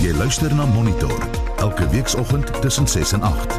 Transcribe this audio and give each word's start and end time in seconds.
Jy 0.00 0.14
luister 0.16 0.54
na 0.56 0.64
Monitor 0.64 1.12
elke 1.60 1.88
weekoggend 1.88 2.62
tussen 2.62 2.86
6 2.88 3.12
en 3.12 3.22
8. 3.22 3.58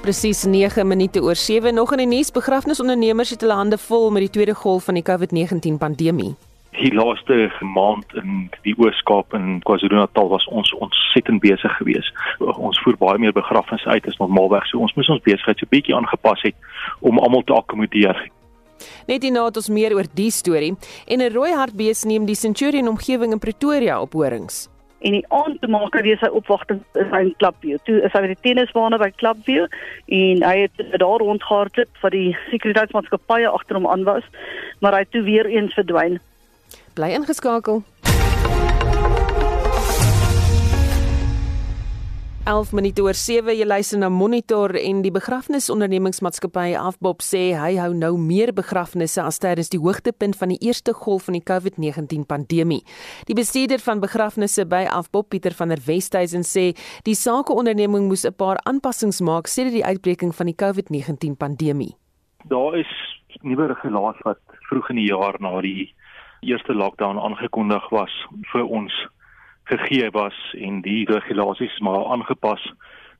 Presies 0.00 0.44
9 0.44 0.86
minute 0.86 1.22
oor 1.22 1.34
7 1.34 1.74
nog 1.74 1.92
in 1.92 1.98
die 1.98 2.06
nuus 2.06 2.30
begrafnisondernemers 2.30 3.30
het 3.30 3.40
hulle 3.40 3.56
hande 3.56 3.78
vol 3.78 4.10
met 4.10 4.26
die 4.26 4.30
tweede 4.30 4.54
golf 4.54 4.84
van 4.84 4.94
die 4.94 5.04
COVID-19 5.08 5.78
pandemie. 5.78 6.34
Die 6.76 6.94
laaste 6.94 7.48
maand 7.60 8.12
in 8.14 8.50
die 8.62 8.74
Oos-Kaap 8.76 9.32
en 9.32 9.60
KwaZulu-Natal 9.64 10.28
was 10.28 10.44
ons 10.46 10.74
ontsettend 10.74 11.40
besig 11.40 11.76
geweest. 11.80 12.12
Ons 12.44 12.80
voer 12.84 12.96
baie 13.00 13.18
meer 13.18 13.32
begrafnisse 13.32 13.88
uit 13.88 14.06
as 14.06 14.20
normaalweg, 14.20 14.68
so 14.68 14.84
ons 14.84 14.92
moes 14.94 15.08
ons 15.08 15.24
besigheid 15.24 15.58
so 15.58 15.72
bietjie 15.72 15.96
aangepas 15.96 16.44
het 16.44 16.54
om 17.00 17.18
almal 17.18 17.48
te 17.48 17.56
akkommodeer. 17.56 18.28
Net 19.06 19.22
hierna 19.22 19.44
het 19.44 19.56
ons 19.56 19.68
meer 19.68 19.94
oor 19.94 20.08
die 20.14 20.30
storie 20.30 20.76
en 21.06 21.20
'n 21.20 21.32
rooi 21.32 21.52
hartbees 21.52 22.04
neem 22.04 22.26
die 22.26 22.34
Centurion 22.34 22.88
omgewing 22.88 23.32
in 23.32 23.38
Pretoria 23.38 24.00
op 24.00 24.12
horings. 24.12 24.68
En 25.00 25.12
die 25.12 25.24
aand 25.28 25.60
te 25.60 25.68
maak 25.68 25.94
weer 25.94 26.18
sy 26.18 26.28
opwagting 26.32 26.80
is 26.94 27.10
hy 27.12 27.20
in 27.20 27.34
Klapview. 27.36 27.78
Toe 27.84 28.00
is 28.02 28.12
hy 28.12 28.20
by 28.20 28.26
die 28.26 28.42
tennisbane 28.42 28.98
by 28.98 29.10
Klapview 29.10 29.66
en 30.06 30.42
hy 30.42 30.56
het 30.64 30.72
daar 30.98 31.20
rondgehardloop 31.20 32.00
vir 32.02 32.10
die 32.10 32.36
sekuriteitsmaatskappye 32.50 33.48
agter 33.48 33.76
hom 33.76 33.86
aan 33.86 34.04
was, 34.04 34.24
maar 34.80 34.92
hy 34.92 35.04
het 35.04 35.10
toe 35.10 35.22
weer 35.22 35.46
eens 35.46 35.74
verdwyn. 35.74 36.18
Bly 36.96 37.12
ingeskakel. 37.12 37.82
11 42.46 42.72
minute 42.78 43.02
oor 43.02 43.16
7 43.18 43.56
jy 43.58 43.64
luister 43.66 43.98
na 43.98 44.06
Monitor 44.06 44.70
en 44.78 45.00
die 45.02 45.10
begrafnisondernemingsmaatskappy 45.10 46.76
Afbob 46.78 47.24
sê 47.26 47.40
hy 47.58 47.72
hou 47.80 47.88
nou 47.90 48.12
meer 48.22 48.52
begrafnisse 48.54 49.18
as 49.18 49.40
tydens 49.42 49.72
die 49.72 49.80
hoogtepunt 49.82 50.38
van 50.38 50.52
die 50.54 50.58
eerste 50.62 50.94
golf 50.94 51.26
van 51.26 51.34
die 51.34 51.42
COVID-19 51.42 52.22
pandemie. 52.30 52.84
Die 53.26 53.34
bestuurder 53.34 53.82
van 53.82 53.98
begrafnisse 54.04 54.62
by 54.70 54.84
Afbob 54.86 55.32
Pieter 55.34 55.58
van 55.58 55.74
der 55.74 55.82
Westhuizen 55.88 56.46
sê 56.46 56.68
die 57.02 57.16
sakeonderneming 57.18 58.06
moes 58.06 58.22
'n 58.22 58.38
paar 58.38 58.62
aanpassings 58.62 59.20
maak 59.20 59.50
sedert 59.50 59.74
die 59.74 59.84
uitbreking 59.84 60.30
van 60.30 60.46
die 60.46 60.54
COVID-19 60.54 61.34
pandemie. 61.34 61.96
Daar 62.46 62.78
is 62.78 62.92
nuwe 63.42 63.66
regulasies 63.74 64.22
wat 64.22 64.38
vroeg 64.70 64.90
in 64.90 65.02
die 65.02 65.10
jaar 65.10 65.34
na 65.40 65.60
die 65.60 65.92
eerste 66.42 66.74
lockdown 66.74 67.18
aangekondig 67.18 67.90
was 67.90 68.14
vir 68.52 68.62
ons 68.62 68.92
gegee 69.70 70.10
was 70.14 70.36
en 70.58 70.80
die 70.84 71.04
regulasies 71.10 71.78
maar 71.84 72.04
aangepas 72.06 72.62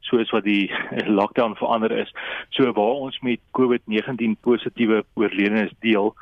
soos 0.07 0.31
wat 0.31 0.45
die 0.47 0.71
lockdown 1.19 1.57
verander 1.59 1.91
is. 1.91 2.13
So 2.55 2.73
waar 2.73 3.03
ons 3.07 3.19
met 3.27 3.43
COVID-19 3.59 4.39
positiewe 4.41 5.05
oorledenes 5.15 5.75
deel, 5.81 6.15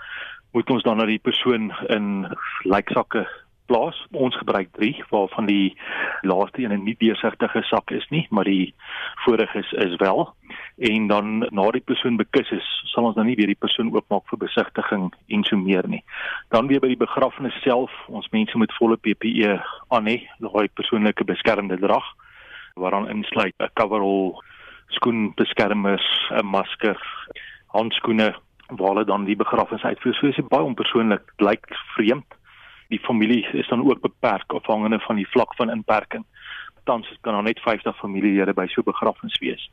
moet 0.52 0.70
ons 0.70 0.82
dan 0.86 0.96
na 0.96 1.06
die 1.08 1.20
persoon 1.20 1.72
in 1.92 2.26
lyksakke 2.64 3.26
plaas. 3.66 4.06
Ons 4.12 4.36
gebruik 4.36 4.68
3 4.72 5.04
waarvan 5.10 5.46
die 5.46 5.76
laaste 6.22 6.62
een 6.62 6.72
'n 6.72 6.84
nie 6.84 6.96
deursigtige 6.98 7.62
sak 7.62 7.90
is 7.90 8.06
nie, 8.08 8.26
maar 8.30 8.44
die 8.44 8.74
vorige 9.24 9.58
is 9.58 9.72
is 9.72 9.96
wel. 9.96 10.34
En 10.78 11.06
dan 11.06 11.38
na 11.38 11.70
die 11.70 11.80
persoon 11.80 12.16
bekus 12.16 12.50
is, 12.50 12.82
sal 12.84 13.04
ons 13.04 13.14
dan 13.14 13.26
nie 13.26 13.36
weer 13.36 13.46
die 13.46 13.62
persoon 13.64 13.94
oopmaak 13.94 14.28
vir 14.28 14.38
besigtiging 14.38 15.12
en 15.28 15.44
so 15.44 15.56
meer 15.56 15.88
nie. 15.88 16.04
Dan 16.48 16.66
weer 16.66 16.80
by 16.80 16.88
die 16.88 17.06
begrafnis 17.06 17.62
self, 17.62 17.90
ons 18.08 18.28
mense 18.30 18.58
moet 18.58 18.72
volle 18.72 18.96
PPE 18.96 19.62
aan 19.88 20.06
hê, 20.06 20.28
daai 20.38 20.68
persoonlike 20.68 21.24
beskermende 21.24 21.78
drag 21.78 22.04
waaraan 22.74 23.08
insluit 23.08 23.54
'n 23.58 23.70
coverall, 23.74 24.42
skoenbeskermers, 24.88 26.30
'n 26.30 26.46
masker, 26.46 26.98
handskoene 27.66 28.34
waar 28.68 28.88
hulle 28.88 29.04
dan 29.04 29.24
die 29.24 29.36
begrafnis 29.36 29.82
uitvoer. 29.82 30.14
So 30.14 30.26
is 30.26 30.36
dit 30.36 30.48
baie 30.48 30.62
onpersoonlik, 30.62 31.22
lyk 31.36 31.66
vreemd 31.96 32.34
die 32.88 33.00
familie 33.00 33.46
is 33.52 33.68
dan 33.68 33.84
ook 33.84 34.00
beperk 34.00 34.52
afhangende 34.52 34.98
van 35.00 35.16
die 35.16 35.28
vlak 35.28 35.54
van 35.54 35.70
inperking. 35.70 36.24
Tans 36.84 37.08
kan 37.20 37.32
daar 37.32 37.42
net 37.42 37.60
50 37.60 37.96
familielede 37.96 38.54
by 38.54 38.66
so 38.66 38.80
'n 38.80 38.90
begrafnis 38.92 39.38
wees. 39.38 39.70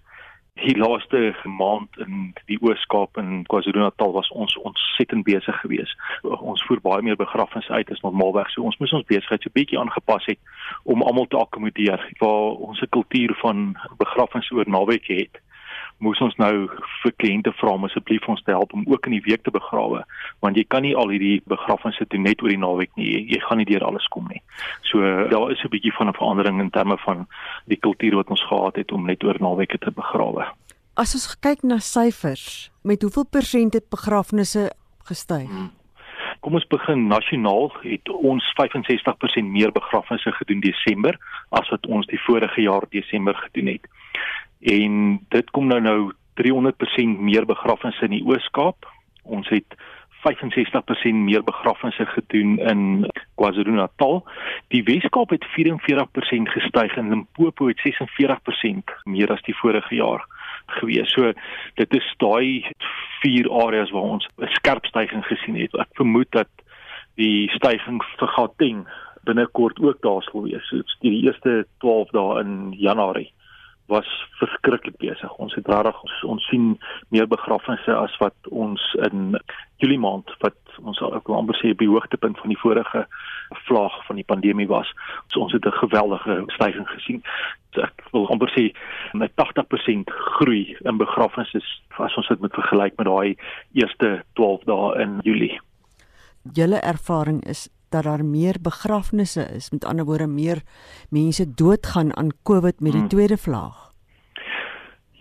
Die 0.53 0.77
laaste 0.77 1.35
maand 1.43 1.97
in 1.97 2.33
die 2.45 2.57
Oos-Kaap 2.61 3.17
en 3.17 3.43
KwaZulu-Natal 3.47 4.11
was 4.11 4.29
ons 4.29 4.57
ontsettend 4.57 5.23
besig 5.23 5.59
geweest. 5.59 5.95
Ons 6.21 6.63
voer 6.67 6.81
baie 6.81 7.01
meer 7.01 7.15
begrafnisse 7.15 7.71
uit 7.71 7.91
as 7.91 8.01
normaalweg, 8.01 8.49
so 8.51 8.61
ons 8.61 8.77
moes 8.77 8.91
ons 8.91 9.07
besigheid 9.07 9.41
so 9.41 9.49
bietjie 9.53 9.79
aangepas 9.79 10.25
het 10.25 10.39
om 10.83 11.01
almal 11.01 11.27
te 11.27 11.39
akkommodeer. 11.39 12.03
Waar 12.19 12.59
ons 12.67 12.81
'n 12.81 12.89
kultuur 12.89 13.33
van 13.41 13.77
begrafnisse 13.97 14.53
oor 14.55 14.69
naweek 14.69 15.07
het, 15.07 15.41
moes 16.01 16.21
ons 16.21 16.35
nou 16.41 16.67
vir 17.03 17.13
kliënte 17.21 17.53
vra 17.59 17.75
om 17.77 17.85
asseblief 17.87 18.27
ons 18.29 18.41
te 18.45 18.53
help 18.53 18.73
om 18.73 18.85
ook 18.89 19.07
in 19.09 19.17
die 19.17 19.23
week 19.27 19.43
te 19.45 19.53
begrawe 19.53 20.03
want 20.43 20.57
jy 20.57 20.65
kan 20.67 20.85
nie 20.85 20.95
al 20.97 21.13
hierdie 21.13 21.41
begrafnisse 21.49 22.07
doen 22.09 22.25
net 22.25 22.41
oor 22.41 22.53
die 22.53 22.61
naweek 22.61 22.91
nie. 22.97 23.07
Jy, 23.11 23.21
jy 23.35 23.41
gaan 23.45 23.61
nie 23.61 23.67
deur 23.69 23.85
alles 23.85 24.07
kom 24.13 24.27
nie. 24.31 24.41
So 24.89 24.99
daar 25.31 25.51
is 25.51 25.63
'n 25.63 25.73
bietjie 25.73 25.93
van 25.97 26.09
'n 26.09 26.17
verandering 26.17 26.59
in 26.59 26.69
terme 26.69 26.97
van 27.05 27.27
die 27.65 27.77
kultuur 27.77 28.15
wat 28.15 28.29
ons 28.29 28.43
gehad 28.49 28.75
het 28.75 28.91
om 28.91 29.05
net 29.05 29.23
oor 29.23 29.37
naweke 29.39 29.77
te 29.77 29.91
begrawe. 29.91 30.45
As 30.95 31.13
ons 31.13 31.39
kyk 31.39 31.63
na 31.63 31.77
syfers 31.77 32.71
met 32.83 33.01
hoeveel 33.01 33.25
persent 33.25 33.73
het 33.73 33.89
begrafnisse 33.89 34.71
gestyg? 35.07 35.47
Hmm. 35.47 35.71
Kom 36.41 36.53
ons 36.53 36.67
begin 36.67 37.07
nasionaal. 37.07 37.71
Het 37.81 38.09
ons 38.09 38.43
65% 38.57 39.45
meer 39.45 39.71
begrafnisse 39.71 40.31
gedoen 40.31 40.59
Desember 40.59 41.17
as 41.49 41.69
wat 41.69 41.85
ons 41.87 42.07
die 42.07 42.19
vorige 42.19 42.61
jaar 42.61 42.85
Desember 42.89 43.35
gedoen 43.35 43.67
het 43.67 43.87
en 44.61 45.25
dit 45.29 45.49
kom 45.51 45.67
nou 45.67 45.81
nou 45.81 46.11
300% 46.41 47.19
meer 47.19 47.45
begrafnisse 47.45 48.05
in 48.05 48.15
die 48.15 48.25
Oos-Kaap. 48.25 48.87
Ons 49.23 49.49
het 49.49 49.77
65% 50.21 51.13
meer 51.13 51.43
begrafnisse 51.43 52.05
gedoen 52.05 52.57
in 52.59 53.09
KwaZulu-Natal. 53.35 54.21
Die 54.67 54.83
Wes-Kaap 54.83 55.29
het 55.29 55.45
44% 55.57 56.53
gestyg 56.53 56.95
en 56.97 57.09
Limpopo 57.09 57.67
het 57.67 57.81
46% 57.81 58.93
meer 59.03 59.33
as 59.33 59.41
die 59.41 59.57
vorige 59.57 59.95
jaar 59.95 60.25
gewees. 60.77 61.11
So 61.11 61.33
dit 61.75 61.95
is 61.97 62.13
daai 62.17 62.65
vier 63.21 63.49
areas 63.65 63.91
waar 63.91 64.13
ons 64.17 64.27
'n 64.37 64.53
skerp 64.61 64.85
stygings 64.85 65.27
gesien 65.27 65.55
het. 65.55 65.73
Ek 65.73 65.89
vermoed 65.93 66.31
dat 66.31 66.49
die 67.15 67.49
stygings 67.49 68.05
vir 68.17 68.27
Gauteng 68.27 68.87
binnekort 69.23 69.79
ook 69.79 70.01
daar 70.01 70.21
sal 70.21 70.43
wees. 70.43 70.67
So 70.69 70.81
die 70.99 71.23
eerste 71.25 71.65
12 71.79 72.09
dae 72.09 72.39
in 72.41 72.73
Januarie 72.77 73.33
was 73.85 74.07
verskriklik 74.39 74.97
besig. 74.97 75.33
Ons 75.37 75.55
het 75.55 75.67
regtig 75.67 76.23
ons, 76.23 76.47
sien 76.49 76.77
meer 77.09 77.27
begrafnisse 77.27 77.95
as 77.95 78.13
wat 78.19 78.49
ons 78.49 78.81
in 79.07 79.37
Julie 79.81 79.99
maand 79.99 80.29
wat 80.43 80.57
ons 80.79 81.01
ek 81.01 81.27
wil 81.27 81.39
amper 81.41 81.57
sê 81.59 81.73
die 81.77 81.89
hoogtepunt 81.89 82.39
van 82.39 82.53
die 82.53 82.59
vorige 82.61 83.05
vlaag 83.67 83.97
van 84.07 84.19
die 84.19 84.27
pandemie 84.27 84.67
was. 84.69 84.87
So 85.33 85.41
ons 85.41 85.53
het 85.53 85.65
'n 85.65 85.81
geweldige 85.83 86.43
stygings 86.55 86.93
gesien. 86.95 87.23
Ek 87.81 88.03
wil 88.11 88.29
amper 88.29 88.51
sê 88.55 88.71
met 89.13 89.31
80% 89.35 90.09
groei 90.09 90.77
in 90.81 90.97
begrafnisse 90.97 91.61
as 91.97 92.15
ons 92.15 92.27
dit 92.27 92.39
met 92.39 92.53
vergelyk 92.53 92.97
met 92.97 93.07
daai 93.07 93.35
eerste 93.73 94.23
12 94.33 94.63
dae 94.63 95.01
in 95.01 95.19
Julie. 95.23 95.59
Julle 96.53 96.79
ervaring 96.81 97.43
is 97.43 97.69
dat 97.91 98.03
daar 98.03 98.25
meer 98.25 98.55
begrafnisse 98.61 99.43
is, 99.55 99.69
met 99.69 99.85
ander 99.85 100.05
woorde 100.05 100.27
meer 100.27 100.61
mense 101.09 101.53
doodgaan 101.53 102.15
aan 102.17 102.29
COVID 102.43 102.79
met 102.79 102.91
die 102.91 102.99
hmm. 102.99 103.09
tweede 103.09 103.37
vlaag. 103.37 103.91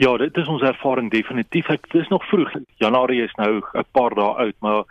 Ja, 0.01 0.17
dit 0.17 0.37
is 0.37 0.49
ons 0.49 0.63
ervaring 0.63 1.11
definitief. 1.13 1.69
Ek 1.69 1.91
dis 1.93 2.09
nog 2.09 2.25
vroeg. 2.31 2.55
Januarie 2.81 3.23
is 3.23 3.35
nou 3.37 3.61
'n 3.61 3.85
paar 3.93 4.15
dae 4.15 4.33
oud, 4.45 4.57
maar 4.59 4.85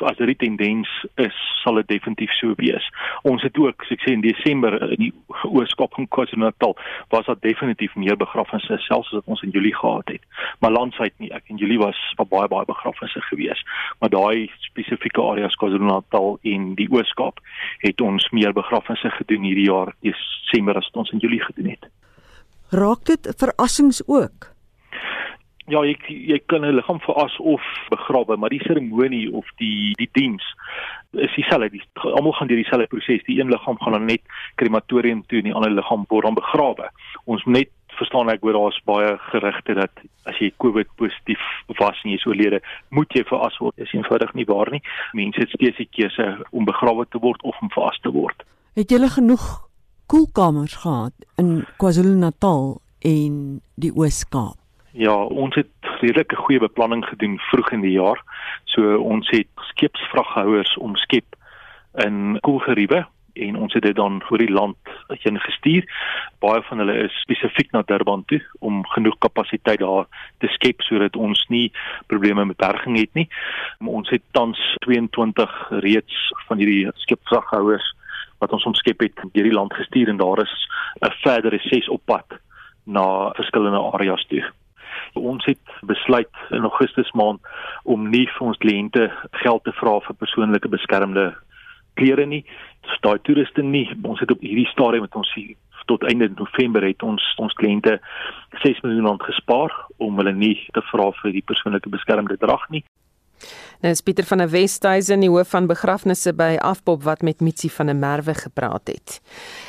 as 0.00 0.16
dit 0.16 0.30
die 0.30 0.36
tendens 0.36 0.88
is, 1.14 1.36
sal 1.62 1.78
dit 1.80 1.88
definitief 1.88 2.32
so 2.38 2.54
wees. 2.58 2.84
Ons 3.28 3.42
het 3.46 3.56
ook, 3.58 3.84
soos 3.84 3.96
ek 3.98 4.04
sê 4.06 4.14
in 4.16 4.24
Desember 4.24 4.76
in 4.94 5.08
die 5.08 5.12
Ooskaap 5.48 5.98
en 5.98 6.08
KwaZulu-Natal 6.14 6.76
was 7.14 7.26
daar 7.28 7.38
definitief 7.44 7.94
meer 7.96 8.18
begrafnisse 8.18 8.78
selfs 8.86 9.12
as 9.12 9.20
wat 9.20 9.32
ons 9.34 9.44
in 9.46 9.54
Julie 9.54 9.74
gehad 9.74 10.12
het. 10.12 10.24
Maar 10.60 10.74
landwyd 10.76 11.14
nie. 11.22 11.32
Ek 11.34 11.50
en 11.52 11.60
Julie 11.60 11.80
was 11.80 11.98
baie 12.18 12.48
baie 12.50 12.68
begrafnisse 12.68 13.22
gewees. 13.30 13.62
Maar 14.00 14.12
daai 14.14 14.50
spesifieke 14.68 15.22
areas 15.22 15.56
KwaZulu-Natal 15.60 16.38
en 16.52 16.74
die 16.78 16.88
Ooskaap 16.92 17.40
het 17.84 18.00
ons 18.04 18.28
meer 18.36 18.54
begrafnisse 18.56 19.10
gedoen 19.20 19.48
hierdie 19.48 19.68
jaar 19.70 19.94
Desember 20.02 20.78
as 20.78 20.90
wat 20.92 21.02
ons 21.04 21.16
in 21.16 21.24
Julie 21.24 21.42
gedoen 21.44 21.72
het. 21.74 21.90
Raak 22.70 23.04
dit 23.08 23.32
verrassings 23.40 24.02
ook? 24.06 24.52
Ja, 25.68 25.82
jy 25.84 25.96
jy 26.08 26.38
kan 26.46 26.64
'n 26.64 26.74
liggaam 26.74 27.00
veras 27.00 27.36
of 27.38 27.62
begrawe, 27.90 28.36
maar 28.36 28.50
die 28.50 28.64
seremonie 28.64 29.32
of 29.32 29.46
die 29.56 29.94
die 29.96 30.08
diens 30.12 30.44
is 31.12 31.34
dieselfde. 31.34 31.70
Die, 31.70 31.82
almal 32.02 32.32
gaan 32.32 32.48
deur 32.48 32.56
dieselfde 32.56 32.86
proses. 32.86 33.24
Die 33.24 33.40
een 33.40 33.50
liggaam 33.50 33.78
gaan 33.78 33.92
dan 33.92 34.04
net 34.04 34.22
krematorium 34.54 35.24
toe 35.26 35.38
en 35.38 35.44
die 35.44 35.54
ander 35.54 35.70
liggaam 35.70 36.04
word 36.08 36.24
dan 36.24 36.34
begrawe. 36.34 36.90
Ons 37.24 37.44
net 37.44 37.68
verstaan 37.98 38.30
ek 38.30 38.44
hoor 38.46 38.52
daar's 38.52 38.78
baie 38.86 39.16
gerugte 39.30 39.74
dat 39.74 40.02
as 40.30 40.38
jy 40.38 40.52
COVID 40.62 40.90
positief 41.00 41.42
was 41.80 41.98
en 42.04 42.12
jy 42.12 42.18
is 42.20 42.26
oorlede, 42.26 42.60
moet 42.94 43.12
jy 43.16 43.24
veras 43.24 43.58
word. 43.58 43.76
Dis 43.76 43.94
eenvoudig 43.96 44.34
nie 44.34 44.46
waar 44.48 44.70
nie. 44.70 44.82
Mense 45.18 45.40
het 45.40 45.54
steeds 45.56 45.80
die 45.80 45.88
keuse 45.90 46.28
om 46.50 46.68
begrawe 46.68 47.06
te 47.10 47.18
word 47.18 47.42
of 47.42 47.58
om 47.62 47.72
veras 47.74 47.98
te 48.04 48.12
word. 48.14 48.46
Het 48.78 48.94
jy 48.94 49.08
genoeg 49.08 49.48
koelkamers 50.06 50.78
gehad 50.84 51.12
in 51.36 51.66
KwaZulu-Natal 51.76 52.80
en 53.02 53.60
die 53.76 53.92
Oos-Kaap? 53.94 54.67
Ja, 54.98 55.14
ons 55.14 55.54
het 55.54 55.70
redelike 56.00 56.36
goeie 56.36 56.58
beplanning 56.58 57.04
gedoen 57.06 57.36
vroeg 57.38 57.68
in 57.76 57.84
die 57.84 57.92
jaar. 57.94 58.18
So 58.66 58.96
ons 58.98 59.28
het 59.30 59.46
skeepsvraghouers 59.70 60.72
omskep 60.82 61.36
in 62.02 62.34
koelgeriewe 62.42 63.04
en 63.38 63.60
ons 63.62 63.76
het 63.78 63.86
dit 63.86 63.94
dan 63.94 64.18
oor 64.26 64.42
die 64.42 64.50
land 64.50 64.90
heen 65.22 65.38
gestuur. 65.38 65.86
Baie 66.42 66.66
van 66.66 66.82
hulle 66.82 66.98
is 67.04 67.20
spesifiek 67.22 67.70
na 67.70 67.84
Durban 67.86 68.26
toe 68.26 68.42
om 68.58 68.82
genoeg 68.96 69.14
kapasiteit 69.22 69.78
daar 69.86 70.10
te 70.42 70.50
skep 70.58 70.82
sodat 70.82 71.16
ons 71.16 71.46
nie 71.46 71.70
probleme 72.10 72.50
met 72.50 72.58
berging 72.58 72.98
het 72.98 73.14
nie. 73.14 73.28
Ons 73.78 74.10
het 74.10 74.26
tans 74.34 74.58
22 74.82 75.58
reeds 75.86 76.22
van 76.50 76.58
hierdie 76.58 76.90
skepvraghouers 77.06 77.94
wat 78.42 78.50
ons 78.50 78.66
omskep 78.66 79.06
het 79.06 79.26
deur 79.30 79.46
die 79.46 79.58
land 79.62 79.78
gestuur 79.78 80.10
en 80.10 80.18
daar 80.18 80.42
is 80.42 80.54
'n 81.06 81.14
verdere 81.22 81.62
6 81.70 81.88
op 81.88 82.02
pad 82.04 82.40
na 82.82 83.30
verskillende 83.38 83.92
areas 83.94 84.26
toe. 84.26 84.42
Ons 85.14 85.44
het 85.48 85.76
besluit 85.82 86.42
in 86.50 86.66
Augustus 86.66 87.10
maand 87.12 87.40
om 87.84 88.08
nie 88.10 88.26
vir 88.36 88.46
ons 88.46 88.60
kliënte 88.64 89.08
geld 89.42 89.64
te 89.64 89.72
vra 89.80 89.98
vir 90.06 90.18
persoonlike 90.20 90.68
beskermde 90.68 91.30
klere 91.98 92.26
nie. 92.26 92.44
Daai 93.02 93.18
toeriste 93.22 93.62
nie. 93.62 93.86
Ons 94.02 94.20
het 94.20 94.30
op 94.30 94.42
hierdie 94.42 94.68
stadium 94.72 95.06
met 95.06 95.16
ons 95.18 95.32
tot 95.88 96.04
einde 96.04 96.28
November 96.36 96.84
het 96.84 97.02
ons 97.02 97.24
ons 97.40 97.54
kliënte 97.60 97.96
6 98.62 98.82
miljoen 98.84 99.06
rand 99.08 99.24
gespaar 99.24 99.72
om 99.96 100.20
hulle 100.20 100.34
nie 100.36 100.56
te 100.76 100.82
vra 100.90 101.08
vir 101.22 101.32
die 101.32 101.44
persoonlike 101.50 101.92
beskermde 101.92 102.36
drag 102.42 102.66
nie. 102.74 102.84
Nou 103.80 103.92
is 103.94 104.02
Pieter 104.02 104.24
van 104.26 104.38
der 104.42 104.50
Westhuizen, 104.50 105.20
die 105.20 105.30
hoof 105.30 105.52
van 105.54 105.68
begrafnisse 105.70 106.32
by 106.34 106.56
Afpop 106.58 107.04
wat 107.06 107.22
met 107.22 107.40
Mitsi 107.40 107.70
van 107.70 107.86
der 107.86 107.96
Merwe 107.96 108.34
gepraat 108.34 108.90
het. 108.90 109.20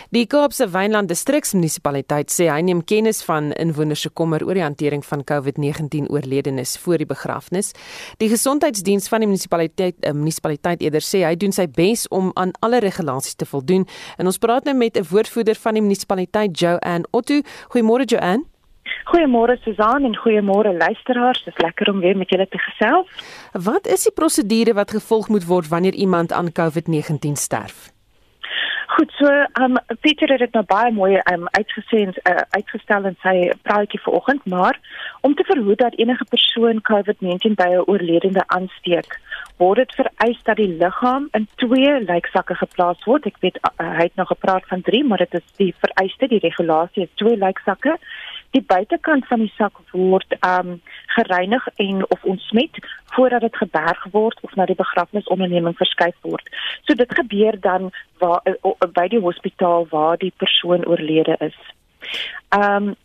Die 0.10 0.26
Kaapse 0.26 0.66
Wynland 0.74 1.12
Distriksmunisipaliteit 1.12 2.34
sê 2.34 2.48
hy 2.50 2.64
neem 2.66 2.82
kennis 2.82 3.22
van 3.28 3.52
inwoners 3.62 4.02
se 4.02 4.10
kommer 4.10 4.42
oor 4.48 4.58
die 4.58 4.66
hantering 4.66 5.06
van 5.06 5.22
COVID-19 5.22 6.10
oorledenes 6.10 6.78
voor 6.82 6.98
die 6.98 7.10
begrafnis. 7.10 7.72
Die 8.18 8.32
gesondheidsdiens 8.34 9.08
van 9.14 9.22
die 9.22 9.30
munisipaliteit, 9.30 10.00
die 10.02 10.14
munisipaliteit 10.18 10.82
eerder 10.82 11.06
sê 11.06 11.22
hy 11.28 11.36
doen 11.38 11.54
sy 11.54 11.68
bes 11.70 12.08
om 12.10 12.32
aan 12.34 12.56
alle 12.66 12.82
regulasies 12.82 13.38
te 13.38 13.46
voldoen. 13.46 13.86
En 14.18 14.26
ons 14.26 14.42
praat 14.42 14.66
nou 14.66 14.76
met 14.76 14.98
'n 14.98 15.06
woordvoerder 15.10 15.56
van 15.56 15.74
die 15.74 15.86
munisipaliteit, 15.86 16.60
Joanne 16.60 17.06
Otto. 17.12 17.42
Goeiemôre 17.70 18.06
Joanne. 18.06 18.50
Goeiemôre 19.10 19.58
Susan 19.64 20.04
en 20.04 20.16
goeiemôre 20.16 20.74
luisteraars. 20.78 21.44
Dit 21.44 21.54
is 21.54 21.64
lekker 21.64 21.90
om 21.92 22.00
weer 22.00 22.18
met 22.18 22.30
julle 22.30 22.48
te 22.48 22.58
gesels. 22.58 23.08
Wat 23.54 23.88
is 23.88 24.04
die 24.04 24.14
prosedure 24.14 24.74
wat 24.74 24.92
gevolg 24.92 25.30
moet 25.30 25.46
word 25.46 25.68
wanneer 25.68 25.94
iemand 25.94 26.32
aan 26.32 26.52
COVID-19 26.52 27.34
sterf? 27.34 27.90
Goed, 29.00 29.12
so 29.16 29.30
um 29.64 29.78
Pieter 30.02 30.32
het 30.34 30.40
dit 30.40 30.56
nou 30.58 30.64
baie 30.68 30.92
mooi 30.92 31.20
um 31.32 31.46
uitgesien 31.52 32.10
uh, 32.28 32.42
uitgestel 32.58 33.06
in 33.08 33.16
sy 33.24 33.36
praatjie 33.64 34.00
vanoggend, 34.04 34.46
maar 34.50 34.80
om 35.22 35.36
te 35.36 35.46
verhoed 35.48 35.78
dat 35.80 35.96
enige 36.02 36.26
persoon 36.30 36.82
COVID-19 36.90 37.56
by 37.62 37.68
'n 37.70 37.86
oorledene 37.86 38.44
aansteek, 38.48 39.20
word 39.62 39.78
dit 39.78 39.96
vereis 40.00 40.42
dat 40.44 40.60
die 40.60 40.76
liggaam 40.82 41.30
in 41.32 41.48
twee 41.56 41.94
lijksakke 42.04 42.56
geplaas 42.56 43.04
word. 43.06 43.26
Ek 43.26 43.38
weet 43.40 43.62
uh, 43.62 43.72
hy 43.98 44.10
het 44.10 44.16
nog 44.16 44.28
gepraat 44.28 44.68
van 44.68 44.82
3, 44.82 45.04
maar 45.04 45.24
dit 45.24 45.34
is 45.34 45.48
die 45.62 45.74
vereiste, 45.80 46.28
die 46.28 46.44
regulasie 46.44 47.04
is 47.04 47.16
twee 47.16 47.38
lijksakke 47.38 47.96
die 48.52 48.62
buitekant 48.62 49.28
van 49.28 49.44
die 49.46 49.54
sak 49.58 49.78
word 49.92 50.36
um 50.46 50.80
gereinig 51.16 51.68
en 51.76 52.06
of 52.10 52.24
ontsmet 52.24 52.80
voordat 53.16 53.42
dit 53.42 53.56
geberg 53.56 54.06
word 54.12 54.40
of 54.42 54.56
na 54.56 54.66
die 54.66 54.78
begrafnisonderneming 54.80 55.78
verskuif 55.78 56.16
word. 56.22 56.50
So 56.88 56.94
dit 56.94 57.14
gebeur 57.22 57.60
dan 57.60 57.92
waar 58.18 58.42
uh, 58.46 58.88
by 58.94 59.08
die 59.08 59.22
hospitaal 59.22 59.88
waar 59.92 60.18
die 60.18 60.34
persoon 60.38 60.86
oorlede 60.86 61.38
is. 61.40 61.60
Um 62.56 62.96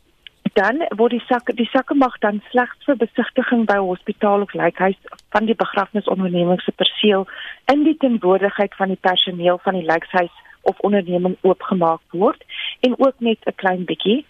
dan 0.55 0.85
word 0.97 1.17
die 1.17 1.27
sak 1.27 1.51
die 1.59 1.69
sakke 1.73 1.97
mag 1.99 2.15
dan 2.23 2.41
slegs 2.51 2.87
vir 2.87 2.97
besigtiging 3.01 3.65
by 3.67 3.81
hospitaal 3.83 4.45
of 4.45 4.53
lijkhuis 4.55 4.99
van 5.35 5.49
die 5.51 5.57
begrafnisonderneming 5.59 6.61
se 6.63 6.73
perseel 6.79 7.27
in 7.73 7.83
die 7.85 7.97
teenwoordigheid 7.99 8.77
van 8.79 8.93
die 8.95 9.01
personeel 9.09 9.59
van 9.65 9.81
die 9.81 9.87
lijkhuis 9.89 10.31
of 10.65 10.79
onderneming 10.79 11.37
oopgemaak 11.41 12.01
word 12.11 12.45
en 12.81 12.95
ook 12.99 13.15
net 13.19 13.39
'n 13.45 13.55
klein 13.55 13.85
bietjie. 13.85 14.25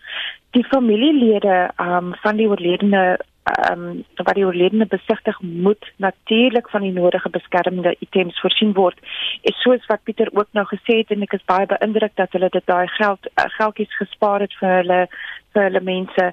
Die 0.51 0.65
familielede 0.65 1.71
um, 1.81 2.15
van 2.15 2.37
die 2.37 2.49
oorledene 2.49 3.19
ehm 3.45 3.83
um, 3.89 4.05
wat 4.17 4.35
die 4.35 4.45
oorledene 4.47 4.87
besigtig 4.87 5.41
moet 5.41 5.93
natuurlik 5.97 6.69
van 6.71 6.81
die 6.81 6.93
nodige 6.93 7.29
beskermende 7.31 7.97
items 8.01 8.41
voorsien 8.41 8.73
word. 8.73 8.99
Is 9.43 9.61
soos 9.63 9.87
wat 9.87 10.03
Pieter 10.03 10.31
ook 10.33 10.49
nou 10.53 10.67
gesê 10.67 10.97
het 11.03 11.11
en 11.11 11.23
ek 11.23 11.37
is 11.37 11.45
baie 11.45 11.67
beïndruk 11.67 12.17
dat 12.17 12.33
hulle 12.33 12.49
dit 12.49 12.67
daai 12.67 12.87
geld 12.97 13.29
uh, 13.29 13.45
geldjies 13.59 13.97
gespaar 14.01 14.41
het 14.41 14.57
vir 14.61 14.77
hulle 14.81 15.01
vir 15.55 15.69
hulle 15.69 15.83
mense. 15.87 16.27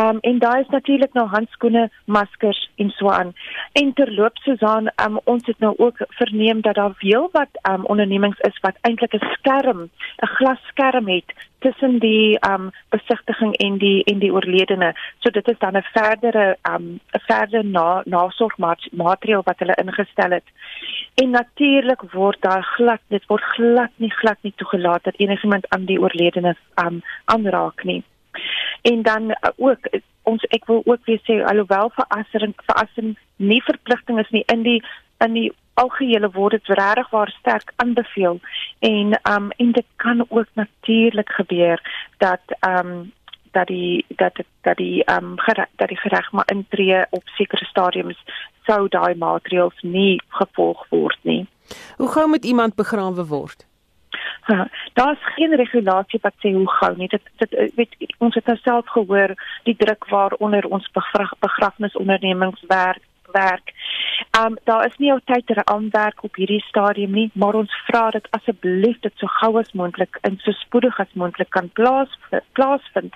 Um 0.00 0.18
en 0.30 0.38
daar 0.38 0.60
is 0.60 0.72
natuurlik 0.74 1.12
nou 1.14 1.26
handskoene, 1.28 1.90
maskers 2.04 2.62
en 2.76 2.90
so 2.90 3.10
aan. 3.10 3.34
En 3.72 3.92
terloops 3.92 4.42
Susan, 4.42 4.90
um 5.06 5.20
ons 5.24 5.46
het 5.46 5.58
nou 5.58 5.74
ook 5.76 6.02
verneem 6.20 6.60
dat 6.60 6.74
daar 6.80 6.94
veel 7.04 7.28
wat 7.32 7.60
um 7.70 7.84
ondernemings 7.84 8.40
is 8.48 8.58
wat 8.66 8.80
eintlik 8.80 9.14
'n 9.14 9.28
skerm, 9.36 9.80
'n 10.22 10.32
glasskerm 10.36 11.08
het 11.08 11.36
tussen 11.66 11.98
die 11.98 12.38
um 12.48 12.70
besigtiging 12.94 13.54
en 13.66 13.78
die 13.82 14.04
en 14.10 14.18
die 14.22 14.32
oorledene. 14.32 14.92
So 15.20 15.30
dit 15.30 15.48
is 15.48 15.58
dan 15.58 15.76
'n 15.76 15.86
verdere 15.92 16.56
um 16.72 16.86
'n 17.18 17.24
verdere 17.30 17.62
na 17.62 18.02
nasorgmaatreël 18.04 19.42
wat 19.44 19.58
hulle 19.58 19.80
ingestel 19.84 20.30
het. 20.30 20.48
En 21.14 21.30
natuurlik 21.30 22.02
word 22.12 22.40
daar 22.40 22.64
glad 22.76 23.00
dit 23.08 23.26
word 23.26 23.42
glad 23.42 23.90
nie 23.96 24.10
glad 24.10 24.38
nie 24.40 24.52
toegelaat 24.56 25.04
dat 25.04 25.16
enigiemand 25.16 25.68
aan 25.68 25.84
die 25.84 26.00
oorledene 26.00 26.56
um 26.84 27.02
aanraak 27.24 27.84
nie. 27.84 28.02
En 28.82 29.02
dan 29.02 29.22
uh, 29.30 29.36
ook 29.56 29.78
uh, 29.90 30.00
ons 30.22 30.44
ek 30.44 30.66
wil 30.66 30.82
ook 30.84 31.04
weer 31.04 31.20
sê 31.22 31.44
alhoewel 31.44 31.90
verassering 31.94 32.54
verassering 32.56 33.16
nie 33.36 33.62
verpligting 33.62 34.18
is 34.18 34.30
nie 34.30 34.44
in 34.52 34.62
die 34.62 34.82
in 35.24 35.32
die 35.32 35.52
algehele 35.76 36.30
word 36.32 36.56
dit 36.56 36.78
regtig 36.78 37.10
waar 37.10 37.32
sterk 37.38 37.72
aanbeveel 37.76 38.40
en 38.78 39.20
um 39.34 39.50
en 39.56 39.72
dit 39.72 39.88
kan 39.96 40.24
ook 40.28 40.48
natuurlik 40.52 41.30
gebeur 41.38 41.82
dat 42.18 42.40
um 42.60 43.12
dat 43.52 43.66
die 43.66 44.04
dat 44.08 44.40
dat 44.60 44.76
die 44.76 45.04
um 45.16 45.38
gereg, 45.38 45.68
dat 45.76 45.88
die 45.88 46.00
gereg 46.00 46.32
maar 46.32 46.48
intree 46.54 47.04
op 47.10 47.22
sekere 47.24 47.64
stadiums 47.64 48.18
sou 48.64 48.88
daai 48.88 49.14
maatreëls 49.14 49.78
nie 49.82 50.20
gevolg 50.28 50.86
word 50.90 51.18
nie. 51.22 51.46
Hoe 51.96 52.08
gou 52.08 52.28
moet 52.28 52.44
iemand 52.44 52.74
begrawe 52.74 53.26
word? 53.26 53.66
Daar's 54.94 55.22
geen 55.34 55.54
regulasie 55.56 56.18
wat 56.22 56.34
sê 56.42 56.52
hoe 56.54 56.70
gou 56.78 56.92
nie. 56.96 57.08
Dit 57.08 57.22
dit 57.42 57.54
eh, 57.54 57.70
weet 57.74 58.14
ons 58.18 58.34
het 58.34 58.50
self 58.62 58.88
gehoor 58.88 59.34
die 59.64 59.76
druk 59.76 60.08
waaronder 60.08 60.66
ons 60.66 60.90
begrafnisondernemings 61.40 62.62
werk 62.68 63.02
werk. 63.32 63.72
Um 64.40 64.58
daar 64.64 64.86
is 64.86 64.96
nie 64.96 65.12
altyd 65.12 65.50
'n 65.50 65.60
aanwerk 65.64 66.22
op 66.22 66.34
hierdie 66.34 66.64
stadium 66.68 67.10
nie, 67.10 67.30
maar 67.34 67.54
ons 67.54 67.72
vra 67.86 68.10
dat 68.10 68.30
asseblief 68.30 68.98
dit 69.00 69.12
so 69.16 69.26
gou 69.26 69.58
as 69.58 69.72
moontlik 69.72 70.18
en 70.20 70.38
so 70.38 70.50
spoedig 70.50 71.00
as 71.00 71.12
moontlik 71.12 71.50
kan 71.50 71.70
plaas 71.72 72.18
plaasvind. 72.52 73.14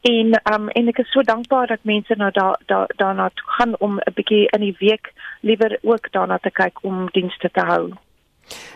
En 0.00 0.40
um 0.54 0.68
en 0.68 0.88
ek 0.88 0.98
is 0.98 1.12
so 1.12 1.22
dankbaar 1.22 1.66
dat 1.66 1.82
mense 1.82 2.14
nou 2.16 2.30
daar 2.30 2.60
daar 2.66 2.90
daarna 2.96 3.30
gaan 3.34 3.74
om 3.78 3.98
'n 3.98 4.14
bietjie 4.14 4.48
in 4.50 4.60
die 4.60 4.76
week 4.78 5.12
liewer 5.40 5.78
ook 5.82 6.12
daarna 6.12 6.38
te 6.38 6.50
kyk 6.50 6.78
om 6.82 7.08
dienste 7.12 7.50
te 7.50 7.60
hou. 7.60 7.92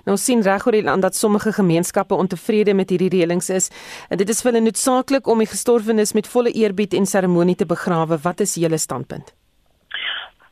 Nou 0.04 0.16
sien 0.16 0.42
regoor 0.42 0.73
die 0.73 0.83
land 0.83 1.02
dat 1.02 1.16
sommige 1.16 1.52
gemeenskappe 1.52 2.14
ontevrede 2.14 2.75
met 2.75 2.90
hierdie 2.90 3.09
reëlings 3.09 3.49
is. 3.50 3.71
En 4.09 4.16
dit 4.16 4.28
is 4.28 4.42
vir 4.42 4.52
hulle 4.52 4.64
noodsaaklik 4.64 5.26
om 5.26 5.38
die 5.38 5.47
gestorwenes 5.47 6.12
met 6.12 6.28
volle 6.28 6.52
eerbied 6.52 6.95
en 6.95 7.07
seremonie 7.07 7.57
te 7.57 7.66
begrawe. 7.66 8.19
Wat 8.23 8.40
is 8.40 8.54
julle 8.54 8.78
standpunt? 8.78 9.35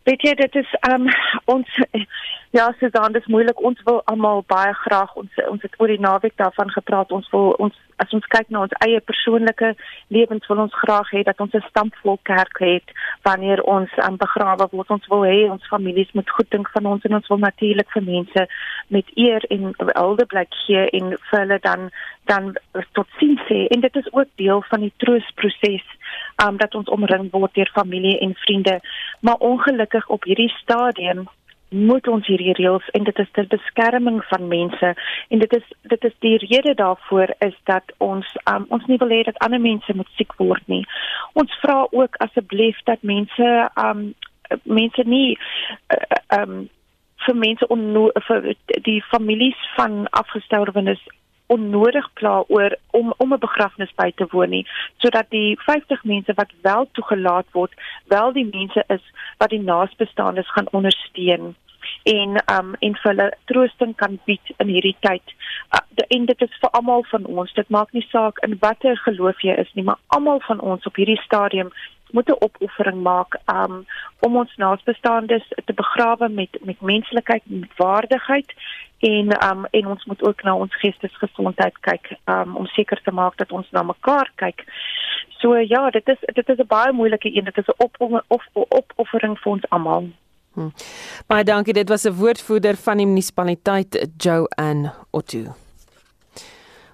Weet 0.09 0.23
jy 0.25 0.35
dit 0.35 0.54
is 0.62 0.71
um 0.88 1.09
ons 1.45 1.80
ja, 2.50 2.75
Susan, 2.78 3.12
dit 3.12 3.23
is 3.23 3.28
moeilik. 3.28 3.62
Ons 3.62 3.83
wil 3.85 4.02
almal 4.04 4.42
baie 4.47 4.73
graag 4.75 5.14
ons 5.14 5.38
ons 5.49 5.62
het 5.62 5.75
oor 5.78 5.92
die 5.92 6.00
naweek 6.00 6.37
daarvan 6.37 6.71
gepraat. 6.71 7.12
Ons 7.12 7.30
wil 7.30 7.54
ons 7.62 7.76
as 8.02 8.12
ons 8.16 8.26
kyk 8.33 8.49
na 8.49 8.62
ons 8.64 8.76
eie 8.87 9.00
persoonlike 9.04 9.75
lewens 10.14 10.47
wil 10.49 10.62
ons 10.64 10.76
graag 10.83 11.11
hê 11.14 11.23
dat 11.28 11.40
ons 11.45 11.54
'n 11.54 11.69
stampvol 11.69 12.19
kerk 12.23 12.59
het 12.59 12.92
wanneer 13.28 13.62
ons 13.62 13.90
um, 14.07 14.16
begrawe 14.16 14.66
word. 14.73 14.90
Ons 14.90 15.07
wil 15.12 15.23
hê 15.23 15.50
ons 15.50 15.69
families 15.75 16.12
moet 16.12 16.30
goed 16.30 16.50
dink 16.50 16.69
van 16.75 16.87
ons 16.87 17.04
en 17.04 17.14
ons 17.14 17.28
wil 17.28 17.38
natuurlik 17.38 17.90
vir 17.90 18.02
mense 18.02 18.47
met 18.88 19.07
eer 19.14 19.45
en 19.50 19.75
hulde 19.78 20.26
blik 20.26 20.54
gee 20.66 20.87
en 20.90 21.16
vir 21.30 21.40
hulle 21.40 21.59
dan 21.61 21.90
dan 22.25 22.54
tot 22.92 23.07
sien 23.19 23.38
sê 23.49 23.66
en 23.71 23.80
dit 23.80 23.97
is 23.97 24.12
ook 24.12 24.28
deel 24.37 24.62
van 24.71 24.80
die 24.80 24.92
troosproses 24.97 25.87
um, 26.45 26.57
dat 26.57 26.75
ons 26.75 26.88
omring 26.88 27.30
word 27.30 27.54
deur 27.54 27.71
familie 27.75 28.19
en 28.19 28.35
vriende. 28.35 28.80
Maar 29.21 29.35
ongelukkig 29.35 30.09
op 30.09 30.25
hierdie 30.25 30.52
stadium 30.62 31.28
moet 31.71 32.09
ons 32.09 32.27
hierdie 32.27 32.55
reëls 32.59 32.87
en 32.99 33.05
dit 33.07 33.19
is 33.19 33.31
ter 33.33 33.47
beskerming 33.50 34.19
van 34.29 34.49
mense 34.49 34.95
en 35.29 35.39
dit 35.39 35.53
is 35.59 35.67
dit 35.93 36.05
is 36.05 36.17
die 36.27 36.37
rede 36.43 36.75
daarvoor 36.75 37.35
is 37.47 37.55
dat 37.71 37.95
ons 37.99 38.27
um, 38.50 38.67
ons 38.69 38.87
nie 38.91 38.99
wil 38.99 39.15
hê 39.15 39.23
dat 39.29 39.39
ander 39.47 39.61
mense 39.61 39.95
moet 39.95 40.11
siek 40.19 40.35
word 40.43 40.67
nie. 40.67 40.83
Ons 41.39 41.55
vra 41.62 41.87
ook 41.91 42.19
asseblief 42.27 42.79
dat 42.91 43.03
mense 43.03 43.71
um 43.85 44.11
mense 44.65 45.07
nie 45.07 45.39
uh, 45.95 46.43
um 46.43 46.69
vir 47.27 47.37
mense 47.37 47.67
onno 47.69 48.09
vir 48.27 48.53
die 48.87 49.00
families 49.12 49.59
van 49.77 50.07
afgestorwenes 50.11 51.03
onnodig 51.57 52.07
pla 52.21 52.35
oor 52.49 52.76
om 53.00 53.14
om 53.16 53.33
'n 53.35 53.45
begrafnis 53.47 53.95
by 54.02 54.11
te 54.16 54.26
woon 54.35 54.50
nie 54.50 54.66
sodat 54.99 55.30
die 55.30 55.59
50 55.66 56.04
mense 56.04 56.33
wat 56.42 56.52
wel 56.62 56.88
toegelaat 56.92 57.49
word 57.52 57.73
wel 58.14 58.33
die 58.33 58.49
mense 58.52 58.85
is 58.88 59.04
wat 59.38 59.50
die 59.50 59.64
naasbestaandes 59.73 60.52
gaan 60.54 60.73
ondersteun 60.73 61.54
en 62.02 62.42
um 62.59 62.75
en 62.78 62.97
vir 62.97 63.11
hulle 63.11 63.28
troosting 63.45 63.95
kan 63.97 64.19
bied 64.25 64.52
in 64.57 64.69
hierdie 64.73 64.97
tyd. 65.00 65.35
Uh, 65.76 66.04
en 66.09 66.26
dit 66.26 66.42
is 66.47 66.59
vir 66.62 66.71
almal 66.78 67.04
van 67.12 67.25
ons. 67.25 67.52
Dit 67.54 67.69
maak 67.69 67.92
nie 67.92 68.07
saak 68.09 68.38
in 68.47 68.59
watter 68.61 68.97
geloof 69.04 69.42
jy 69.45 69.57
is 69.62 69.73
nie, 69.75 69.85
maar 69.85 70.00
almal 70.16 70.40
van 70.49 70.61
ons 70.61 70.87
op 70.87 70.97
hierdie 71.00 71.21
stadium 71.25 71.73
moet 72.12 72.29
'n 72.29 72.43
opoffering 72.45 73.02
maak 73.02 73.38
um 73.47 73.87
om 74.21 74.37
ons 74.37 74.57
naasbestaandes 74.57 75.49
te 75.64 75.73
begrawe 75.73 76.29
met 76.29 76.59
met 76.61 76.81
menslikheid 76.81 77.43
en 77.50 77.59
met 77.59 77.76
waardigheid 77.76 78.52
en 78.99 79.50
um 79.50 79.64
en 79.71 79.87
ons 79.87 80.05
moet 80.05 80.23
ook 80.23 80.43
na 80.43 80.57
ons 80.57 80.76
geestesgesondheid 80.76 81.79
kyk 81.81 82.17
um 82.25 82.57
om 82.57 82.67
seker 82.67 83.00
te 83.02 83.12
maak 83.12 83.37
dat 83.37 83.52
ons 83.52 83.71
na 83.71 83.83
mekaar 83.83 84.31
kyk. 84.35 84.64
So 85.40 85.57
ja, 85.57 85.90
dit 85.90 86.09
is 86.09 86.19
dit 86.35 86.49
is 86.49 86.59
'n 86.59 86.67
baie 86.67 86.93
moeilike 86.93 87.37
een. 87.37 87.45
Dit 87.45 87.59
is 87.59 87.67
'n 87.67 87.75
op 87.76 88.23
of 88.29 88.45
opoffering 88.52 89.38
vir 89.38 89.52
ons 89.52 89.69
almal. 89.69 90.09
Hm. 90.55 90.69
Baie 91.26 91.45
dankie. 91.45 91.73
Dit 91.73 91.88
was 91.88 92.05
'n 92.05 92.12
woordvoerder 92.12 92.76
van 92.76 92.97
die 92.97 93.07
munisipaliteit 93.07 94.09
Joanne 94.17 94.93
Otto. 95.11 95.70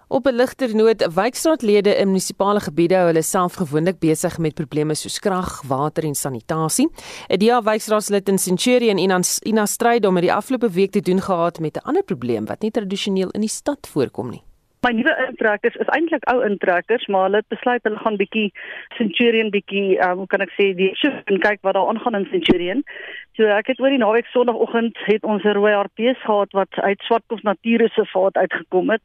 Op 0.09 0.27
'n 0.27 0.35
ligter 0.35 0.75
noot, 0.75 1.15
wijkstraatlede 1.15 1.97
in 1.97 2.07
munisipale 2.07 2.61
gebiede 2.61 2.95
hou 2.95 3.07
hulle 3.07 3.23
self 3.23 3.55
gewoonlik 3.55 3.99
besig 3.99 4.39
met 4.39 4.55
probleme 4.55 4.95
soos 4.95 5.19
krag, 5.19 5.63
water 5.67 6.05
en 6.05 6.15
sanitasie. 6.15 6.89
'n 7.29 7.39
DA 7.39 7.63
wijkstraatslid 7.63 8.29
in 8.29 8.39
Centurion 8.39 8.99
in 8.99 9.25
Ina 9.43 9.67
stryd 9.67 10.07
om 10.07 10.13
met 10.13 10.23
die 10.23 10.33
afgelope 10.33 10.71
week 10.71 10.91
te 10.91 11.01
doen 11.01 11.21
gehad 11.21 11.59
met 11.59 11.77
'n 11.77 11.87
ander 11.89 12.03
probleem 12.03 12.45
wat 12.47 12.61
nie 12.61 12.71
tradisioneel 12.71 13.31
in 13.31 13.41
die 13.41 13.49
stad 13.49 13.89
voorkom 13.93 14.31
nie. 14.31 14.43
My 14.85 14.93
nuwe 14.93 15.13
intrekkers 15.29 15.77
is 15.81 15.89
eintlik 15.97 16.25
ou 16.31 16.43
intrekkers, 16.45 17.07
maar 17.07 17.27
hulle 17.27 17.41
het 17.41 17.49
besluit 17.49 17.83
hulle 17.89 18.01
gaan 18.03 18.19
bietjie 18.21 18.51
Centurion 18.99 19.49
bietjie, 19.51 19.97
um, 20.05 20.19
hoe 20.23 20.27
kan 20.27 20.45
ek 20.45 20.53
sê, 20.55 20.75
die 20.77 20.91
shift 21.01 21.33
en 21.33 21.41
kyk 21.41 21.63
wat 21.67 21.75
daar 21.79 21.89
aangaan 21.89 22.19
in 22.21 22.29
Centurion. 22.31 22.83
So 23.37 23.49
ek 23.53 23.69
het 23.73 23.81
oor 23.81 23.93
die 23.93 24.01
naweek 24.01 24.29
Sondagoggend 24.33 24.97
het 25.09 25.25
ons 25.25 25.45
'n 25.45 25.57
rooi 25.57 25.73
hartbees 25.73 26.21
gehad 26.25 26.53
wat 26.53 26.73
uit 26.89 27.01
Swartkop 27.05 27.43
Natuurreservaat 27.43 28.37
uitgekom 28.37 28.91
het 28.91 29.03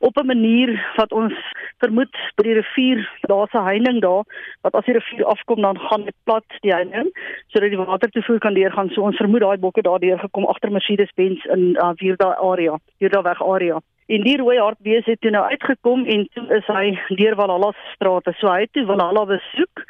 op 0.00 0.16
'n 0.16 0.26
manier 0.26 0.70
wat 0.96 1.12
ons 1.12 1.34
vermoed 1.78 2.14
by 2.36 2.42
die 2.42 2.58
rivier, 2.60 3.08
daar's 3.26 3.54
'n 3.54 3.66
heining 3.66 4.00
daar 4.00 4.24
wat 4.62 4.74
as 4.74 4.84
die 4.84 4.94
rivier 4.94 5.24
afkom 5.24 5.62
dan 5.62 5.78
gaan 5.78 6.04
dit 6.04 6.14
plat 6.24 6.44
die 6.60 6.72
heining 6.74 7.10
sodat 7.48 7.70
die 7.70 7.78
water 7.78 8.10
te 8.10 8.22
voer 8.22 8.38
kan 8.38 8.54
deurgaan. 8.54 8.90
So 8.90 9.02
ons 9.02 9.16
vermoed 9.16 9.40
daai 9.40 9.58
bokke 9.58 9.82
daardeur 9.82 10.18
gekom 10.18 10.46
agter 10.46 10.70
Mercedes-Benz 10.70 11.44
in 11.44 11.76
uh, 11.82 11.90
Vierda 11.94 12.36
area, 12.38 12.78
Vierda 12.98 13.22
weg 13.22 13.42
area. 13.42 13.80
En 14.06 14.24
die 14.26 14.36
rooi 14.36 14.58
hartbees 14.58 15.06
het 15.06 15.20
toe 15.20 15.30
nou 15.30 15.44
uitgekom 15.50 16.04
en 16.10 16.26
toe 16.34 16.46
is 16.56 16.66
hy 16.66 16.96
deur 17.20 17.36
Valhalla 17.38 17.70
strate. 17.92 18.34
So 18.40 18.50
hy 18.50 18.64
het 18.64 18.72
toe 18.72 18.86
Valhalla 18.86 19.24
besoek 19.30 19.84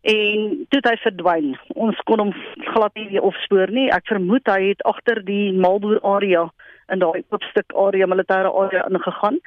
en 0.00 0.48
toe 0.72 0.80
het 0.80 0.88
hy 0.88 0.96
verdwyn. 1.02 1.52
Ons 1.74 2.00
kon 2.08 2.24
hom 2.24 2.32
glad 2.72 2.96
nie 2.96 3.20
opspoor 3.20 3.72
nie. 3.74 3.90
Ek 3.92 4.08
vermoed 4.08 4.48
hy 4.48 4.72
het 4.72 4.82
agter 4.88 5.20
die 5.26 5.52
Malboer 5.52 6.00
area 6.00 6.48
in 6.90 6.98
daai 6.98 7.22
oopstuk 7.30 7.76
area 7.78 8.08
militêre 8.10 8.50
area 8.50 8.86
ingegaan. 8.88 9.38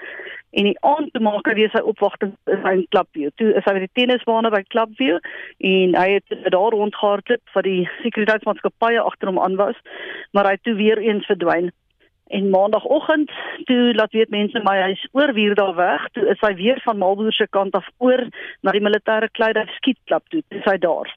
En 0.54 0.68
die 0.70 0.78
aand 0.86 1.10
toe 1.14 1.22
maak 1.26 1.48
hy 1.50 1.56
weer 1.58 1.72
sy 1.74 1.82
opwagting 1.82 2.36
in 2.54 2.60
sy 2.64 2.76
Klapview. 2.94 3.32
Toe 3.42 3.50
is 3.58 3.66
hy 3.66 3.74
by 3.76 3.82
die 3.84 3.94
tennisbane 3.98 4.52
by 4.54 4.62
Klapview 4.70 5.18
en 5.74 5.96
hy 5.98 6.08
het 6.20 6.36
daar 6.54 6.76
rondgehardloop 6.78 7.56
vir 7.56 7.68
die 7.68 7.80
sekuriteitsmaatskappye 8.04 9.02
agter 9.02 9.34
hom 9.34 9.42
aan 9.42 9.58
was, 9.58 9.80
maar 10.32 10.46
hy 10.46 10.60
het 10.60 10.68
toe 10.70 10.78
weer 10.78 11.02
eens 11.02 11.26
verdwyn. 11.30 11.74
En 12.28 12.50
maandagooggend 12.50 13.32
toe 13.64 13.94
laat 13.96 14.12
weet 14.12 14.30
mense 14.30 14.62
my 14.64 14.78
hy's 14.82 15.08
oor 15.12 15.34
wier 15.34 15.56
daar 15.56 15.76
weg. 15.76 16.08
Toe 16.12 16.28
is 16.32 16.40
hy 16.40 16.54
weer 16.56 16.80
van 16.84 16.98
Malboer 16.98 17.34
se 17.34 17.48
kant 17.50 17.76
af 17.76 17.90
oor 17.98 18.28
na 18.62 18.72
die 18.72 18.82
militêre 18.82 19.30
kleider 19.32 19.70
skietklap 19.76 20.28
toe. 20.30 20.44
Dis 20.48 20.66
hy 20.66 20.78
daar. 20.78 21.12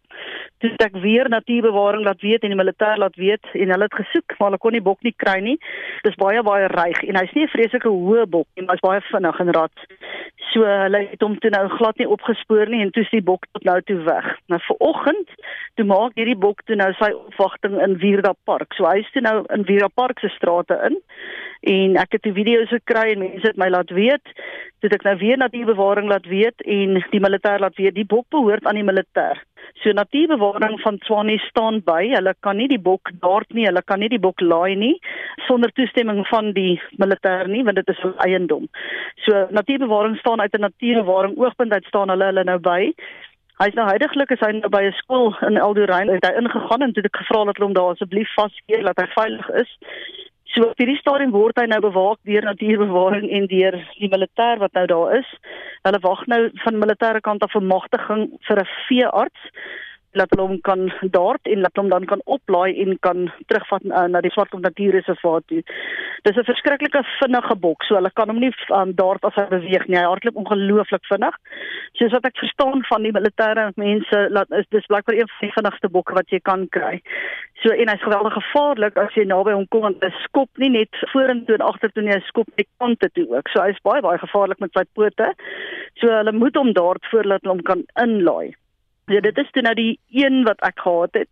Toe 0.63 0.71
ek 0.81 0.95
weer 1.03 1.29
natuurbewaring 1.29 2.05
laat 2.05 2.23
weet 2.25 2.45
en 2.47 2.55
die 2.55 2.59
militêr 2.59 2.97
laat 2.97 3.17
weet 3.21 3.45
en 3.53 3.73
hulle 3.75 3.89
het 3.89 3.99
gesoek 3.99 4.37
maar 4.39 4.49
hulle 4.49 4.61
kon 4.63 4.73
nie 4.73 4.85
bok 4.85 5.03
nie 5.05 5.13
kry 5.17 5.37
nie. 5.45 5.57
Dis 6.07 6.17
baie 6.21 6.41
baie 6.47 6.71
ryg 6.73 7.03
en 7.05 7.19
hy's 7.21 7.35
nie 7.37 7.45
'n 7.45 7.53
vreeslike 7.53 7.89
hoë 7.89 8.25
bok 8.27 8.49
nie, 8.57 8.65
maar 8.65 8.77
hy's 8.77 8.89
baie 8.89 9.01
vinnig 9.11 9.41
en 9.41 9.53
rad. 9.53 9.77
So 10.53 10.65
hulle 10.65 11.01
het 11.11 11.21
hom 11.21 11.39
toe 11.39 11.51
nou 11.51 11.69
glad 11.69 11.99
nie 11.99 12.09
opgespoor 12.09 12.69
nie 12.69 12.83
en 12.83 12.91
toe 12.91 13.03
is 13.03 13.11
die 13.11 13.21
bok 13.21 13.45
tot 13.53 13.65
nou 13.65 13.81
toe 13.83 13.99
weg. 14.05 14.27
Nou 14.49 14.61
vir 14.69 14.77
oggend 14.81 15.29
toe 15.75 15.85
maak 15.85 16.15
hierdie 16.17 16.39
bok 16.47 16.63
toe 16.65 16.77
nou 16.77 16.93
sy 16.93 17.11
opwagting 17.13 17.81
in 17.83 17.99
Wierda 17.99 18.33
Park. 18.45 18.73
So 18.75 18.89
hy's 18.89 19.11
toe 19.13 19.23
nou 19.23 19.45
in 19.53 19.65
Wierda 19.69 19.89
Park 19.89 20.21
se 20.21 20.29
strate 20.29 20.81
in 20.89 20.97
en 21.67 21.97
ek 21.97 22.13
het 22.17 22.23
die 22.23 22.33
video's 22.33 22.69
gekry 22.69 23.13
en 23.13 23.19
mense 23.19 23.47
het 23.47 23.57
my 23.57 23.69
laat 23.69 23.91
weet 23.91 24.25
dit 24.85 24.93
ek 24.93 25.05
nou 25.05 25.17
weer 25.19 25.39
natuurbewaring 25.41 26.09
laat 26.09 26.27
weet 26.31 26.63
en 26.63 27.01
die 27.11 27.21
militêr 27.21 27.61
laat 27.61 27.77
weet 27.77 27.97
die 27.97 28.07
bok 28.07 28.27
behoort 28.31 28.67
aan 28.67 28.79
die 28.79 28.87
militêr 28.87 29.41
so 29.83 29.93
natuurbewaring 29.93 30.81
van 30.81 30.99
Tswane 30.99 31.39
staan 31.39 31.83
by. 31.85 32.03
Hulle 32.15 32.35
kan 32.41 32.57
nie 32.57 32.69
die 32.69 32.81
bok 32.81 33.11
dart 33.21 33.53
nie 33.55 33.67
hulle 33.67 33.83
kan 33.83 34.01
nie 34.01 34.09
die 34.09 34.23
bok 34.23 34.41
laai 34.41 34.75
nie 34.75 34.95
sonder 35.47 35.73
toestemming 35.73 36.25
van 36.31 36.53
die 36.53 36.81
militêr 37.03 37.49
nie 37.49 37.63
want 37.65 37.77
dit 37.77 37.89
is 37.89 38.05
'n 38.05 38.15
eiendom. 38.27 38.69
So 39.25 39.47
natuurbewaring 39.51 40.17
staan 40.17 40.41
uit 40.41 40.55
'n 40.55 40.61
natuurbewaring 40.61 41.39
oogpunt 41.39 41.73
uit 41.73 41.85
staan 41.85 42.09
hulle 42.09 42.25
hulle 42.25 42.45
nou 42.45 42.59
by. 42.59 42.93
Hy 43.57 43.67
is 43.67 43.75
nou 43.75 43.87
heidaglik 43.89 44.31
is 44.31 44.41
hy 44.41 44.53
nou 44.53 44.69
by 44.69 44.83
'n 44.85 44.93
skool 44.93 45.37
in 45.49 45.57
Eldorain 45.57 46.09
het 46.09 46.27
hy 46.27 46.33
ingegaan 46.41 46.83
en 46.83 46.93
toe 46.93 47.03
het 47.03 47.13
ek 47.13 47.21
gevra 47.23 47.45
dat 47.45 47.57
hulle 47.57 47.67
hom 47.67 47.79
daar 47.79 47.93
asseblief 47.93 48.35
vaskeer 48.35 48.83
dat 48.83 48.99
hy 49.01 49.07
veilig 49.15 49.49
is. 49.51 49.71
So 50.55 50.69
op 50.71 50.79
hierdie 50.79 50.99
stadium 51.01 51.33
word 51.35 51.59
hy 51.59 51.67
nou 51.67 51.81
bewaak 51.83 52.21
deur 52.29 52.45
natuurbewaring 52.47 53.27
en 53.35 53.49
deur 53.51 53.77
die 53.99 54.11
militêr 54.13 54.61
wat 54.63 54.73
nou 54.79 54.87
daar 54.87 55.17
is. 55.19 55.33
Hulle 55.83 56.01
wag 56.05 56.23
nou 56.31 56.41
van 56.63 56.79
militêre 56.83 57.21
kant 57.21 57.43
af 57.43 57.57
'n 57.57 57.67
magtiging 57.67 58.31
vir 58.47 58.61
'n 58.63 58.71
veearts 58.89 59.43
laat 60.19 60.33
hulle 60.35 60.47
hom 60.49 60.61
kan 60.67 60.87
dart 61.15 61.49
en 61.51 61.63
laat 61.65 61.79
hom 61.81 61.91
dan 61.93 62.07
kan 62.11 62.23
oplaai 62.25 62.77
en 62.83 62.97
kan 63.07 63.27
terugvat 63.51 63.87
uh, 63.91 64.07
na 64.11 64.23
die 64.25 64.33
Swartkop 64.35 64.63
Natuurreservaat 64.65 65.47
toe. 65.51 65.63
Dis 66.27 66.37
'n 66.37 66.49
verskriklike 66.49 67.03
vinnige 67.21 67.57
bok, 67.67 67.85
so 67.85 67.95
hulle 67.99 68.11
kan 68.15 68.33
hom 68.33 68.41
nie 68.41 68.53
um, 68.75 68.93
dart 68.97 69.25
as 69.25 69.37
hy 69.39 69.47
beweeg 69.53 69.87
nie. 69.89 69.99
Hy 69.99 70.07
hardloop 70.09 70.41
ongelooflik 70.43 71.05
vinnig. 71.11 71.37
Soos 71.99 72.13
wat 72.13 72.27
ek 72.27 72.41
verstaan 72.43 72.83
van 72.91 73.03
die 73.07 73.15
militêre 73.15 73.71
mense, 73.77 74.29
laat 74.31 74.51
is 74.51 74.69
dis 74.71 74.89
blykbaar 74.91 75.17
een 75.17 75.31
van 75.33 75.47
die 75.47 75.55
vinnigste 75.59 75.93
bokke 75.93 76.19
wat 76.19 76.31
jy 76.31 76.41
kan 76.41 76.69
kry. 76.69 77.01
So 77.63 77.73
en 77.73 77.89
hy's 77.89 78.05
geweldig 78.05 78.37
gevaarlik 78.37 78.99
as 79.01 79.15
jy 79.17 79.25
naby 79.25 79.55
hom 79.57 79.67
kom 79.73 79.87
want 79.89 80.05
hy 80.05 80.13
skop 80.25 80.51
nie 80.61 80.73
net 80.75 81.01
vorentoe 81.13 81.57
en 81.57 81.65
agtertoe 81.71 82.05
nie, 82.05 82.13
hy 82.13 82.23
skop 82.29 82.51
net 82.59 82.69
kante 82.83 83.09
toe 83.15 83.27
ook. 83.33 83.49
So 83.53 83.65
hy's 83.65 83.81
baie 83.87 84.05
baie 84.05 84.21
gevaarlik 84.21 84.61
met 84.61 84.77
sy 84.77 84.85
pote. 84.99 85.33
So 86.01 86.13
hulle 86.13 86.37
moet 86.37 86.57
hom 86.61 86.75
dart 86.77 87.05
voordat 87.11 87.43
hulle 87.43 87.57
hom 87.57 87.67
kan 87.67 87.85
inlaai. 88.03 88.55
Ja, 89.07 89.21
dit 89.21 89.37
is 89.39 89.51
toe 89.51 89.63
nou 89.63 89.75
die 89.79 89.99
een 90.11 90.43
wat 90.43 90.61
ek 90.67 90.81
gehad 90.83 91.15
het. 91.15 91.29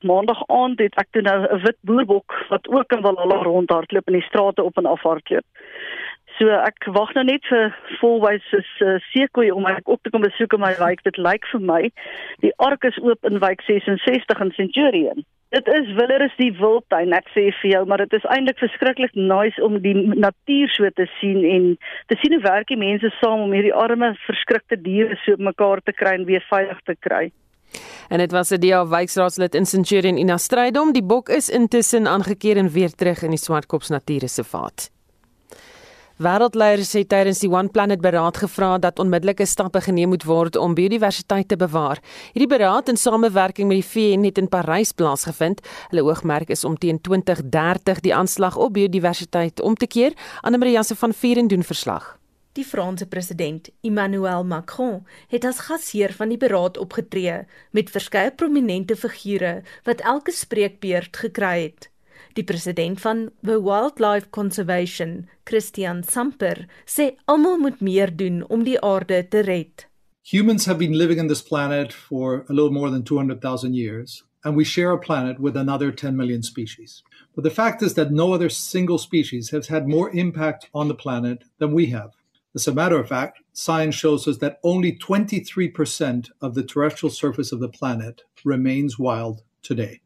Maandag 0.00 0.38
aand 0.48 0.78
het 0.80 0.94
ek 0.96 1.10
toe 1.10 1.22
nou 1.22 1.38
'n 1.44 1.60
wit 1.64 1.76
boerbok 1.80 2.32
wat 2.48 2.68
ook 2.68 2.92
in 2.92 3.02
Walhalla 3.04 3.42
rondhardloop 3.42 4.06
in 4.08 4.18
die 4.18 4.28
strate 4.28 4.62
op 4.62 4.76
en 4.76 4.86
af 4.86 5.02
hardloop. 5.02 5.44
So 6.38 6.48
ek 6.48 6.84
wag 6.84 7.12
nou 7.14 7.24
net 7.24 7.44
vir 7.46 7.76
volwys 8.00 8.48
soos 8.48 8.70
uh, 8.80 8.96
seekoei 9.12 9.50
om 9.52 9.62
my 9.62 9.76
op 9.84 10.02
te 10.02 10.10
kom 10.10 10.24
besoek 10.24 10.52
in 10.52 10.60
my 10.60 10.74
wijk. 10.78 11.02
Dit 11.02 11.16
lyk 11.16 11.44
vir 11.52 11.60
my 11.60 11.90
die 12.40 12.54
ark 12.56 12.84
is 12.84 12.98
oop 13.02 13.24
in 13.24 13.38
wijk 13.38 13.60
66 13.60 14.40
in 14.40 14.52
Centurion. 14.52 15.24
Dit 15.52 15.66
is 15.68 15.88
Willeris 15.98 16.32
die 16.38 16.52
wildtuin, 16.56 17.12
ek 17.12 17.26
sê 17.34 17.50
vir 17.58 17.68
jou, 17.74 17.82
maar 17.84 18.00
dit 18.00 18.14
is 18.16 18.24
eintlik 18.32 18.56
verskriklik 18.62 19.16
nice 19.18 19.60
om 19.60 19.74
die 19.84 19.92
natuur 20.08 20.72
so 20.72 20.88
te 20.96 21.04
sien 21.18 21.42
en 21.44 21.66
te 22.08 22.16
sien 22.22 22.32
hoe 22.32 22.44
werk 22.46 22.72
die 22.72 22.80
mense 22.80 23.10
saam 23.18 23.44
om 23.44 23.52
hierdie 23.52 23.74
arme 23.76 24.14
verskrikte 24.24 24.80
diere 24.80 25.18
so 25.26 25.36
mekaar 25.36 25.84
te 25.84 25.92
kry 25.92 26.14
en 26.16 26.24
weer 26.30 26.44
veilig 26.48 26.80
te 26.88 26.96
kry. 27.04 27.26
En 28.08 28.24
dit 28.24 28.32
was 28.32 28.52
'n 28.52 28.60
DA 28.64 28.86
wijkraadslid 28.88 29.54
in 29.54 29.66
Centurion 29.66 30.16
in 30.16 30.30
Astrydom. 30.30 30.92
Die 30.92 31.04
bok 31.04 31.28
is 31.28 31.48
intussen 31.48 32.06
aangekeer 32.06 32.56
en 32.56 32.72
weer 32.72 32.90
terug 32.90 33.22
in 33.22 33.30
die 33.36 33.44
Swartkops 33.44 33.88
Natuurreservaat. 33.88 34.91
Wêreldleiers 36.22 36.92
het 36.94 37.08
tydens 37.10 37.40
die 37.42 37.48
One 37.50 37.72
Planet 37.74 37.98
beraad 38.04 38.36
gevra 38.38 38.76
dat 38.78 39.00
onmiddellike 39.02 39.46
stappe 39.48 39.80
geneem 39.82 40.12
moet 40.12 40.22
word 40.28 40.56
om 40.60 40.76
biodiversiteit 40.78 41.48
te 41.50 41.56
bewaar. 41.58 41.98
Hierdie 42.30 42.50
beraad 42.52 42.92
in 42.92 43.00
samewerking 43.00 43.66
met 43.66 43.80
die 43.80 43.88
VN 43.88 44.28
het 44.28 44.38
in 44.38 44.46
Parys 44.52 44.92
plaasgevind. 44.94 45.64
Hulle 45.90 46.06
oogmerk 46.06 46.52
is 46.54 46.62
om 46.64 46.78
teen 46.78 47.00
2030 47.00 48.04
die 48.06 48.14
aanslag 48.14 48.56
op 48.56 48.76
biodiversiteit 48.78 49.60
om 49.60 49.74
te 49.74 49.90
keer. 49.90 50.14
Anne-Marie 50.46 50.76
Jansen 50.76 50.96
van 50.96 51.14
Vieren 51.14 51.50
doen 51.50 51.66
verslag. 51.66 52.18
Die 52.52 52.64
Franse 52.64 53.06
president, 53.06 53.70
Emmanuel 53.80 54.44
Macron, 54.44 55.00
het 55.32 55.44
as 55.48 55.64
gasheer 55.66 56.12
van 56.12 56.28
die 56.28 56.38
beraad 56.38 56.78
opgetree 56.78 57.46
met 57.72 57.90
verskeie 57.90 58.30
prominente 58.30 58.96
figure 58.96 59.62
wat 59.88 60.04
elke 60.04 60.30
spreekbeurt 60.36 61.16
gekry 61.16 61.62
het. 61.62 61.91
Die 62.34 62.44
president 62.44 63.00
van 63.00 63.30
The 63.42 63.58
Wildlife 63.60 64.30
Conservation, 64.30 65.28
Christian 65.44 66.02
Samper, 66.02 66.66
sê 66.86 67.12
almal 67.26 67.58
moet 67.58 67.80
meer 67.80 68.12
doen 68.16 68.42
om 68.48 68.64
die 68.64 68.78
aarde 68.80 69.22
te 69.28 69.42
red. 69.44 69.86
Humans 70.32 70.66
have 70.66 70.78
been 70.78 70.96
living 70.96 71.20
on 71.20 71.28
this 71.28 71.42
planet 71.42 71.92
for 71.92 72.44
a 72.48 72.52
little 72.52 72.70
more 72.70 72.90
than 72.90 73.02
200,000 73.02 73.74
years. 73.74 74.22
and 74.44 74.56
we 74.56 74.64
share 74.64 74.90
a 74.90 74.98
planet 74.98 75.38
with 75.38 75.56
another 75.56 75.92
10 75.92 76.16
million 76.16 76.42
species. 76.42 77.02
But 77.34 77.44
the 77.44 77.50
fact 77.50 77.82
is 77.82 77.94
that 77.94 78.10
no 78.10 78.32
other 78.32 78.48
single 78.48 78.98
species 78.98 79.50
has 79.50 79.68
had 79.68 79.88
more 79.88 80.10
impact 80.10 80.68
on 80.74 80.88
the 80.88 80.94
planet 80.94 81.44
than 81.58 81.72
we 81.72 81.86
have. 81.86 82.12
As 82.54 82.66
a 82.66 82.74
matter 82.74 82.98
of 82.98 83.08
fact, 83.08 83.40
science 83.52 83.94
shows 83.94 84.28
us 84.28 84.38
that 84.38 84.58
only 84.62 84.92
23% 84.92 86.30
of 86.40 86.54
the 86.54 86.62
terrestrial 86.62 87.10
surface 87.10 87.52
of 87.52 87.60
the 87.60 87.68
planet 87.68 88.22
remains 88.44 88.98
wild 88.98 89.42
today. 89.62 90.00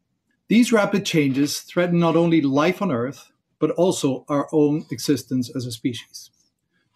These 0.49 0.73
rapid 0.73 1.05
changes 1.05 1.59
threaten 1.59 1.99
not 1.99 2.15
only 2.15 2.41
life 2.41 2.81
on 2.81 2.93
Earth, 2.93 3.33
but 3.59 3.73
also 3.73 4.25
our 4.29 4.47
own 4.53 4.87
existence 4.91 5.51
as 5.57 5.67
a 5.67 5.73
species. 5.73 6.31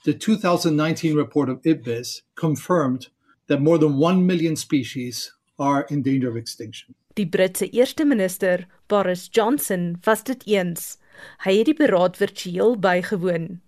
The 0.04 0.14
2019 0.14 1.16
report 1.16 1.49
of 1.49 1.61
IPBES 1.62 2.23
confirmed 2.37 3.09
that 3.49 3.61
more 3.61 3.76
than 3.76 3.99
1 3.99 4.25
million 4.25 4.54
species 4.54 5.33
are 5.59 5.85
in 5.90 6.02
danger 6.02 6.30
of 6.30 6.37
extinction. 6.37 6.95
Die 7.16 7.25
Britse 7.25 7.66
eerste 7.73 8.04
minister, 8.04 8.69
Boris 8.87 9.28
Johnson, 9.33 9.99
was 10.07 10.23
dit 10.23 10.47
eens. 10.47 10.97
Hy 11.45 11.57
het 11.59 11.66
die 11.66 11.75
beraad 11.75 12.16
virtueel 12.16 12.78
bygewoon. 12.78 13.61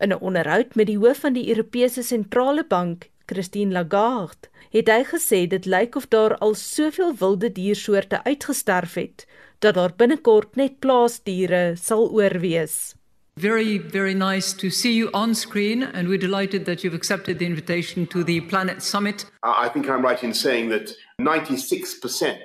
In 0.00 0.12
'n 0.12 0.20
onderhoud 0.20 0.74
met 0.74 0.86
die 0.86 0.98
hoof 0.98 1.24
van 1.24 1.32
die 1.32 1.48
Europese 1.48 2.02
Sentrale 2.02 2.64
Bank, 2.68 3.10
Christine 3.26 3.72
Lagarde, 3.72 4.48
het 4.72 4.88
hy 4.88 5.02
gesê 5.04 5.44
dit 5.50 5.66
lyk 5.66 5.96
of 5.96 6.08
daar 6.08 6.36
al 6.38 6.54
soveel 6.54 7.14
wilde 7.20 7.52
diersoorte 7.52 8.22
uitgesterf 8.24 8.94
het 8.94 9.26
dat 9.62 9.74
daar 9.74 9.92
binnekort 9.96 10.56
net 10.56 10.80
plaasdiere 10.80 11.76
sal 11.76 12.10
oorwees. 12.10 12.94
Very, 13.40 13.78
very 13.78 14.14
nice 14.14 14.56
to 14.56 14.68
see 14.68 14.92
you 14.92 15.08
on 15.12 15.34
screen, 15.34 15.82
and 15.82 16.08
we're 16.08 16.18
delighted 16.18 16.64
that 16.64 16.82
you've 16.82 16.96
accepted 16.96 17.38
the 17.38 17.46
invitation 17.46 18.06
to 18.06 18.24
the 18.24 18.40
Planet 18.40 18.82
Summit. 18.82 19.24
I 19.42 19.68
think 19.68 19.86
I'm 19.86 20.02
right 20.02 20.22
in 20.22 20.34
saying 20.34 20.68
that 20.70 20.92
96% 21.20 22.36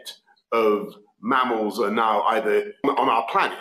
of 0.51 0.93
mammals 1.22 1.79
are 1.79 1.91
now 1.91 2.22
either 2.22 2.74
on 2.84 3.10
our 3.10 3.25
planet 3.31 3.57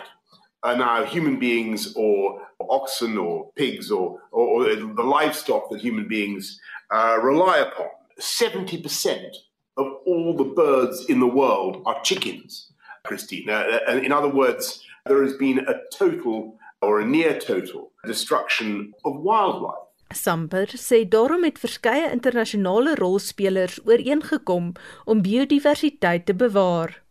are 0.63 0.77
now 0.77 1.03
human 1.05 1.37
beings 1.39 1.93
or 1.95 2.41
oxen 2.69 3.17
or 3.17 3.51
pigs 3.55 3.91
or, 3.91 4.19
or, 4.31 4.47
or 4.47 4.75
the 4.75 5.03
livestock 5.03 5.69
that 5.69 5.81
human 5.81 6.07
beings 6.07 6.59
uh, 6.91 7.19
rely 7.21 7.57
upon. 7.59 7.87
70% 8.19 9.29
of 9.77 9.87
all 10.05 10.35
the 10.35 10.43
birds 10.43 11.05
in 11.07 11.19
the 11.19 11.27
world 11.27 11.83
are 11.85 12.01
chickens, 12.03 12.71
Christine. 13.03 13.49
Uh, 13.49 13.79
in 14.03 14.11
other 14.11 14.29
words, 14.29 14.83
there 15.05 15.23
has 15.23 15.33
been 15.33 15.59
a 15.59 15.75
total 15.93 16.57
or 16.81 16.99
a 16.99 17.05
near 17.05 17.39
total 17.39 17.91
destruction 18.05 18.93
of 19.05 19.21
wildlife. 19.21 19.83
Samper 20.13 20.71
sê 20.79 21.01
daarom 21.03 21.43
het 21.43 21.57
verskeie 21.59 22.11
internasionale 22.11 22.95
rolspelers 22.95 23.81
ooreengekom 23.83 24.71
om 25.05 25.21
biodiversiteit 25.21 26.25
te 26.25 26.33
bewaar. 26.33 27.03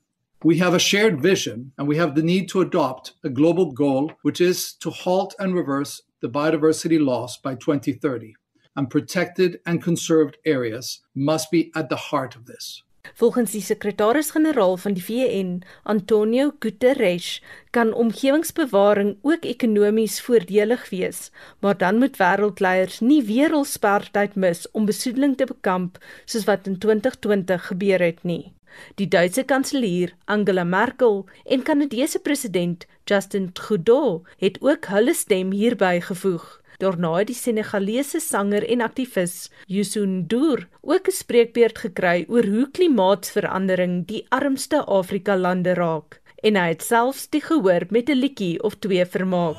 We 0.44 0.58
have 0.58 0.74
a 0.74 0.78
shared 0.78 1.20
vision 1.20 1.72
and 1.76 1.88
we 1.88 1.96
have 1.96 2.14
the 2.14 2.22
need 2.22 2.48
to 2.48 2.60
adopt 2.60 3.16
a 3.22 3.28
global 3.28 3.72
goal 3.72 4.12
which 4.22 4.40
is 4.40 4.74
to 4.78 4.90
halt 4.90 5.34
and 5.38 5.54
reverse 5.54 6.02
the 6.20 6.28
biodiversity 6.28 6.98
loss 6.98 7.36
by 7.36 7.54
2030. 7.54 8.34
And 8.76 8.88
protected 8.88 9.60
and 9.64 9.82
conserved 9.82 10.36
areas 10.44 11.02
must 11.14 11.50
be 11.50 11.70
at 11.72 11.88
the 11.88 11.96
heart 12.10 12.36
of 12.36 12.44
this. 12.44 12.86
Volgens 13.14 13.50
die 13.50 13.62
sekretaris-generaal 13.62 14.76
van 14.76 14.96
die 14.96 15.04
VN, 15.04 15.62
Antonio 15.82 16.50
Guterres, 16.58 17.42
kan 17.70 17.94
omgewingsbewaring 17.94 19.16
ook 19.22 19.44
ekonomies 19.44 20.20
voordelig 20.20 20.88
wees, 20.90 21.30
maar 21.60 21.78
dan 21.78 21.98
moet 21.98 22.18
wêreldleiers 22.20 23.00
nie 23.00 23.22
weer 23.24 23.54
hul 23.54 23.64
spertyd 23.64 24.34
mis 24.34 24.66
om 24.70 24.84
besoedeling 24.84 25.36
te 25.36 25.48
bekamp 25.48 25.96
soos 26.24 26.44
wat 26.44 26.66
in 26.66 26.78
2020 26.78 27.66
gebeur 27.70 28.04
het 28.04 28.22
nie. 28.22 28.52
Die 29.00 29.08
Duitse 29.08 29.44
kanselier 29.44 30.12
Angela 30.24 30.64
Merkel 30.64 31.24
en 31.44 31.62
Kanadese 31.62 32.18
president 32.18 32.84
Justin 33.04 33.52
Trudeau 33.52 34.26
het 34.38 34.58
ook 34.60 34.90
hulle 34.92 35.14
stem 35.14 35.50
hierby 35.56 36.00
gevoeg. 36.00 36.60
Daarna 36.78 37.14
het 37.16 37.30
die 37.30 37.36
Senegalese 37.36 38.20
sanger 38.20 38.64
en 38.68 38.82
aktivis 38.84 39.48
Youssou 39.66 40.04
N'Dour 40.06 40.66
ook 40.82 41.08
'n 41.08 41.16
spreekbeurt 41.22 41.78
gekry 41.78 42.26
oor 42.28 42.44
hoe 42.44 42.68
klimaatsverandering 42.70 44.06
die 44.06 44.26
armste 44.28 44.84
Afrika 44.84 45.36
lande 45.36 45.74
raak 45.74 46.20
en 46.42 46.56
hy 46.56 46.68
het 46.68 46.82
selfs 46.82 47.28
die 47.32 47.40
gehoor 47.40 47.86
met 47.88 48.08
'n 48.08 48.20
liedjie 48.20 48.62
of 48.62 48.74
twee 48.78 49.06
vermaak. 49.06 49.56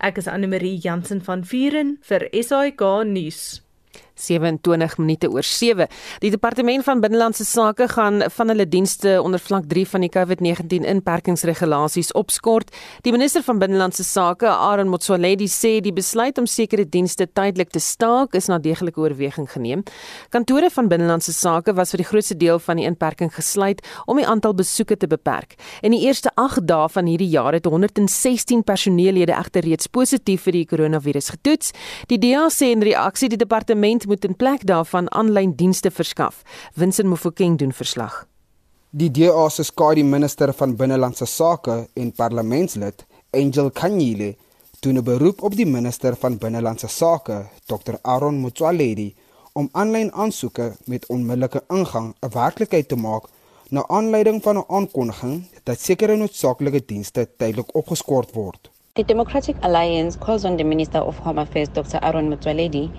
Ek 0.00 0.16
is 0.16 0.26
Anne 0.26 0.46
Marie 0.46 0.78
Jansen 0.78 1.20
van 1.20 1.44
Vuren 1.44 1.98
vir 2.00 2.28
SAK 2.32 3.04
nuus. 3.04 3.60
27 4.20 4.98
minute 4.98 5.30
oor 5.30 5.42
7. 5.46 5.88
Die 6.20 6.30
departement 6.30 6.84
van 6.84 7.00
binnelandse 7.00 7.44
sake 7.44 7.88
gaan 7.88 8.22
van 8.30 8.52
hulle 8.52 8.68
dienste 8.68 9.16
onder 9.22 9.40
vlak 9.40 9.66
3 9.70 9.86
van 9.88 10.04
die 10.04 10.10
COVID-19 10.12 10.86
inperkingsregulasies 10.92 12.12
opskort. 12.18 12.70
Die 13.06 13.12
minister 13.12 13.42
van 13.46 13.58
binnelandse 13.58 14.04
sake, 14.04 14.48
Aaron 14.48 14.90
Motsoaledi, 14.92 15.48
sê 15.48 15.78
die 15.80 15.94
besluit 15.96 16.38
om 16.38 16.46
sekere 16.46 16.84
dienste 16.84 17.26
tydelik 17.26 17.72
te 17.74 17.80
staak 17.80 18.34
is 18.38 18.48
na 18.50 18.58
deeglike 18.58 19.00
oorweging 19.00 19.48
geneem. 19.50 19.84
Kantore 20.30 20.70
van 20.70 20.88
binnelandse 20.88 21.32
sake 21.32 21.74
was 21.78 21.94
vir 21.94 22.04
die 22.04 22.08
grootste 22.10 22.36
deel 22.36 22.58
van 22.58 22.80
die 22.80 22.86
inperking 22.88 23.32
gesluit 23.34 23.82
om 24.06 24.20
die 24.20 24.26
aantal 24.26 24.54
besoeke 24.54 24.96
te 24.96 25.08
beperk. 25.10 25.56
In 25.82 25.94
die 25.94 26.02
eerste 26.06 26.30
8 26.34 26.66
dae 26.68 26.88
van 26.92 27.08
hierdie 27.10 27.30
jaar 27.30 27.56
het 27.56 27.64
116 27.64 28.62
personeellede 28.64 29.34
egter 29.36 29.64
reeds 29.66 29.86
positief 29.86 30.46
vir 30.46 30.58
die 30.58 30.66
koronavirus 30.66 31.32
getoets. 31.36 31.72
Die 32.10 32.18
DA 32.20 32.48
sê 32.52 32.70
in 32.74 32.84
reaksie 32.84 33.30
die 33.32 33.40
departement 33.40 34.06
moet 34.10 34.24
in 34.26 34.36
plek 34.36 34.66
daarvan 34.66 35.06
aanlyn 35.14 35.54
dienste 35.54 35.90
verskaf. 35.90 36.42
Winsin 36.74 37.08
Mofokeng 37.08 37.58
doen 37.58 37.72
verslag. 37.72 38.26
Die 38.90 39.10
DA 39.10 39.48
se 39.48 39.62
skadu 39.62 40.02
minister 40.02 40.50
van 40.60 40.72
binnelandse 40.76 41.26
sake 41.30 41.74
en 41.94 42.08
parlementslid, 42.12 43.04
Angel 43.30 43.70
Kanyile, 43.70 44.34
doen 44.80 44.98
'n 44.98 45.04
beroep 45.04 45.42
op 45.42 45.54
die 45.54 45.66
minister 45.66 46.16
van 46.16 46.38
binnelandse 46.38 46.88
sake, 46.88 47.46
Dr 47.66 47.94
Aaron 48.02 48.40
Motsoaledi, 48.40 49.14
om 49.52 49.68
aanlyn 49.72 50.12
aansoeke 50.12 50.72
met 50.84 51.06
onmiddellike 51.06 51.62
ingang 51.68 52.14
'n 52.20 52.32
werklikheid 52.32 52.88
te 52.88 52.96
maak 52.96 53.24
na 53.68 53.84
aanleiding 53.86 54.42
van 54.42 54.56
'n 54.56 54.64
aankondiging 54.68 55.44
dat 55.62 55.80
sekere 55.80 56.16
noodsaaklike 56.16 56.82
dienste 56.86 57.28
tydelik 57.36 57.74
opgeskort 57.74 58.32
word. 58.32 58.70
The 58.92 59.04
Democratic 59.04 59.56
Alliance 59.60 60.18
calls 60.18 60.44
on 60.44 60.56
the 60.56 60.64
Minister 60.64 61.04
of 61.04 61.18
Home 61.18 61.40
Affairs, 61.40 61.68
Dr. 61.72 61.98
Aaron 62.00 62.28
Motsoaledi, 62.28 62.90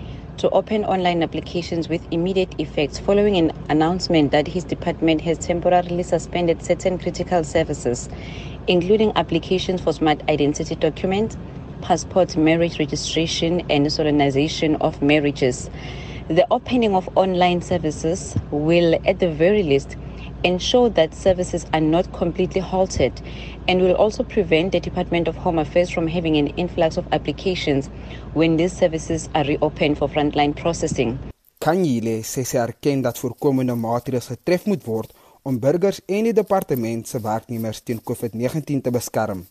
to 0.42 0.50
open 0.50 0.84
online 0.86 1.22
applications 1.22 1.88
with 1.88 2.04
immediate 2.10 2.52
effects 2.58 2.98
following 2.98 3.36
an 3.36 3.52
announcement 3.68 4.32
that 4.32 4.48
his 4.48 4.64
department 4.64 5.20
has 5.20 5.38
temporarily 5.38 6.02
suspended 6.02 6.60
certain 6.60 6.98
critical 6.98 7.44
services, 7.44 8.08
including 8.66 9.12
applications 9.14 9.80
for 9.80 9.92
smart 9.92 10.20
identity 10.28 10.74
documents, 10.74 11.36
passport 11.80 12.36
marriage 12.36 12.80
registration, 12.80 13.60
and 13.70 13.86
solemnization 13.86 14.74
of 14.80 15.00
marriages. 15.00 15.70
The 16.26 16.44
opening 16.50 16.96
of 16.96 17.08
online 17.14 17.62
services 17.62 18.36
will, 18.50 18.98
at 19.06 19.20
the 19.20 19.30
very 19.30 19.62
least, 19.62 19.96
ensure 20.44 20.90
that 20.90 21.14
services 21.14 21.66
are 21.72 21.80
not 21.80 22.12
completely 22.12 22.60
halted 22.60 23.12
and 23.68 23.80
will 23.80 23.94
also 23.94 24.22
prevent 24.22 24.72
the 24.72 24.80
Department 24.80 25.28
of 25.28 25.36
Home 25.36 25.58
Affairs 25.58 25.90
from 25.90 26.06
having 26.06 26.36
an 26.36 26.48
influx 26.56 26.96
of 26.96 27.04
applications 27.12 27.90
when 28.34 28.56
these 28.56 28.76
services 28.76 29.28
are 29.34 29.44
reopened 29.44 29.98
for 29.98 30.08
frontline 30.08 30.54
processing. 30.54 31.18
Kanyile 31.62 32.22
sê 32.26 32.42
sy 32.42 32.58
erken 32.58 33.04
dat 33.04 33.18
voorkomende 33.22 33.76
maatreëls 33.78 34.32
getref 34.34 34.66
moet 34.66 34.82
word 34.86 35.12
om 35.46 35.58
burgers 35.62 36.00
en 36.06 36.26
die 36.26 36.34
departement 36.34 37.06
se 37.06 37.20
werknemers 37.22 37.82
teen 37.86 38.02
COVID-19 38.02 38.82
te 38.82 38.90
beskerm 38.94 39.44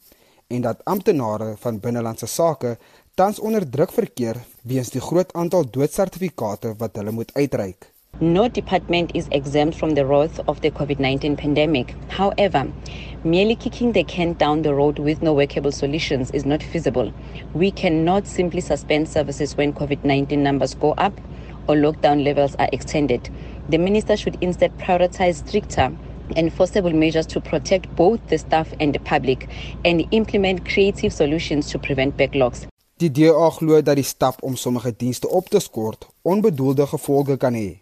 en 0.51 0.61
dat 0.61 0.83
amptenare 0.83 1.55
van 1.63 1.79
binnelandse 1.79 2.27
sake 2.27 2.75
tans 3.15 3.39
onder 3.39 3.69
druk 3.69 3.91
verkeer 3.95 4.39
weens 4.67 4.91
die 4.91 5.03
groot 5.03 5.31
aantal 5.33 5.67
doodsertifikate 5.77 6.75
wat 6.77 6.95
hulle 6.99 7.15
moet 7.15 7.31
uitreik. 7.35 7.87
No 8.19 8.47
department 8.47 9.11
is 9.15 9.27
exempt 9.31 9.77
from 9.77 9.91
the 9.95 10.05
wrath 10.05 10.39
of 10.47 10.61
the 10.61 10.69
COVID 10.69 10.99
19 10.99 11.37
pandemic. 11.37 11.95
However, 12.09 12.71
merely 13.23 13.55
kicking 13.55 13.93
the 13.93 14.03
can 14.03 14.33
down 14.33 14.61
the 14.61 14.73
road 14.73 14.99
with 14.99 15.21
no 15.21 15.33
workable 15.33 15.71
solutions 15.71 16.29
is 16.31 16.45
not 16.45 16.61
feasible. 16.61 17.11
We 17.53 17.71
cannot 17.71 18.27
simply 18.27 18.61
suspend 18.61 19.09
services 19.09 19.57
when 19.57 19.73
COVID 19.73 20.03
19 20.03 20.43
numbers 20.43 20.75
go 20.75 20.91
up 20.93 21.19
or 21.67 21.75
lockdown 21.75 22.23
levels 22.23 22.55
are 22.55 22.69
extended. 22.71 23.29
The 23.69 23.79
minister 23.79 24.15
should 24.15 24.37
instead 24.41 24.77
prioritize 24.77 25.47
stricter 25.47 25.91
enforceable 26.35 26.93
measures 26.93 27.25
to 27.27 27.41
protect 27.41 27.95
both 27.95 28.19
the 28.27 28.37
staff 28.37 28.73
and 28.79 28.93
the 28.93 28.99
public 28.99 29.49
and 29.83 30.07
implement 30.11 30.65
creative 30.65 31.11
solutions 31.11 31.69
to 31.71 31.79
prevent 31.79 32.17
backlogs. 32.17 32.67
Die 32.97 33.09
DA 33.09 33.49
glo 33.49 33.81
dat 33.81 33.95
die 33.95 34.05
stap 34.05 34.43
om 34.43 34.55
sommige 34.55 34.93
dienste 34.95 35.29
op 35.29 35.49
te 35.49 35.59
skort 35.59 36.07
onbedoelde 36.21 36.85
gevolge 36.87 37.37
kan 37.37 37.53
hê 37.53 37.80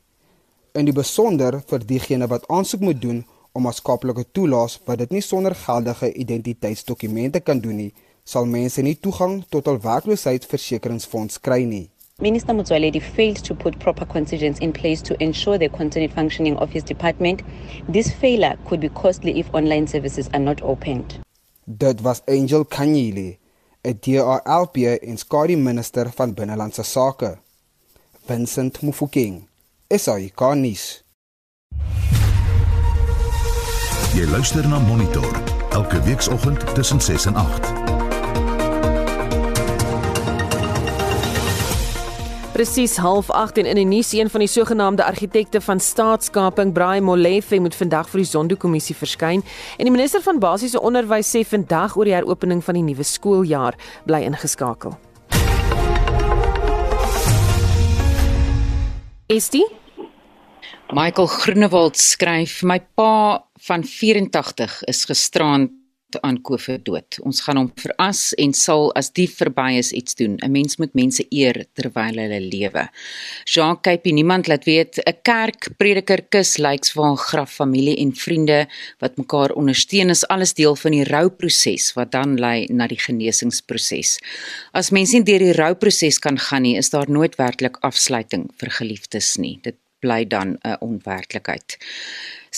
in 0.73 0.85
die 0.85 0.95
besonder 0.95 1.59
vir 1.69 1.85
diegene 1.91 2.27
wat 2.27 2.47
aansoek 2.47 2.81
moet 2.81 3.01
doen 3.01 3.23
om 3.53 3.65
maatskaplike 3.65 4.25
toelaas 4.31 4.79
wat 4.85 5.01
dit 5.03 5.11
nie 5.17 5.21
sonder 5.25 5.55
geldige 5.55 6.11
identiteitsdokumente 6.13 7.39
kan 7.39 7.59
doen 7.59 7.77
nie, 7.83 7.93
sal 8.23 8.45
mense 8.45 8.81
nie 8.85 8.95
toegang 8.95 9.39
tot 9.49 9.65
hul 9.69 9.79
werkloosheidsversekeringsfonds 9.83 11.39
kry 11.41 11.63
nie. 11.65 11.87
Minister 12.21 12.53
Motsoaledi 12.53 12.99
failed 12.99 13.43
to 13.47 13.55
put 13.55 13.79
proper 13.79 14.05
contingents 14.05 14.59
in 14.59 14.73
place 14.73 15.01
to 15.01 15.15
ensure 15.23 15.57
the 15.57 15.69
continued 15.69 16.13
functioning 16.13 16.57
of 16.57 16.69
his 16.69 16.83
department. 16.83 17.41
This 17.87 18.11
failure 18.11 18.57
could 18.67 18.81
be 18.81 18.89
costly 18.89 19.39
if 19.39 19.53
online 19.53 19.87
services 19.87 20.27
are 20.33 20.43
not 20.43 20.61
opened. 20.61 21.19
Dit 21.65 22.01
was 22.01 22.21
Angel 22.27 22.65
Kanyile, 22.65 23.37
'n 23.83 23.99
DRLP 23.99 24.99
en 25.01 25.17
skare 25.17 25.55
minister 25.55 26.11
van 26.15 26.33
binnelandse 26.33 26.83
sake. 26.83 27.37
Vincent 28.27 28.81
Mufokeng, 28.81 29.48
SAICanis. 29.97 31.03
Jy 34.13 34.25
luister 34.29 34.67
na 34.69 34.77
Monitor 34.79 35.25
elke 35.73 36.01
weekoggend 36.05 36.75
tussen 36.75 37.01
6 37.01 37.25
en 37.25 37.35
8. 37.35 37.73
Presies 42.53 42.97
08:30 42.97 43.57
en 43.57 43.65
in 43.65 43.75
die 43.75 43.85
nuus 43.85 44.11
een 44.13 44.29
van 44.29 44.39
die 44.39 44.49
sogenaamde 44.49 45.03
argitekte 45.03 45.61
van 45.61 45.79
staatskaping, 45.79 46.73
Braai 46.73 47.01
Molefe, 47.01 47.59
moet 47.59 47.75
vandag 47.75 48.09
vir 48.09 48.21
die 48.21 48.29
Zondo-kommissie 48.29 48.95
verskyn 48.95 49.41
en 49.77 49.83
die 49.89 49.91
minister 49.91 50.21
van 50.21 50.39
basiese 50.39 50.81
onderwys 50.81 51.35
sê 51.35 51.41
vandag 51.41 51.97
oor 51.97 52.05
die 52.05 52.13
heropening 52.13 52.63
van 52.63 52.73
die 52.73 52.83
nuwe 52.83 53.03
skooljaar 53.03 53.73
bly 54.05 54.21
ingeskakel. 54.21 54.93
Estie 59.29 59.78
Michael 60.89 61.27
Groenewald 61.27 61.97
skryf: 62.01 62.63
My 62.65 62.79
pa 62.97 63.45
van 63.67 63.83
84 63.85 64.79
is 64.89 65.03
gisterand 65.05 65.75
aan 66.25 66.39
COVID 66.41 66.81
dood. 66.81 67.19
Ons 67.21 67.43
gaan 67.45 67.59
hom 67.59 67.67
veras 67.77 68.31
en 68.41 68.55
sal 68.57 68.87
as 68.97 69.11
die 69.13 69.27
verby 69.29 69.75
is 69.77 69.91
iets 69.93 70.15
doen. 70.17 70.39
'n 70.41 70.51
Mens 70.51 70.79
moet 70.81 70.95
mense 70.97 71.21
eer 71.29 71.67
terwyl 71.77 72.17
hulle 72.17 72.39
lewe. 72.41 72.87
Jean 73.45 73.77
Cape 73.81 74.09
niemand 74.09 74.47
laat 74.47 74.65
weet 74.65 74.97
'n 75.05 75.21
kerk 75.21 75.77
prediker 75.77 76.21
kus 76.29 76.57
lyks 76.57 76.95
waar 76.97 77.17
graf 77.17 77.53
familie 77.53 77.97
en 77.97 78.11
vriende 78.15 78.67
wat 78.99 79.17
mekaar 79.17 79.53
ondersteun 79.53 80.09
is 80.09 80.27
alles 80.27 80.53
deel 80.53 80.75
van 80.75 80.91
die 80.91 81.03
rouproses 81.03 81.93
wat 81.93 82.11
dan 82.11 82.39
lei 82.39 82.65
na 82.71 82.87
die 82.87 82.99
genesingsproses. 82.99 84.17
As 84.73 84.89
mense 84.89 85.13
nie 85.15 85.23
deur 85.23 85.39
die 85.39 85.53
rouproses 85.53 86.19
kan 86.19 86.37
gaan 86.37 86.61
nie, 86.61 86.77
is 86.77 86.89
daar 86.89 87.09
nooit 87.09 87.35
werklik 87.35 87.77
afsluiting 87.81 88.49
vir 88.57 88.69
geliefdes 88.69 89.37
nie. 89.37 89.59
Dit 89.61 89.75
bly 89.99 90.27
dan 90.27 90.57
'n 90.63 90.77
onwerklikheid. 90.79 91.77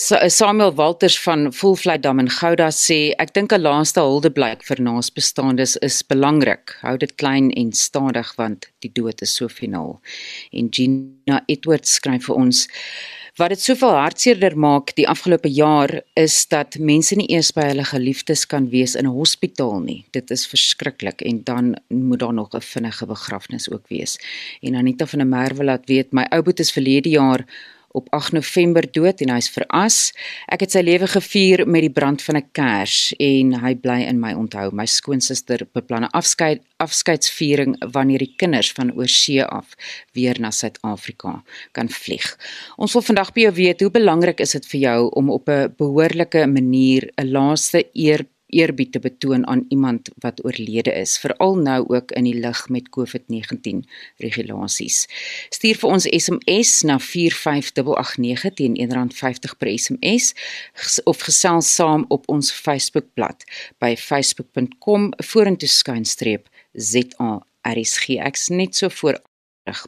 Eh, 0.10 0.30
Samuel 0.30 0.73
Walters 0.73 1.19
van 1.19 1.54
Volvleidam 1.54 2.19
in 2.19 2.30
Gouda 2.30 2.69
sê 2.71 3.12
ek 3.17 3.34
dink 3.34 3.51
'n 3.51 3.62
laaste 3.62 3.99
huldeblyk 3.99 4.63
vir 4.63 4.82
naasbestaandes 4.82 5.77
is 5.77 6.04
belangrik. 6.04 6.77
Hou 6.82 6.97
dit 6.97 7.15
klein 7.15 7.51
en 7.51 7.71
stadig 7.71 8.36
want 8.36 8.71
die 8.80 8.91
dood 8.93 9.21
is 9.21 9.36
so 9.36 9.47
finaal. 9.47 9.99
En 10.51 10.67
Gina 10.71 11.43
Edwards 11.47 11.93
skryf 11.93 12.25
vir 12.25 12.36
ons 12.36 12.67
wat 13.39 13.50
dit 13.54 13.62
soveel 13.62 13.96
hartseerder 13.96 14.58
maak 14.60 14.91
die 14.98 15.08
afgelope 15.08 15.50
jaar 15.52 16.02
is 16.20 16.48
dat 16.52 16.78
mense 16.80 17.15
nie 17.15 17.30
eers 17.32 17.52
by 17.56 17.70
hulle 17.70 17.86
geliefdes 17.88 18.46
kan 18.46 18.70
wees 18.70 18.96
in 18.96 19.08
'n 19.08 19.15
hospitaal 19.15 19.80
nie. 19.80 20.06
Dit 20.12 20.32
is 20.32 20.48
verskriklik 20.48 21.22
en 21.22 21.44
dan 21.44 21.76
moet 21.88 22.20
daar 22.20 22.34
nog 22.34 22.54
'n 22.54 22.62
vinnige 22.62 23.06
begrafnis 23.06 23.70
ook 23.72 23.88
wees. 23.88 24.20
En 24.62 24.76
Anita 24.76 25.06
van 25.06 25.20
der 25.20 25.28
Merwe 25.28 25.63
laat 25.63 25.86
weet 25.86 26.12
my 26.12 26.26
ou 26.30 26.41
boet 26.41 26.60
is 26.60 26.72
verlede 26.72 27.10
jaar 27.10 27.46
op 27.91 28.08
8 28.10 28.32
November 28.34 28.86
dood 28.91 29.21
en 29.21 29.34
hy's 29.36 29.49
veras. 29.49 30.12
Ek 30.47 30.65
het 30.65 30.71
sy 30.71 30.84
lewe 30.86 31.08
gevier 31.08 31.65
met 31.67 31.86
die 31.86 31.93
brand 31.93 32.21
van 32.21 32.38
'n 32.38 32.49
kers 32.51 33.13
en 33.19 33.54
hy 33.63 33.75
bly 33.75 34.01
in 34.08 34.19
my 34.19 34.34
onthou. 34.34 34.71
My 34.71 34.86
skoonsister 34.86 35.67
beplan 35.73 36.04
'n 36.04 36.13
afskeid 36.13 36.62
afskeidsviering 36.77 37.75
wanneer 37.93 38.19
die 38.19 38.34
kinders 38.38 38.71
van 38.71 38.91
oorsee 38.97 39.43
af 39.43 39.75
weer 40.13 40.39
na 40.39 40.51
Suid-Afrika 40.51 41.43
kan 41.71 41.89
vlieg. 41.89 42.38
Ons 42.77 42.93
wil 42.93 43.01
vandag 43.01 43.34
by 43.34 43.41
jou 43.41 43.54
weet 43.54 43.82
hoe 43.82 43.91
belangrik 43.91 44.39
is 44.39 44.51
dit 44.51 44.65
vir 44.65 44.80
jou 44.80 45.10
om 45.10 45.30
op 45.30 45.49
'n 45.49 45.73
behoorlike 45.77 46.47
manier 46.47 47.10
'n 47.17 47.32
laaste 47.32 47.86
eer 47.93 48.25
eerbied 48.51 48.91
te 48.91 48.99
betoon 48.99 49.47
aan 49.47 49.65
iemand 49.69 50.09
wat 50.23 50.43
oorlede 50.45 50.93
is, 50.93 51.17
veral 51.19 51.55
nou 51.57 51.79
ook 51.87 52.11
in 52.11 52.27
die 52.27 52.37
lig 52.39 52.61
met 52.69 52.89
COVID-19 52.97 53.81
regulasies. 54.23 55.05
Stuur 55.49 55.79
vir 55.81 55.89
ons 55.89 56.07
SMS 56.07 56.81
na 56.87 56.99
45889 56.99 58.53
teen 58.59 58.77
R1.50 58.87 59.57
per 59.57 59.71
SMS 59.73 60.33
of 61.03 61.23
gesels 61.27 61.73
saam 61.75 62.05
op 62.09 62.27
ons 62.29 62.51
Facebookblad 62.51 63.45
by 63.83 63.95
facebook.com 63.97 65.11
vorentoe 65.31 65.69
skynstreep 65.69 66.47
ZARSG. 66.73 68.17
Ek's 68.21 68.49
net 68.49 68.75
so 68.75 68.89
voor 68.89 69.21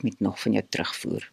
met 0.02 0.20
nog 0.20 0.40
van 0.40 0.52
jou 0.52 0.66
terugvoer 0.70 1.33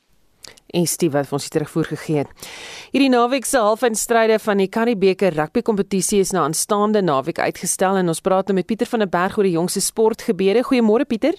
en 0.74 0.86
Steve 0.86 1.18
wat 1.18 1.32
ons 1.32 1.48
terugvoer 1.48 1.90
gegee 1.92 2.22
het. 2.22 2.48
Hierdie 2.92 3.10
naweek 3.12 3.46
se 3.48 3.58
halfeindstryde 3.58 4.38
van 4.38 4.62
die 4.62 4.68
Karibeker 4.68 5.34
rugby 5.34 5.62
kompetisie 5.62 6.20
is 6.24 6.32
na 6.32 6.44
aanstaande 6.46 7.02
naweek 7.02 7.38
uitgestel 7.38 8.00
en 8.00 8.12
ons 8.12 8.20
praat 8.20 8.50
nou 8.50 8.58
met 8.58 8.66
Pieter 8.66 8.90
van 8.90 9.04
der 9.04 9.10
Berg 9.10 9.38
oor 9.38 9.48
die 9.48 9.56
jongste 9.56 9.80
sportgebeure. 9.84 10.64
Goeiemôre 10.66 11.06
Pieter. 11.08 11.34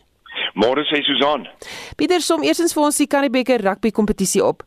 Môre 0.55 0.83
sê 0.89 1.01
Susan. 1.05 1.47
Pieter, 1.97 2.21
som 2.21 2.43
eersins 2.43 2.75
vir 2.75 2.83
ons 2.83 2.99
die 2.99 3.07
Karibeker 3.07 3.63
rugby 3.63 3.91
kompetisie 3.91 4.43
op. 4.43 4.65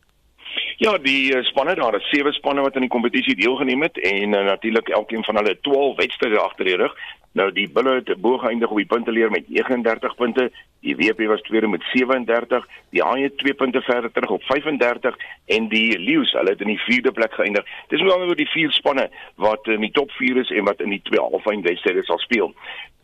Ja, 0.77 0.97
die 0.99 1.31
uh, 1.31 1.43
spanne 1.47 1.75
daar, 1.75 1.95
sewe 2.11 2.33
spanne 2.35 2.63
wat 2.65 2.75
aan 2.75 2.83
die 2.83 2.91
kompetisie 2.91 3.35
deelgeneem 3.39 3.85
het 3.85 3.97
en 4.03 4.33
uh, 4.35 4.41
natuurlik 4.49 4.89
elkeen 4.91 5.23
van 5.23 5.39
hulle 5.39 5.55
12 5.63 5.95
wedstryde 6.01 6.39
agter 6.41 6.67
die 6.67 6.75
rug. 6.81 6.95
Nou 7.35 7.49
die 7.51 7.67
Bulle 7.67 7.97
het 7.97 8.09
bo 8.23 8.37
geëindig 8.39 8.71
op 8.71 8.79
die 8.79 8.87
punteleer 8.87 9.31
met 9.31 9.49
39 9.51 10.15
punte. 10.15 10.45
Die 10.87 10.95
WP 10.95 11.25
was 11.27 11.41
tweede 11.43 11.67
met 11.67 11.83
37. 11.91 12.67
Die 12.95 13.03
Haie 13.03 13.31
2 13.35 13.53
punte 13.53 13.81
verder 13.81 14.11
terug 14.11 14.29
op 14.37 14.43
35 14.43 15.17
en 15.45 15.67
die 15.67 15.99
Lions, 15.99 16.31
hulle 16.31 16.55
het 16.55 16.63
in 16.63 16.71
die 16.71 16.79
vierde 16.85 17.11
plek 17.11 17.35
geëindig. 17.35 17.67
Dis 17.91 18.01
nou 18.01 18.15
oor 18.23 18.39
die 18.39 18.47
vier 18.53 18.71
spanne 18.71 19.09
wat 19.35 19.67
in 19.67 19.83
die 19.83 19.91
top 19.91 20.11
4 20.15 20.39
is 20.45 20.53
en 20.55 20.63
wat 20.69 20.79
in 20.79 20.95
die 20.95 21.01
twee 21.03 21.19
halfeindwedstryde 21.19 22.05
sal 22.07 22.23
speel. 22.23 22.53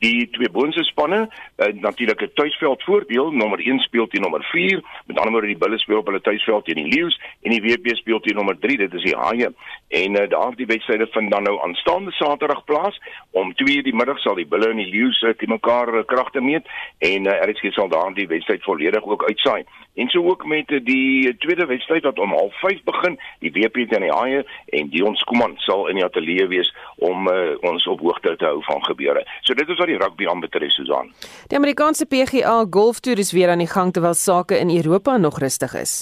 Die 0.01 0.29
twee 0.33 0.49
boonste 0.49 0.81
spanne, 0.83 1.29
uh, 1.29 1.67
natuurlik 1.73 2.21
'n 2.21 2.31
tuisveld 2.33 2.83
voordeel, 2.83 3.31
nommer 3.31 3.59
1 3.59 3.79
speel 3.79 4.07
teen 4.07 4.21
nommer 4.21 4.43
4. 4.43 4.81
Met 5.05 5.17
ander 5.17 5.31
woorde 5.31 5.47
die 5.47 5.57
Bulle 5.57 5.79
speel 5.79 5.97
op 5.97 6.05
hulle 6.05 6.21
tuisveld 6.21 6.65
teen 6.65 6.75
die 6.75 6.93
Lions 6.93 7.19
en 7.41 7.51
die 7.51 7.61
WP 7.61 7.95
speel 7.95 8.19
teen 8.19 8.35
nommer 8.35 8.59
3, 8.59 8.77
dit 8.77 8.93
is 8.93 9.03
die 9.03 9.15
Haie. 9.15 9.53
En 9.87 10.21
uh, 10.21 10.29
daardie 10.29 10.65
wedstryde 10.65 11.07
vind 11.11 11.31
dan 11.31 11.43
nou 11.43 11.61
aanstaande 11.61 12.11
Saterdag 12.11 12.63
plaas 12.63 13.01
om 13.31 13.53
2:00 13.53 13.81
die 13.81 13.95
middag 13.95 14.19
sal 14.19 14.35
die 14.35 14.47
Bulle 14.47 14.69
en 14.69 14.77
die 14.77 14.89
Lions 14.89 15.21
uh, 15.21 15.29
te 15.29 15.47
mekaar 15.47 15.93
uh, 15.93 16.03
kragte 16.05 16.41
meet 16.41 16.65
en 16.97 17.25
uh, 17.25 17.45
RSG 17.45 17.73
sal 17.73 17.87
daardie 17.87 18.27
wedstryd 18.27 18.63
volledig 18.63 19.03
ook 19.03 19.23
uitsaai. 19.23 19.63
En 19.95 20.09
so 20.09 20.23
ook 20.23 20.45
met 20.45 20.71
uh, 20.71 20.79
die 20.83 21.37
tweede 21.37 21.65
wedstryd 21.65 22.03
wat 22.03 22.19
om 22.19 22.33
05:30 22.33 22.83
begin, 22.83 23.19
die 23.39 23.51
WP 23.51 23.73
teen 23.73 24.01
die 24.01 24.17
Haie 24.17 24.45
en 24.65 24.89
Dion 24.89 25.15
Skuman 25.15 25.53
sal 25.57 25.87
in 25.87 25.95
die 25.95 26.05
ateljee 26.05 26.47
wees 26.47 26.75
om 26.95 27.27
uh, 27.27 27.53
ons 27.59 27.87
op 27.87 27.99
hoogte 27.99 28.35
te 28.35 28.45
hou 28.45 28.63
van 28.63 28.85
gebeure. 28.85 29.25
So 29.41 29.53
dit 29.53 29.69
is 29.69 29.77
wat 29.77 29.90
die 29.91 29.99
rugby 29.99 30.29
aanbetref 30.31 30.71
Susan. 30.71 31.11
Die 31.51 31.59
Amerikaanse 31.59 32.05
PGA 32.05 32.61
Golftoer 32.69 33.19
is 33.19 33.35
weer 33.35 33.51
aan 33.51 33.63
die 33.63 33.71
gang 33.71 33.93
terwyl 33.93 34.17
sake 34.17 34.57
in 34.59 34.71
Europa 34.71 35.17
nog 35.17 35.39
rustig 35.43 35.75
is. 35.75 35.99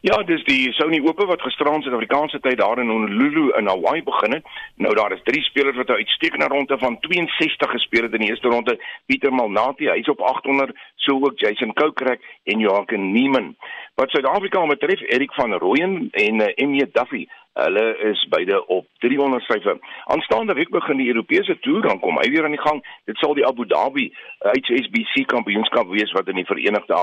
Ja, 0.00 0.16
dis 0.24 0.40
die 0.46 0.72
Sony 0.72 0.96
Ope 1.04 1.26
wat 1.28 1.42
gisterand 1.44 1.84
Suid-Afrikaanse 1.84 2.38
tyd 2.40 2.56
daar 2.56 2.80
in 2.80 2.88
Honolulu 2.88 3.50
in 3.58 3.66
Hawaii 3.68 4.00
begin 4.02 4.32
het. 4.38 4.46
Nou 4.80 4.94
daar 4.96 5.12
is 5.12 5.20
drie 5.26 5.42
spelers 5.44 5.76
wat 5.76 5.88
'n 5.88 6.00
uitstekende 6.00 6.46
ronde 6.48 6.78
van 6.78 6.96
62 7.00 7.70
gespeel 7.70 8.02
het 8.02 8.12
in 8.12 8.20
die 8.20 8.30
eerste 8.30 8.48
ronde. 8.48 8.80
Pieter 9.06 9.32
Malnati, 9.32 9.90
hy's 9.90 10.08
op 10.08 10.20
800, 10.20 10.72
so 10.96 11.12
ook 11.12 11.38
Jason 11.38 11.72
Kokrak 11.72 12.20
en 12.44 12.58
Joaquin 12.58 13.12
Neiman. 13.12 13.56
Wat 13.94 14.10
Suid-Afrika 14.10 14.66
betref, 14.66 15.00
Erik 15.00 15.32
van 15.32 15.52
Rooyen 15.52 16.08
en 16.10 16.34
uh, 16.34 16.46
eh, 16.46 16.52
Emmy 16.54 16.88
Duffy 16.92 17.26
Hulle 17.52 17.98
is 17.98 18.26
beide 18.28 18.66
op 18.66 18.86
300 18.98 19.42
syfer. 19.42 19.78
Aanstaande 20.04 20.54
week 20.54 20.70
begin 20.70 20.96
die 20.96 21.08
Europese 21.08 21.58
toer, 21.60 21.82
dan 21.82 22.00
kom 22.00 22.18
hy 22.22 22.28
weer 22.30 22.44
aan 22.44 22.54
die 22.54 22.60
gang. 22.60 22.78
Dit 23.10 23.18
sal 23.18 23.34
die 23.34 23.46
Abu 23.46 23.66
Dhabi 23.66 24.06
HSBC 24.38 25.26
kampioenskap 25.26 25.90
wees 25.90 26.12
wat 26.12 26.30
in 26.30 26.38
die 26.38 26.46
Verenigde 26.46 26.94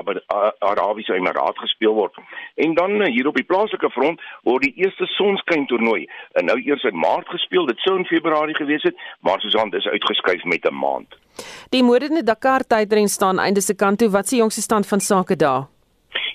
Arabiese 0.59 1.13
Emirate 1.13 1.59
gespeel 1.59 1.93
word. 1.93 2.15
En 2.55 2.73
dan 2.73 3.01
eh, 3.01 3.11
hier 3.11 3.27
op 3.27 3.35
die 3.35 3.45
plaaslike 3.45 3.91
front 3.91 4.23
word 4.47 4.63
die 4.63 4.73
eerste 4.85 5.05
sonskyn 5.17 5.67
toernooi 5.67 6.07
en 6.39 6.47
nou 6.47 6.57
eers 6.63 6.83
in 6.83 6.99
Maart 6.99 7.27
gespeel. 7.29 7.67
Dit 7.67 7.83
sou 7.83 7.97
in 7.99 8.07
Februarie 8.09 8.55
gewees 8.55 8.87
het, 8.87 8.95
maar 9.19 9.41
soos 9.43 9.55
aan 9.55 9.69
dis 9.75 9.87
uitgeskuif 9.87 10.43
met 10.43 10.65
'n 10.65 10.73
maand. 10.73 11.19
Die 11.69 11.83
moderne 11.83 12.23
Dakar 12.23 12.63
tydren 12.67 13.07
staan 13.07 13.39
einde 13.39 13.61
se 13.61 13.75
kant 13.75 13.97
toe. 13.97 14.09
Wat 14.09 14.29
die 14.29 14.39
jongste 14.39 14.61
stand 14.61 14.87
van 14.87 14.99
sake 14.99 15.35
daar? 15.35 15.76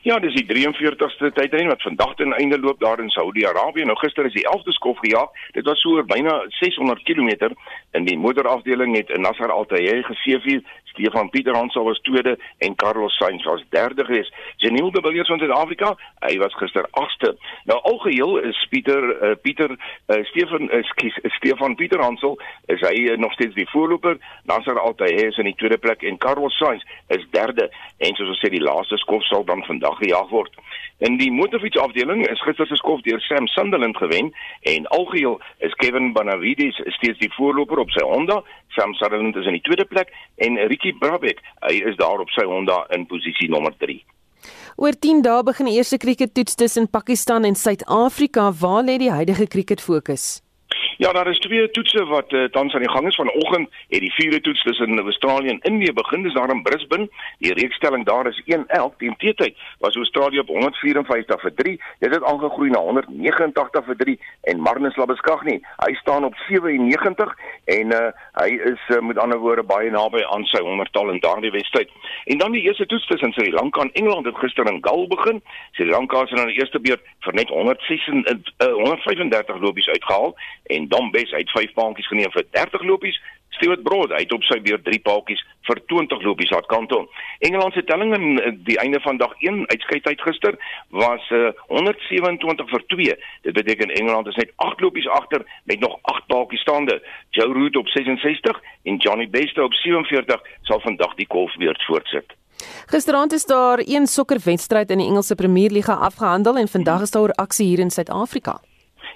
Ja, 0.02 0.16
dis 0.18 0.34
die 0.34 0.42
43ste 0.48 1.28
tydren 1.30 1.68
wat 1.70 1.82
vandag 1.82 2.16
ten 2.18 2.32
einde 2.34 2.58
loop 2.58 2.80
daar 2.80 2.98
in 2.98 3.10
Saudi-Arabië. 3.10 3.84
Nou 3.86 3.94
gister 4.00 4.26
is 4.26 4.32
die 4.34 4.42
11de 4.50 4.74
skof 4.74 4.98
gejaag. 4.98 5.30
Dit 5.54 5.64
was 5.64 5.80
so 5.80 5.94
oor 5.94 6.04
byna 6.04 6.40
600 6.48 7.02
km 7.06 7.52
in 7.92 8.08
die 8.08 8.18
motorafdeling 8.18 8.96
het 8.96 9.12
Nasser 9.18 9.52
Al-Tayyi 9.54 10.02
geseëvier 10.02 10.64
Stefan 10.92 11.30
Pieter 11.30 11.54
Hansel 11.56 11.84
was 11.84 12.00
tweede 12.00 12.38
en 12.58 12.74
Carlos 12.74 13.16
Sainz 13.16 13.44
was 13.44 13.64
derde 13.68 14.04
gewees. 14.04 14.32
Janiel 14.56 14.90
de 14.90 15.00
Villiers 15.00 15.28
van 15.28 15.38
Suid-Afrika, 15.38 15.94
hy 16.20 16.36
was 16.38 16.54
gister 16.60 16.86
agste. 16.90 17.34
Nou 17.64 17.78
algeheel 17.80 18.38
is 18.38 18.66
Pieter 18.70 19.02
uh, 19.02 19.34
Pieter 19.42 19.70
uh, 19.72 20.24
Stefan 20.24 20.68
uh, 20.68 20.82
skies, 20.82 21.18
Stefan 21.38 21.74
Pieter 21.74 22.00
Hansel 22.00 22.38
is 22.66 22.80
hy 22.84 23.08
uh, 23.08 23.16
nog 23.16 23.32
steeds 23.32 23.56
die 23.56 23.68
voorloper. 23.72 24.18
Nasser 24.50 24.78
Al-Attiyah 24.78 25.32
is 25.32 25.40
in 25.40 25.48
die 25.48 25.56
tweede 25.56 25.80
plek 25.80 26.04
en 26.04 26.20
Carlos 26.20 26.56
Sainz 26.60 26.84
is 27.08 27.24
derde 27.32 27.70
en 27.98 28.16
soos 28.18 28.34
ons 28.34 28.44
sê 28.44 28.52
die 28.52 28.62
laaste 28.62 29.00
skof 29.00 29.24
sal 29.30 29.46
dan 29.48 29.64
vandag 29.68 29.96
gejaag 30.02 30.28
word. 30.34 30.60
In 31.02 31.16
die 31.18 31.32
motorfietsafdeling 31.34 32.26
is 32.28 32.42
gister 32.46 32.68
se 32.70 32.76
skof 32.78 33.00
deur 33.06 33.20
Sam 33.24 33.48
Sunderland 33.50 33.96
gewen 33.96 34.30
en 34.70 34.86
algeheel 34.86 35.40
is 35.58 35.74
Kevin 35.80 36.12
Benavides 36.12 36.78
steeds 36.98 37.18
die 37.18 37.32
voorloper 37.34 37.80
op 37.82 37.90
sy 37.90 38.04
Honda. 38.06 38.42
Sam 38.76 38.94
Sunderland 38.94 39.36
is 39.36 39.46
in 39.46 39.58
die 39.58 39.64
tweede 39.66 39.84
plek 39.84 40.12
en 40.36 40.56
Ricky 40.70 40.94
Brabeck, 40.98 41.42
hy 41.66 41.80
is 41.88 41.96
daar 42.00 42.22
op 42.22 42.30
sy 42.32 42.44
Honda 42.48 42.82
in 42.96 43.06
posisie 43.10 43.50
nommer 43.52 43.74
3. 43.78 43.98
Oor 44.76 44.96
10 44.96 45.20
dae 45.22 45.42
begin 45.46 45.68
die 45.68 45.76
eerste 45.76 45.98
kriekettoets 46.00 46.56
tussen 46.58 46.88
Pakistan 46.90 47.44
en 47.44 47.58
Suid-Afrika. 47.58 48.48
Waar 48.60 48.82
lê 48.88 48.96
die 48.98 49.12
huidige 49.12 49.46
krieket 49.46 49.84
fokus? 49.84 50.40
Ja, 51.02 51.12
daar 51.12 51.26
is 51.26 51.38
twee 51.38 51.70
toetse 51.70 52.04
wat 52.04 52.32
uh, 52.32 52.44
tans 52.44 52.74
aan 52.74 52.80
die 52.80 52.90
gang 52.90 53.06
is 53.06 53.14
vanoggend. 53.14 53.68
Het 53.88 54.00
die 54.00 54.12
vierde 54.12 54.40
toets 54.40 54.62
tussen 54.62 54.98
Australië 54.98 55.48
en 55.48 55.60
Indië 55.60 55.92
begin, 55.92 56.22
dis 56.22 56.34
daar 56.34 56.50
in 56.50 56.62
Brisbane. 56.62 57.08
Die 57.38 57.54
reekstelling 57.54 58.04
daar 58.06 58.26
is 58.26 58.42
1-11 58.46 58.96
teen 58.96 59.16
teetyd. 59.16 59.56
Was 59.78 59.96
Australië 59.96 60.38
op 60.38 60.46
154 60.46 61.40
vir 61.40 61.54
3. 61.54 61.80
Dit 61.98 62.14
het 62.14 62.24
aangegroei 62.24 62.70
na 62.70 62.78
189 62.78 63.84
vir 63.84 63.96
3 63.96 64.20
en 64.40 64.60
Marnus 64.60 64.96
Labuschagne, 64.96 65.60
hy 65.76 65.94
staan 65.94 66.24
op 66.24 66.34
97 66.34 67.34
en 67.64 67.92
uh, 67.92 67.98
hy 68.32 68.48
is 68.70 68.86
uh, 68.88 69.00
met 69.00 69.18
ander 69.18 69.38
woorde 69.38 69.62
baie 69.62 69.90
naby 69.90 70.22
aan 70.34 70.46
sy 70.50 70.62
100tal 70.62 71.10
in 71.10 71.20
daardie 71.20 71.50
wedstryd. 71.50 71.90
En 72.24 72.38
dan 72.38 72.54
die 72.54 72.62
eerste 72.62 72.86
toets 72.86 73.06
tussen 73.06 73.32
Sri 73.32 73.50
Lanka 73.52 73.80
en 73.80 73.92
Engeland 73.92 74.26
het 74.26 74.38
gister 74.38 74.70
in 74.70 74.78
Galle 74.86 75.06
begin. 75.06 75.42
Sri 75.72 75.90
Lanka 75.90 76.20
het 76.20 76.30
in 76.30 76.46
die 76.46 76.58
eerste 76.62 76.80
beurt 76.80 77.02
vir 77.26 77.34
net 77.34 77.48
136 77.48 78.54
uh, 78.62 78.72
135 78.72 79.60
lopies 79.66 79.88
uitgehaal 79.88 80.34
en 80.62 80.90
Dombes 80.92 81.32
hy 81.32 81.44
het 81.44 81.54
5 81.56 81.72
paadjies 81.78 82.10
geneem 82.12 82.32
vir 82.34 82.44
30 82.58 82.84
lopies. 82.88 83.18
Stewart 83.56 83.82
Broad 83.86 84.12
hy 84.14 84.22
het 84.24 84.32
op 84.34 84.44
sy 84.48 84.58
beurt 84.64 84.84
3 84.86 85.00
paadjies 85.06 85.42
vir 85.68 85.80
20 85.92 86.24
lopies 86.26 86.52
aan 86.56 86.66
kant 86.72 86.90
toe. 86.90 87.02
Engeland 87.46 87.76
se 87.76 87.84
telling 87.88 88.14
in 88.16 88.40
eh, 88.40 88.52
die 88.68 88.78
einde 88.82 89.00
van 89.04 89.20
dag 89.20 89.34
1 89.38 89.64
uitskeidtyd 89.70 90.20
gister 90.26 90.58
was 90.90 91.28
uh, 91.30 91.52
127 91.68 92.70
vir 92.72 92.84
2. 92.94 93.16
Dit 93.46 93.56
beteken 93.58 93.94
Engeland 93.94 94.26
is 94.32 94.38
net 94.40 94.52
8 94.56 94.80
lopies 94.80 95.08
agter 95.08 95.44
met 95.70 95.80
nog 95.80 95.98
8 96.02 96.26
paadjies 96.26 96.64
staande. 96.66 97.00
Joe 97.30 97.52
Root 97.52 97.76
op 97.76 97.88
66 97.88 98.60
en 98.82 98.96
Johnny 98.96 99.28
Beste 99.30 99.64
op 99.64 99.74
47 99.74 100.42
sal 100.62 100.80
vandag 100.80 101.14
die 101.20 101.28
golfbeurt 101.28 101.84
voortsit. 101.86 102.36
Gisteraand 102.86 103.32
is 103.32 103.44
daar 103.44 103.82
een 103.84 104.06
sokkerwedstryd 104.06 104.90
in 104.90 104.98
die 104.98 105.06
Engelse 105.06 105.34
Premierliga 105.34 105.94
afgehandel 105.94 106.56
en 106.56 106.68
vandag 106.68 107.00
is 107.00 107.10
daar 107.10 107.32
aksie 107.32 107.66
hier 107.66 107.78
in 107.78 107.90
Suid-Afrika. 107.90 108.60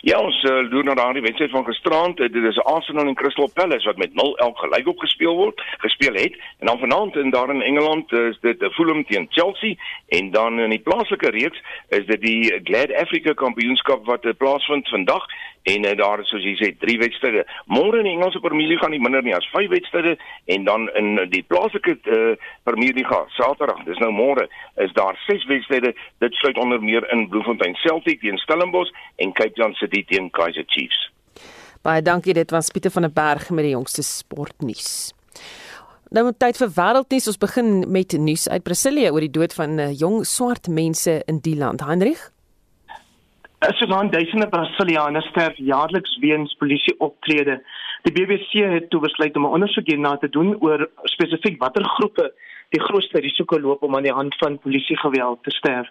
Ja, 0.00 0.18
ons 0.20 0.42
uh, 0.42 0.70
doen 0.70 0.84
na 0.84 0.94
daardie 0.94 1.22
wedstryd 1.22 1.50
van 1.50 1.64
gisterand. 1.64 2.16
Dit 2.16 2.34
is 2.34 2.58
Arsenal 2.58 3.06
en 3.06 3.14
Crystal 3.14 3.50
Palace 3.54 3.86
wat 3.86 3.96
met 3.96 4.10
0-11 4.10 4.58
gelyk 4.62 4.88
op 4.88 4.98
gespeel 4.98 5.36
word, 5.36 5.62
gespeel 5.78 6.14
het. 6.14 6.36
En 6.58 6.66
dan 6.66 6.78
vanaand 6.78 7.16
in 7.16 7.30
daar 7.30 7.50
in 7.54 7.62
Engeland 7.62 8.12
is 8.12 8.38
dit 8.40 8.62
uh, 8.62 8.70
Fulham 8.70 9.04
teen 9.04 9.26
Chelsea 9.30 9.74
en 10.08 10.30
dan 10.30 10.60
in 10.60 10.70
die 10.70 10.82
plaaslike 10.82 11.30
reeks 11.30 11.62
is 11.88 12.06
dit 12.06 12.20
die 12.20 12.60
Glad 12.64 12.94
Africa 12.94 13.32
Kampioenskap 13.32 14.06
wat 14.06 14.24
uh, 14.24 14.32
plaasvind 14.36 14.88
vandag 14.88 15.24
en 15.72 15.86
uh, 15.86 15.94
daar 15.98 16.22
is 16.22 16.28
soos 16.30 16.44
jy 16.46 16.54
sê 16.60 16.68
drie 16.78 16.98
wedstryde. 17.00 17.42
Môre 17.72 17.98
in 18.00 18.06
die 18.06 18.14
Engelse 18.14 18.42
Premier 18.44 18.68
League 18.70 18.84
gaan 18.84 18.94
nie 18.94 19.02
minder 19.02 19.24
nie 19.26 19.34
as 19.34 19.48
vyf 19.50 19.70
wedstryde 19.72 20.14
en 20.54 20.68
dan 20.68 20.86
in 21.00 21.18
die 21.32 21.42
plaaslike 21.50 21.96
uh, 22.06 22.36
Premier 22.68 22.94
League 22.94 23.18
Saterdag, 23.34 23.82
dis 23.88 23.98
nou 24.02 24.12
môre, 24.14 24.46
is 24.84 24.94
daar 24.98 25.18
ses 25.26 25.42
wedstryde. 25.50 25.94
Dit 26.22 26.38
sluit 26.38 26.60
onder 26.62 26.82
meer 26.82 27.06
in 27.14 27.26
Bloemfontein 27.32 27.74
Celtic 27.82 28.22
teen 28.22 28.38
Stellenbosch 28.44 28.94
en 29.22 29.34
Cape 29.34 29.58
Town 29.58 29.74
City 29.80 30.04
teen 30.06 30.30
Kaizer 30.30 30.66
Chiefs. 30.70 31.10
Baie 31.82 32.02
dankie, 32.02 32.34
dit 32.34 32.50
was 32.54 32.70
Pieter 32.70 32.90
van 32.90 33.06
der 33.06 33.14
Berg 33.14 33.50
met 33.50 33.66
die 33.66 33.74
jongste 33.74 34.02
sportnuus. 34.02 35.12
Nou 36.14 36.28
moet 36.28 36.38
tyd 36.38 36.58
vir 36.62 36.70
wêreldnuus. 36.78 37.26
Ons 37.32 37.42
begin 37.42 37.82
met 37.90 38.14
nuus 38.14 38.46
uit 38.48 38.62
Brasilia 38.62 39.10
oor 39.10 39.26
die 39.26 39.34
dood 39.34 39.54
van 39.54 39.78
uh, 39.82 39.90
jong 39.90 40.22
swart 40.26 40.70
mense 40.70 41.18
in 41.26 41.42
die 41.42 41.56
land. 41.58 41.82
Heinrich 41.82 42.28
Sodoende 43.74 44.16
duisende 44.16 44.48
Brasilianers 44.48 45.26
sterf 45.26 45.56
jaarliks 45.56 46.18
weens 46.18 46.54
polisie 46.54 46.94
optrede. 47.00 47.56
Die 48.02 48.12
BBC 48.12 48.62
het 48.62 48.90
toe 48.90 49.00
besluit 49.00 49.36
om 49.36 49.42
'n 49.42 49.54
ondersoek 49.58 49.86
hierna 49.86 50.16
te 50.16 50.28
doen 50.28 50.56
oor 50.60 50.90
spesifiek 51.02 51.58
watter 51.58 51.84
groepe 51.84 52.32
die 52.68 52.80
grootste 52.80 53.18
risiko 53.18 53.60
loop 53.60 53.82
om 53.82 53.96
aan 53.96 54.02
die 54.02 54.12
hand 54.12 54.36
van 54.36 54.58
polisiegeweld 54.58 55.42
te 55.42 55.50
sterf. 55.50 55.88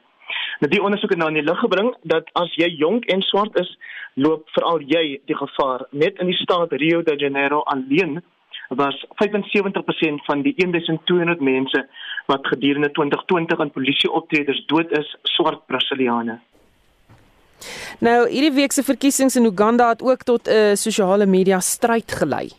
Nou 0.59 0.71
die 0.71 0.81
ondersoek 0.81 1.09
het 1.09 1.17
nou 1.19 1.29
in 1.29 1.41
die 1.41 1.51
lig 1.51 1.59
gebring 1.59 1.95
dat 2.01 2.29
as 2.33 2.55
jy 2.55 2.69
jonk 2.69 3.05
en 3.05 3.21
swart 3.21 3.59
is, 3.59 3.77
loop 4.13 4.49
veral 4.49 4.79
jy 4.79 5.19
die 5.25 5.35
gevaar. 5.35 5.85
Net 5.91 6.19
in 6.19 6.27
die 6.27 6.41
staat 6.41 6.71
Rio 6.71 7.03
de 7.03 7.15
Janeiro 7.15 7.59
alleen 7.59 8.23
was 8.69 9.05
75% 9.15 10.25
van 10.25 10.41
die 10.41 10.53
1200 10.55 11.39
mense 11.39 11.88
wat 12.25 12.47
gedurende 12.47 12.91
2020 12.91 13.59
in 13.59 13.71
polisieoptredes 13.71 14.65
dood 14.65 14.91
is, 14.91 15.17
swart 15.23 15.65
Brasiliane. 15.65 16.39
Nou, 17.99 18.29
hierdie 18.29 18.53
week 18.53 18.71
se 18.71 18.83
verkiesings 18.83 19.35
in 19.35 19.45
Uganda 19.45 19.89
het 19.89 20.01
ook 20.01 20.23
tot 20.23 20.47
'n 20.47 20.51
uh, 20.51 20.75
sosiale 20.75 21.25
media 21.25 21.59
stryd 21.59 22.11
gelei. 22.11 22.49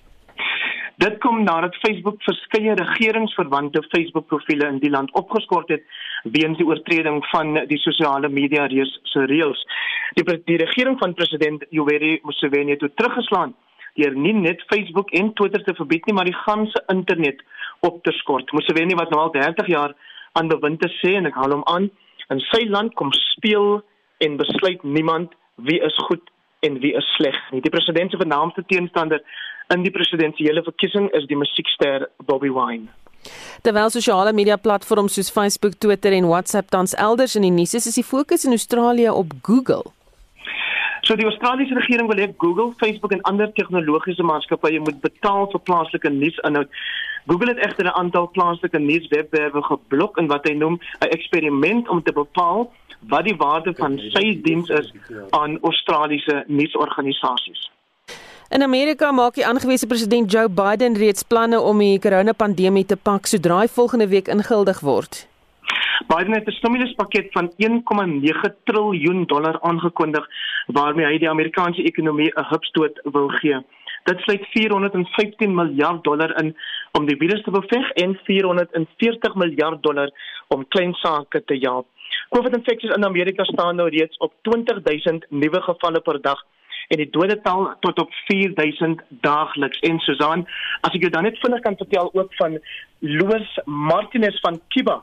Dit 0.97 1.19
kom 1.19 1.43
nadat 1.45 1.75
Facebook 1.77 2.23
verskeie 2.25 2.75
regeringsverwante 2.75 3.83
Facebook-profile 3.89 4.67
in 4.67 4.79
die 4.79 4.91
land 4.91 5.13
opgeskort 5.13 5.69
het 5.69 5.83
weens 6.23 6.57
die 6.57 6.67
oortreding 6.67 7.27
van 7.31 7.53
die 7.69 7.79
sosiale 7.79 8.29
media 8.29 8.65
reëls 8.67 9.01
se 9.03 9.27
reëls. 9.29 9.61
Die, 10.15 10.25
die 10.45 10.57
regering 10.57 10.97
van 10.99 11.15
president 11.15 11.65
Yoweri 11.69 12.21
Museveni 12.23 12.79
het 12.79 12.97
teruggeslaan 12.97 13.53
deur 13.97 14.17
nie 14.17 14.33
net 14.33 14.65
Facebook 14.73 15.11
en 15.11 15.33
Twitter 15.35 15.63
te 15.65 15.75
verbied 15.75 16.07
nie, 16.07 16.15
maar 16.15 16.29
die 16.29 16.41
ganse 16.47 16.83
internet 16.93 17.45
op 17.81 18.03
te 18.05 18.13
skort. 18.13 18.53
Museveni 18.53 18.97
wat 18.97 19.13
nou 19.13 19.21
al 19.21 19.33
30 19.37 19.69
jaar 19.73 19.95
aan 20.33 20.49
bewind 20.49 20.81
te 20.81 20.89
sê 21.01 21.15
en 21.17 21.29
ek 21.29 21.37
haal 21.37 21.59
hom 21.59 21.65
aan, 21.73 21.91
in 22.33 22.43
sy 22.51 22.65
land 22.69 22.95
kom 22.97 23.13
speel 23.13 23.83
en 24.19 24.37
besluit 24.37 24.83
niemand 24.83 25.33
wie 25.55 25.81
is 25.81 25.97
goed 26.09 26.31
en 26.61 26.79
wie 26.81 26.93
is 26.97 27.15
sleg 27.17 27.37
nie. 27.51 27.61
Die 27.61 27.71
president 27.71 28.11
se 28.11 28.17
vernaamste 28.17 28.65
teenstander 28.67 29.23
in 29.75 29.83
die 29.83 29.91
presidentsiële 29.91 30.63
verkiesing 30.63 31.11
is 31.19 31.27
die 31.27 31.37
musiekster 31.37 32.09
Bobby 32.27 32.51
Wine. 32.53 32.89
Terwyl 33.63 33.91
sosiale 33.91 34.33
media 34.33 34.57
platforms 34.57 35.17
soos 35.19 35.33
Facebook, 35.33 35.75
Twitter 35.83 36.15
en 36.15 36.29
WhatsApp 36.31 36.71
tans 36.71 36.95
elders 36.95 37.35
in 37.37 37.43
die 37.43 37.51
nuus 37.51 37.75
is, 37.75 37.87
is 37.91 37.99
die 37.99 38.07
fokus 38.07 38.47
in 38.47 38.55
Australië 38.55 39.11
op 39.11 39.33
Google. 39.43 39.83
So 41.07 41.15
die 41.15 41.27
Australiese 41.27 41.75
regering 41.75 42.09
wil 42.11 42.19
hê 42.19 42.33
Google, 42.43 42.73
Facebook 42.79 43.13
en 43.15 43.23
ander 43.31 43.51
tegnologiese 43.55 44.25
maatskappye 44.27 44.81
moet 44.83 44.99
betaal 45.05 45.47
vir 45.53 45.63
plaaslike 45.69 46.11
nuusinhoud. 46.11 46.81
Google 47.27 47.53
het 47.55 47.63
egter 47.67 47.87
'n 47.87 47.99
aantal 48.01 48.31
plaaslike 48.31 48.79
nuuswebwerwe 48.79 49.63
geblok 49.63 50.19
in 50.19 50.27
wat 50.27 50.47
hy 50.49 50.55
noem 50.55 50.79
'n 50.79 51.13
eksperiment 51.17 51.89
om 51.89 52.03
te 52.03 52.13
bepaal 52.13 52.73
wat 53.09 53.25
die 53.25 53.37
waarde 53.37 53.75
van 53.75 53.99
sy 53.99 54.41
diens 54.43 54.69
is 54.69 54.93
aan 55.31 55.59
Australiese 55.63 56.45
nuusorganisasies. 56.47 57.71
In 58.49 58.63
Amerika 58.63 59.13
maak 59.13 59.35
die 59.35 59.47
aangewese 59.47 59.87
president 59.87 60.33
Joe 60.33 60.49
Biden 60.49 60.95
reeds 60.95 61.23
planne 61.23 61.61
om 61.61 61.79
die 61.83 61.99
koronapandemie 61.99 62.85
te 62.87 62.97
pak 62.97 63.27
sodra 63.27 63.65
hy 63.65 63.67
volgende 63.69 64.07
week 64.09 64.29
ingehuldig 64.31 64.81
word. 64.87 65.27
Biden 66.07 66.35
het 66.35 66.47
'n 66.47 66.59
stimuluspakket 66.59 67.33
van 67.33 67.51
1,9 67.57 68.55
triljoen 68.65 69.25
dollar 69.27 69.61
aangekondig 69.61 70.29
waarmee 70.67 71.07
hy 71.07 71.19
die 71.19 71.31
Amerikaanse 71.31 71.83
ekonomie 71.83 72.31
'n 72.35 72.47
hupstoot 72.51 73.01
wil 73.05 73.29
gee. 73.29 73.59
Dit 74.05 74.21
sluit 74.21 74.47
415 74.51 75.55
miljard 75.55 76.05
dollar 76.05 76.31
in 76.43 76.57
om 76.93 77.07
die 77.07 77.17
virus 77.17 77.43
te 77.43 77.51
beveg 77.51 77.91
en 77.91 78.19
440 78.25 79.35
miljard 79.35 79.83
dollar 79.83 80.11
om 80.49 80.69
klein 80.69 80.95
sake 80.95 81.43
te 81.45 81.59
help. 81.61 81.87
COVID-infeksies 82.29 82.95
in 82.97 83.05
Amerika 83.05 83.45
staan 83.45 83.77
nou 83.77 83.89
reeds 83.89 84.17
op 84.17 84.33
20000 84.43 85.27
nuwe 85.29 85.61
gevalle 85.63 86.01
per 86.01 86.21
dag 86.21 86.45
en 86.89 87.01
die 87.03 87.11
dodetal 87.11 87.75
tot 87.81 87.99
op 87.99 88.13
4000 88.27 89.03
daagliks. 89.09 89.79
En 89.79 89.99
Susan, 89.99 90.47
as 90.81 90.95
ek 90.95 91.07
jou 91.07 91.11
dan 91.11 91.27
net 91.27 91.39
vinnig 91.43 91.63
kan 91.65 91.77
vertel 91.77 92.11
ook 92.13 92.35
van 92.39 92.59
Louis 92.99 93.61
Martinez 93.65 94.41
van 94.41 94.61
Cuba 94.69 95.03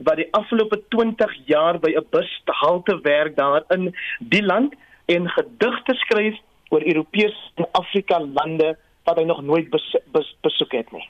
wat 0.00 0.16
die 0.16 0.28
afgelope 0.36 0.80
20 0.88 1.32
jaar 1.46 1.78
by 1.78 1.90
'n 1.96 2.06
bushalte 2.10 3.00
werk 3.02 3.36
daar 3.36 3.64
in 3.68 3.94
die 4.18 4.42
land 4.42 4.74
en 5.06 5.28
gedigte 5.28 5.94
skryf 5.94 6.38
oor 6.68 6.86
Europese 6.86 7.50
en 7.54 7.66
Afrika 7.72 8.20
lande 8.20 8.76
wat 9.04 9.16
hy 9.16 9.24
nog 9.24 9.42
nooit 9.42 9.70
bes, 9.70 9.96
bes, 10.12 10.36
besoek 10.40 10.72
het 10.72 10.92
nie. 10.92 11.08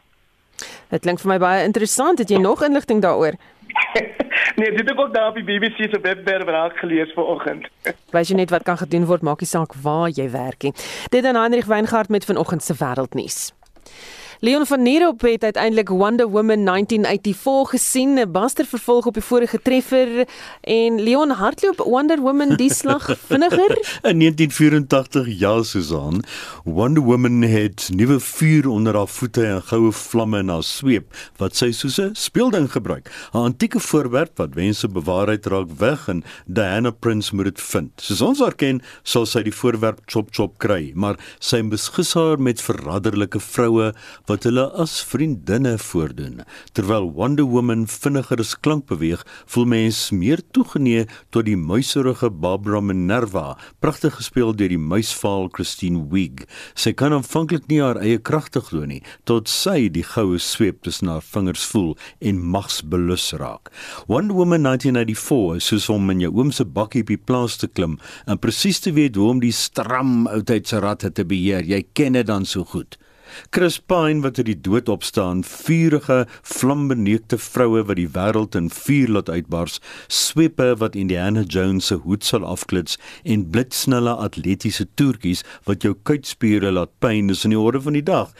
Dit 0.90 1.00
klink 1.00 1.20
vir 1.20 1.28
my 1.28 1.38
baie 1.38 1.64
interessant. 1.64 2.18
Het 2.18 2.28
jy 2.28 2.38
nog 2.38 2.62
inligting 2.62 3.02
daaroor? 3.02 3.36
nee, 4.58 4.70
dit 4.70 4.88
het 4.88 4.98
ook 4.98 5.14
daar 5.14 5.28
op 5.28 5.34
die 5.34 5.44
BBC 5.44 5.90
se 5.90 6.00
webwerf 6.02 6.44
raak 6.44 6.76
gelees 6.76 7.12
vanoggend. 7.12 7.68
Wys 8.14 8.28
jy 8.28 8.36
net 8.36 8.50
wat 8.50 8.62
kan 8.62 8.78
gedoen 8.78 9.06
word, 9.06 9.22
maak 9.22 9.40
nie 9.40 9.48
saak 9.50 9.74
waar 9.82 10.08
jy 10.08 10.30
werk 10.30 10.62
nie. 10.62 10.74
Dit 11.08 11.24
is 11.24 11.36
Heinrich 11.36 11.70
Weingart 11.70 12.08
met 12.08 12.24
vanoggend 12.24 12.62
se 12.62 12.74
wêreldnuus. 12.74 13.50
Leon 14.42 14.66
van 14.66 14.82
Nierop 14.82 15.20
het 15.20 15.44
uiteindelik 15.44 15.88
Wonder 15.88 16.28
Woman 16.28 16.64
1984 16.64 17.70
gesien, 17.70 18.18
'n 18.18 18.30
baster 18.32 18.64
vervolg 18.64 19.06
op 19.06 19.14
die 19.14 19.22
vorige 19.22 19.62
treffer 19.62 20.28
en 20.60 21.00
Leon 21.00 21.30
hardloop 21.30 21.76
Wonder 21.76 22.20
Woman 22.20 22.56
die 22.56 22.72
slag 22.74 23.04
vinniger. 23.28 24.00
In 24.02 24.18
1984 24.18 25.38
ja, 25.38 25.62
Susan, 25.62 26.24
Wonder 26.64 27.02
Woman 27.02 27.42
het 27.42 27.88
nuwe 27.92 28.20
vuur 28.20 28.68
onder 28.68 28.96
haar 28.96 29.08
voete 29.08 29.46
en 29.46 29.62
goue 29.62 29.92
vlamme 29.92 30.38
in 30.38 30.48
haar 30.48 30.62
sweep 30.62 31.14
wat 31.36 31.56
sy 31.56 31.70
soos 31.70 32.00
'n 32.00 32.10
speelding 32.12 32.72
gebruik. 32.72 33.12
'n 33.32 33.36
Antieke 33.36 33.80
voorwerp 33.80 34.36
wat 34.36 34.54
wense 34.54 34.88
bewaarheid 34.88 35.46
raak 35.46 35.70
weg 35.78 36.08
en 36.08 36.24
Diana 36.46 36.90
Prince 36.90 37.34
moet 37.34 37.44
dit 37.44 37.60
vind. 37.60 37.90
Soos 37.96 38.20
ons 38.20 38.38
haar 38.38 38.54
ken, 38.54 38.82
sal 39.02 39.26
sy 39.26 39.42
die 39.42 39.54
voorwerp 39.54 40.00
chop 40.06 40.28
chop 40.30 40.58
kry, 40.58 40.92
maar 40.94 41.16
sy 41.38 41.62
beskus 41.62 42.14
haar 42.14 42.40
met 42.40 42.62
verraderlike 42.62 43.40
vroue 43.40 43.92
wat 44.30 44.44
hulle 44.46 44.62
as 44.78 45.00
vriendinne 45.02 45.72
voordoen. 45.82 46.44
Terwyl 46.76 47.08
Wonder 47.16 47.46
Woman 47.50 47.86
vinniger 47.90 48.38
as 48.38 48.52
klank 48.54 48.86
beweeg, 48.86 49.24
voel 49.50 49.66
mens 49.72 49.98
meer 50.14 50.38
toegeneig 50.54 51.10
tot 51.34 51.48
die 51.48 51.56
muiserige 51.58 52.30
Barbara 52.30 52.78
Minerva, 52.84 53.56
pragtig 53.82 54.14
gespeel 54.20 54.54
deur 54.54 54.70
die 54.70 54.78
muisvaal 54.78 55.48
Christine 55.56 56.04
Wiig. 56.12 56.44
Sy 56.78 56.92
kan 56.94 57.16
aanvanklik 57.16 57.66
nie 57.72 57.80
haar 57.82 57.98
eie 57.98 58.20
kragte 58.22 58.62
glo 58.62 58.86
nie, 58.86 59.00
tot 59.26 59.50
sy 59.50 59.88
die 59.90 60.06
goue 60.06 60.38
sweep 60.38 60.84
tussen 60.86 61.10
haar 61.10 61.26
vingers 61.26 61.66
voel 61.72 61.96
en 62.22 62.38
magsbelus 62.54 63.32
raak. 63.42 63.74
Wonder 64.06 64.38
Woman 64.38 64.68
1994 64.68 65.58
soos 65.66 65.90
om 65.90 66.14
in 66.14 66.22
jou 66.22 66.32
oom 66.38 66.54
se 66.54 66.68
bakkie 66.68 67.02
op 67.02 67.10
die 67.10 67.18
plaas 67.18 67.58
te 67.58 67.66
klim 67.66 67.98
en 68.30 68.38
presies 68.38 68.78
te 68.84 68.94
weet 68.94 69.18
hoe 69.18 69.32
om 69.34 69.42
die 69.42 69.54
stram 69.54 70.28
oudheidsratte 70.30 71.10
te 71.18 71.26
beheer. 71.26 71.66
Jy 71.66 71.82
ken 71.98 72.14
dit 72.20 72.30
dan 72.30 72.46
so 72.46 72.62
goed. 72.62 72.99
Chris 73.50 73.78
Pine 73.78 74.22
wat 74.24 74.38
uit 74.38 74.46
die 74.46 74.60
dood 74.60 74.88
opstaan, 74.88 75.44
vuurige, 75.44 76.26
flambeneekte 76.42 77.38
vroue 77.38 77.84
wat 77.84 77.96
die 77.96 78.08
wêreld 78.08 78.54
in 78.58 78.70
vuur 78.70 79.08
laat 79.08 79.30
uitbars, 79.30 79.80
swepe 80.08 80.74
wat 80.80 80.96
Indiana 80.96 81.42
Jones 81.42 81.90
se 81.90 81.98
hoed 82.04 82.24
sal 82.24 82.44
afklits 82.44 82.98
en 83.24 83.46
blitsnelle 83.50 84.14
atletiese 84.24 84.86
toertjies 84.94 85.42
wat 85.68 85.84
jou 85.86 85.94
kuitspiere 86.08 86.72
laat 86.72 86.92
pyn 87.02 87.30
is 87.30 87.44
in 87.44 87.54
die 87.54 87.60
orde 87.60 87.80
van 87.84 87.96
die 87.98 88.04
dag. 88.06 88.32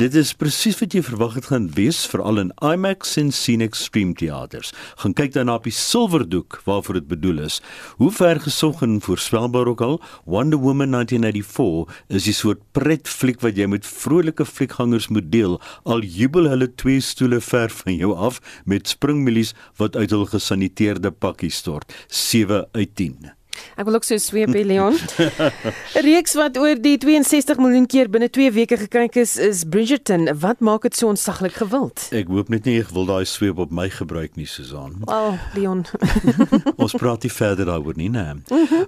Dit 0.00 0.16
is 0.18 0.34
presies 0.34 0.78
wat 0.80 0.94
jy 0.94 1.02
verwag 1.06 1.36
het 1.38 1.50
gaan 1.52 1.68
wees 1.76 2.02
veral 2.10 2.40
in 2.42 2.52
IMAX 2.64 3.16
en 3.20 3.30
Cine 3.34 3.68
Extreme 3.68 4.14
teaters. 4.18 4.72
Gaan 5.02 5.14
kyk 5.14 5.34
dan 5.36 5.52
op 5.52 5.68
die 5.68 5.74
silwerdoek 5.74 6.60
waarvoor 6.66 7.00
dit 7.00 7.08
bedoel 7.08 7.44
is. 7.46 7.60
Hoe 8.00 8.10
ver 8.10 8.40
gesog 8.40 8.82
en 8.82 9.00
voorspelbaar 9.04 9.70
ook 9.70 9.80
al, 9.80 10.00
Wonder 10.24 10.58
Woman 10.58 10.90
1984 10.90 12.02
is 12.08 12.26
'n 12.26 12.32
soort 12.32 12.60
pretfliek 12.72 13.40
wat 13.40 13.56
jy 13.56 13.66
met 13.66 13.86
vrolike 14.34 14.44
fliekgangers 14.44 15.08
moet 15.08 15.30
deel. 15.30 15.60
Al 15.84 16.02
jubel 16.02 16.48
hulle 16.48 16.74
twee 16.74 17.00
stoele 17.00 17.40
ver 17.40 17.70
van 17.70 17.96
jou 17.96 18.14
af 18.16 18.40
met 18.64 18.88
springmilies 18.88 19.54
wat 19.78 19.96
uit 19.96 20.10
hul 20.10 20.26
gesaniteerde 20.26 21.10
pakkie 21.10 21.50
stort. 21.50 21.92
7 22.08 22.68
uit 22.72 22.94
10. 22.94 23.32
Ek 23.76 23.84
wil 23.88 23.94
ook 23.98 24.04
so 24.06 24.16
sweep 24.18 24.52
hê 24.54 24.64
Leon. 24.66 24.94
'n 24.94 26.04
Reeks 26.08 26.34
wat 26.38 26.58
oor 26.58 26.78
die 26.80 26.96
62 26.98 27.58
miljoen 27.58 27.86
keer 27.86 28.10
binne 28.10 28.28
2 28.30 28.52
weke 28.54 28.76
gekyk 28.76 29.16
is, 29.16 29.36
is 29.36 29.64
Bridgerton. 29.64 30.28
Wat 30.38 30.60
maak 30.60 30.82
dit 30.82 30.96
so 30.96 31.08
ontsaglik 31.08 31.56
gewild? 31.58 32.08
Ek 32.14 32.28
hoop 32.28 32.48
net 32.52 32.64
nie 32.68 32.78
ek 32.80 32.92
wil 32.94 33.06
daai 33.08 33.24
sweep 33.28 33.58
op 33.58 33.70
my 33.74 33.88
gebruik 33.90 34.36
nie, 34.36 34.46
Susan. 34.46 35.00
Wel, 35.06 35.38
Leon. 35.54 35.84
Ons 36.82 36.94
praat 36.98 37.26
nie 37.26 37.32
verder 37.32 37.66
daaroor 37.70 37.98
nie, 37.98 38.10
né? 38.12 38.38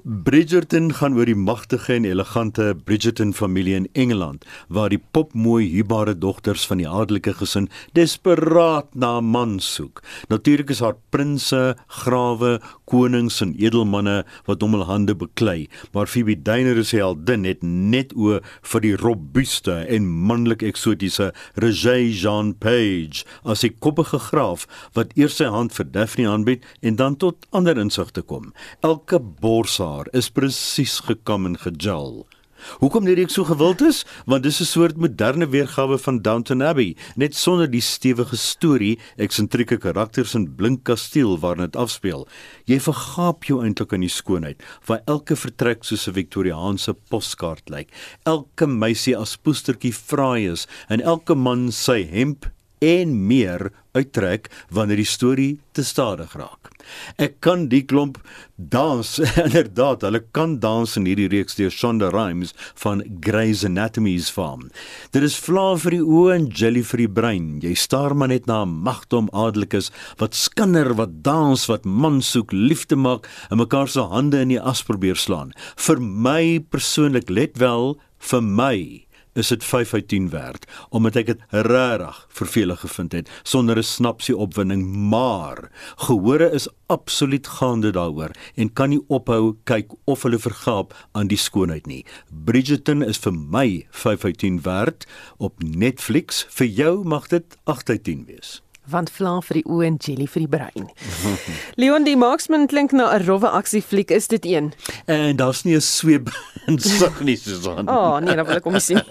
Bridgerton 0.05 0.93
gaan 0.95 1.17
oor 1.19 1.29
die 1.29 1.39
magtige 1.39 1.97
en 1.97 2.07
elegante 2.09 2.75
Bridgerton 2.85 3.35
familie 3.35 3.77
in 3.77 3.89
Engeland, 3.95 4.45
waar 4.69 4.91
die 4.93 5.01
popmooi 5.01 5.67
huubare 5.71 6.15
dogters 6.19 6.67
van 6.67 6.83
die 6.83 6.89
adelike 6.89 7.37
gesin 7.41 7.69
desperaat 7.99 8.95
na 8.95 9.19
'n 9.19 9.25
man 9.25 9.59
soek. 9.61 10.03
Natuurlik 10.29 10.71
is 10.71 10.81
haar 10.81 10.97
prinses, 11.11 11.75
grawe, 11.87 12.61
konings 12.85 13.41
en 13.41 13.55
edelmanne 13.59 14.25
wat 14.47 14.56
hom 14.63 14.77
hul 14.77 14.87
hande 14.89 15.15
beklei, 15.15 15.69
maar 15.93 16.07
Phoebe 16.07 16.37
Dynner 16.37 16.79
is 16.79 16.93
heldin 16.97 17.45
het 17.45 17.63
net 17.63 18.15
oë 18.15 18.43
vir 18.73 18.85
die 18.85 18.95
robuuste 19.01 19.79
en 19.97 20.09
manlik 20.29 20.63
eksotiese 20.67 21.33
Roger 21.57 22.05
Jean 22.07 22.55
Page, 22.55 23.25
as 23.45 23.65
'n 23.65 23.75
koppige 23.81 24.19
graaf 24.19 24.67
wat 24.95 25.13
eers 25.17 25.37
sy 25.37 25.49
hand 25.51 25.73
vir 25.73 25.87
Daphne 25.91 26.29
aanbied 26.29 26.65
en 26.83 26.97
dan 26.97 27.17
tot 27.17 27.47
ander 27.51 27.79
insigte 27.79 28.23
kom. 28.23 28.53
Elke 28.83 29.19
borshaar 29.19 30.07
is 30.13 30.31
presies 30.31 31.01
gekam 31.01 31.47
en 31.47 31.57
gejal. 31.57 32.27
Hoekom 32.81 33.05
dit 33.05 33.19
ek 33.19 33.31
so 33.31 33.45
gewild 33.45 33.81
is? 33.83 34.05
Want 34.27 34.43
dis 34.43 34.61
'n 34.61 34.65
soort 34.65 34.97
moderne 34.97 35.47
weergawe 35.47 35.99
van 35.99 36.23
Downton 36.23 36.63
Abbey, 36.63 36.97
net 37.17 37.35
sonder 37.35 37.71
die 37.71 37.81
stewige 37.81 38.37
storie, 38.37 38.99
eksentrieke 39.17 39.79
karakters 39.79 40.35
en 40.35 40.55
blink 40.57 40.85
kasteel 40.85 41.39
waarin 41.39 41.65
dit 41.71 41.77
afspeel. 41.77 42.27
Jy 42.65 42.81
vergaap 42.81 43.45
jou 43.45 43.63
eintlik 43.63 43.93
aan 43.93 44.01
die 44.01 44.09
skoonheid, 44.09 44.63
waar 44.87 45.03
elke 45.07 45.37
vertrek 45.37 45.85
soos 45.85 46.09
'n 46.09 46.13
Victoriaanse 46.13 46.95
poskaart 47.11 47.71
lyk. 47.71 47.89
Elke 48.25 48.67
meisie 48.67 49.17
as 49.17 49.37
poestertjie 49.37 49.93
fraai 49.93 50.53
is 50.53 50.67
en 50.89 51.01
elke 51.01 51.35
man 51.35 51.73
sy 51.73 52.05
hemp 52.05 52.51
en 52.79 53.27
meer 53.27 53.71
uittrek 53.95 54.51
wanneer 54.71 54.97
die 54.97 55.05
storie 55.05 55.61
te 55.73 55.85
stadig 55.85 56.33
raak. 56.37 56.66
Ek 57.19 57.41
kan 57.45 57.69
die 57.69 57.83
klomp 57.85 58.19
dans 58.57 59.19
inderdaad, 59.45 60.03
hulle 60.07 60.23
kan 60.33 60.59
dans 60.61 60.97
in 60.97 61.07
hierdie 61.09 61.29
reeks 61.33 61.59
deur 61.59 61.73
Shonda 61.73 62.11
Rhimes 62.15 62.55
van 62.83 63.03
Grey's 63.25 63.65
Anatomy's 63.65 64.31
farm. 64.33 64.71
Dit 65.13 65.27
is 65.27 65.37
vla 65.41 65.75
vir 65.81 65.99
die 65.99 66.03
oë 66.05 66.35
en 66.37 66.49
jelly 66.49 66.83
vir 66.87 67.05
die 67.05 67.13
brein. 67.21 67.49
Jy 67.65 67.75
staar 67.77 68.17
maar 68.17 68.33
net 68.33 68.47
na 68.47 68.65
'n 68.65 68.83
magdom 68.87 69.29
adelikes 69.33 69.91
wat 70.19 70.35
skinder, 70.35 70.95
wat 70.95 71.23
dans, 71.23 71.67
wat 71.69 71.85
man 71.85 72.23
soek, 72.23 72.53
liefde 72.53 72.97
maak 72.97 73.29
en 73.51 73.59
mekaar 73.59 73.89
se 73.89 74.01
hande 74.01 74.41
in 74.41 74.49
die 74.49 74.61
as 74.61 74.83
probeer 74.83 75.17
slaan. 75.17 75.53
Vir 75.77 76.01
my 76.01 76.61
persoonlik, 76.71 77.31
let 77.31 77.59
wel, 77.59 77.97
vir 78.19 78.43
my 78.43 79.06
is 79.37 79.53
dit 79.53 79.65
5 79.65 79.95
uit 79.95 80.09
10 80.09 80.31
werd 80.31 80.67
omdat 80.89 81.17
ek 81.17 81.27
dit 81.27 81.45
regtig 81.51 82.27
vervelig 82.29 82.81
gevind 82.81 83.13
het 83.13 83.31
sonder 83.43 83.79
'n 83.79 83.83
snapsie 83.83 84.37
opwinding 84.37 84.83
maar 85.11 85.71
gehore 85.97 86.51
is 86.51 86.69
absoluut 86.87 87.47
gaande 87.47 87.91
daaroor 87.91 88.31
en 88.55 88.73
kan 88.73 88.89
nie 88.89 89.03
ophou 89.09 89.57
kyk 89.65 89.93
of 90.05 90.23
hulle 90.23 90.39
vergaap 90.39 90.95
aan 91.13 91.27
die 91.27 91.41
skoonheid 91.41 91.87
nie. 91.87 92.05
Bridgerton 92.45 93.03
is 93.03 93.19
vir 93.19 93.33
my 93.33 93.87
5 93.91 94.25
uit 94.25 94.39
10 94.39 94.61
werd 94.63 95.07
op 95.37 95.63
Netflix. 95.63 96.47
Vir 96.49 96.67
jou 96.67 97.05
mag 97.05 97.27
dit 97.29 97.59
8 97.65 97.91
uit 97.91 98.05
10 98.05 98.25
wees 98.27 98.61
want 98.91 99.11
vla 99.11 99.41
vir 99.43 99.61
die 99.61 99.65
oë 99.67 99.87
en 99.87 99.97
jelly 100.03 100.27
vir 100.31 100.45
die 100.45 100.51
brein. 100.51 100.89
Leon 101.77 102.07
die 102.07 102.17
Marksman 102.17 102.67
klink 102.71 102.93
na 102.93 103.11
'n 103.15 103.27
rowwe 103.27 103.49
aksiefliek, 103.49 104.11
is 104.11 104.29
dit 104.29 104.45
een? 104.47 104.73
En 105.07 105.37
daar's 105.37 105.65
nie 105.65 105.75
'n 105.75 105.81
sweep 105.81 106.31
in 106.67 106.79
sig 106.79 107.21
nie 107.21 107.37
Susan. 107.37 107.89
Oh, 107.89 108.19
nee, 108.19 108.37
dan 108.37 108.47
wil 108.47 108.57
ek 108.57 108.65
hom 108.65 108.79
sien. 108.79 109.03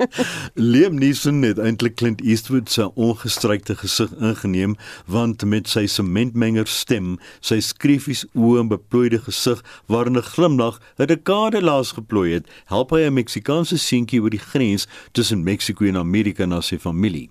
Liam 0.72 0.98
Neeson 0.98 1.42
het 1.42 1.58
eintlik 1.58 1.96
Clint 1.96 2.20
Eastwood 2.20 2.70
se 2.70 2.94
ongestrykte 2.94 3.76
gesig 3.76 4.10
ingeneem 4.20 4.76
want 5.06 5.44
met 5.44 5.68
sy 5.68 5.86
sementmenger 5.86 6.66
stem, 6.66 7.18
sy 7.40 7.60
skriefies 7.60 8.26
oë 8.34 8.60
en 8.60 8.68
beplooide 8.68 9.18
gesig 9.18 9.64
waarin 9.86 10.16
'n 10.16 10.22
glimlag 10.22 10.80
'n 10.98 11.06
dekade 11.06 11.62
laas 11.62 11.92
geplooi 11.92 12.32
het, 12.32 12.46
help 12.66 12.90
hy 12.90 13.06
'n 13.06 13.14
Meksikaanse 13.14 13.78
seentjie 13.78 14.20
oor 14.22 14.30
die 14.30 14.46
grens 14.52 14.86
tussen 15.12 15.44
Mexiko 15.44 15.84
en 15.84 15.96
Amerika 15.96 16.46
na 16.46 16.60
sy 16.60 16.78
familie. 16.78 17.28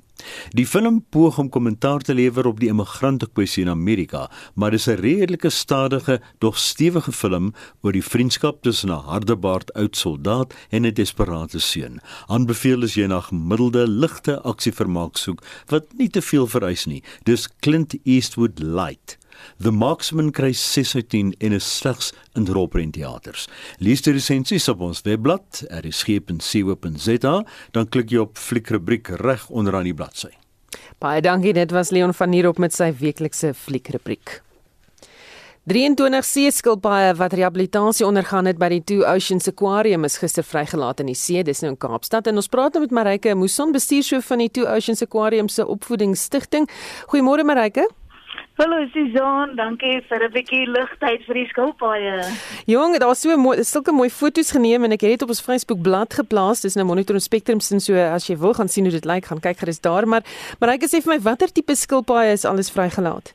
Die 0.58 0.66
film 0.66 1.06
poog 1.10 1.38
om 1.38 1.50
kommentaar 1.50 2.02
te 2.02 2.14
lewer 2.14 2.48
op 2.48 2.60
die 2.60 2.70
immigrante 2.70 3.28
kwessie 3.28 3.64
in 3.64 3.70
Amerika, 3.70 4.30
maar 4.56 4.72
dis 4.72 4.88
'n 4.88 5.00
redelike 5.00 5.50
stadige, 5.50 6.22
dog 6.40 6.58
stewige 6.58 7.12
film 7.12 7.54
oor 7.82 7.92
die 7.92 8.04
vriendskap 8.04 8.62
tussen 8.62 8.90
'n 8.90 9.06
hardebaard 9.06 9.74
oud 9.74 9.96
soldaat 9.96 10.54
en 10.70 10.86
'n 10.86 10.94
desperate 10.94 11.60
seun. 11.60 12.02
Aanbeveel 12.28 12.84
is 12.84 12.96
jy 12.96 13.06
na 13.06 13.22
gemiddelde 13.22 13.88
ligte 13.88 14.42
aksievermaak 14.42 15.18
soek 15.18 15.44
wat 15.68 15.86
nie 15.98 16.10
te 16.10 16.22
veel 16.22 16.48
vereis 16.48 16.86
nie. 16.86 17.04
Dis 17.24 17.48
Clint 17.60 17.96
Eastwood 18.04 18.60
light. 18.60 19.19
The 19.62 19.72
Marksman 19.72 20.32
kry 20.32 20.52
6 20.54 20.96
uit 20.96 21.10
10 21.10 21.32
en 21.40 21.56
is 21.58 21.70
slegs 21.78 22.12
in 22.36 22.48
rolprentteaters. 22.48 23.48
Lees 23.78 24.04
die 24.06 24.14
resensies 24.16 24.68
op 24.72 24.84
ons 24.86 25.02
webblad 25.08 25.64
erisg.co.za, 25.70 27.36
dan 27.72 27.90
klik 27.90 28.14
jy 28.14 28.26
op 28.26 28.38
fliekrubriek 28.38 29.14
reg 29.24 29.50
onderaan 29.50 29.90
die 29.90 29.96
bladsy. 29.96 30.32
Baie 31.00 31.22
dankie, 31.24 31.54
dit 31.56 31.72
was 31.72 31.94
Leon 31.96 32.14
van 32.14 32.36
hier 32.36 32.50
op 32.50 32.60
met 32.60 32.76
sy 32.76 32.92
weeklikse 33.00 33.54
fliekrubriek. 33.56 34.42
23 35.70 36.26
seeskilpaaie 36.26 37.12
wat 37.20 37.34
rehabilitasie 37.38 38.06
ondergaan 38.08 38.48
het 38.50 38.58
by 38.58 38.72
die 38.74 38.82
Two 38.82 39.04
Oceans 39.06 39.46
Aquarium 39.52 40.08
is 40.08 40.18
gister 40.18 40.44
vrygelaat 40.44 41.04
in 41.04 41.12
die 41.12 41.18
see, 41.20 41.44
dis 41.46 41.62
nou 41.62 41.76
in 41.76 41.78
Kaapstad 41.78 42.26
en 42.32 42.42
ons 42.42 42.50
praat 42.50 42.74
nou 42.74 42.82
met 42.88 42.96
Marike 42.96 43.36
Muson, 43.38 43.76
bestuurshoof 43.76 44.32
van 44.32 44.42
die 44.42 44.50
Two 44.50 44.66
Oceans 44.66 45.06
Aquarium 45.06 45.52
se 45.52 45.68
opvoedingsstigting. 45.68 46.66
Goeiemôre 47.14 47.46
Marike. 47.46 47.86
Hallo 48.60 48.76
Susan, 48.92 49.54
dankie 49.56 50.02
vir 50.10 50.24
'n 50.26 50.34
bietjie 50.34 50.66
ligtyd 50.68 51.22
vir 51.28 51.38
die 51.38 51.46
skilpaaie. 51.48 52.16
Jong, 52.68 52.98
daar's 53.00 53.22
so 53.24 53.38
mooi, 53.38 53.64
sulke 53.64 53.94
mooi 53.96 54.10
foto's 54.10 54.52
geneem 54.52 54.84
en 54.84 54.92
ek 54.92 55.06
het 55.08 55.16
dit 55.16 55.24
op 55.24 55.32
ons 55.32 55.40
Facebook 55.40 55.80
bladsy 55.82 56.20
geplaas. 56.20 56.62
Dis 56.68 56.76
nou 56.76 56.86
Monitor 56.86 57.16
en 57.16 57.24
Spectrum 57.24 57.62
sin 57.62 57.80
so 57.80 57.96
as 57.96 58.28
jy 58.28 58.36
wil 58.36 58.54
gaan 58.54 58.68
sien 58.68 58.84
hoe 58.84 58.92
dit 58.92 59.06
lyk, 59.06 59.32
gaan 59.32 59.40
kyk 59.40 59.64
gerus 59.64 59.80
daar, 59.80 60.06
maar 60.06 60.24
maar 60.60 60.76
ek 60.76 60.84
sê 60.92 61.00
vir 61.00 61.16
my 61.16 61.20
watter 61.24 61.48
tipe 61.48 61.72
skilpaaie 61.72 62.34
is 62.36 62.44
alles 62.44 62.70
vrygelaat? 62.70 63.32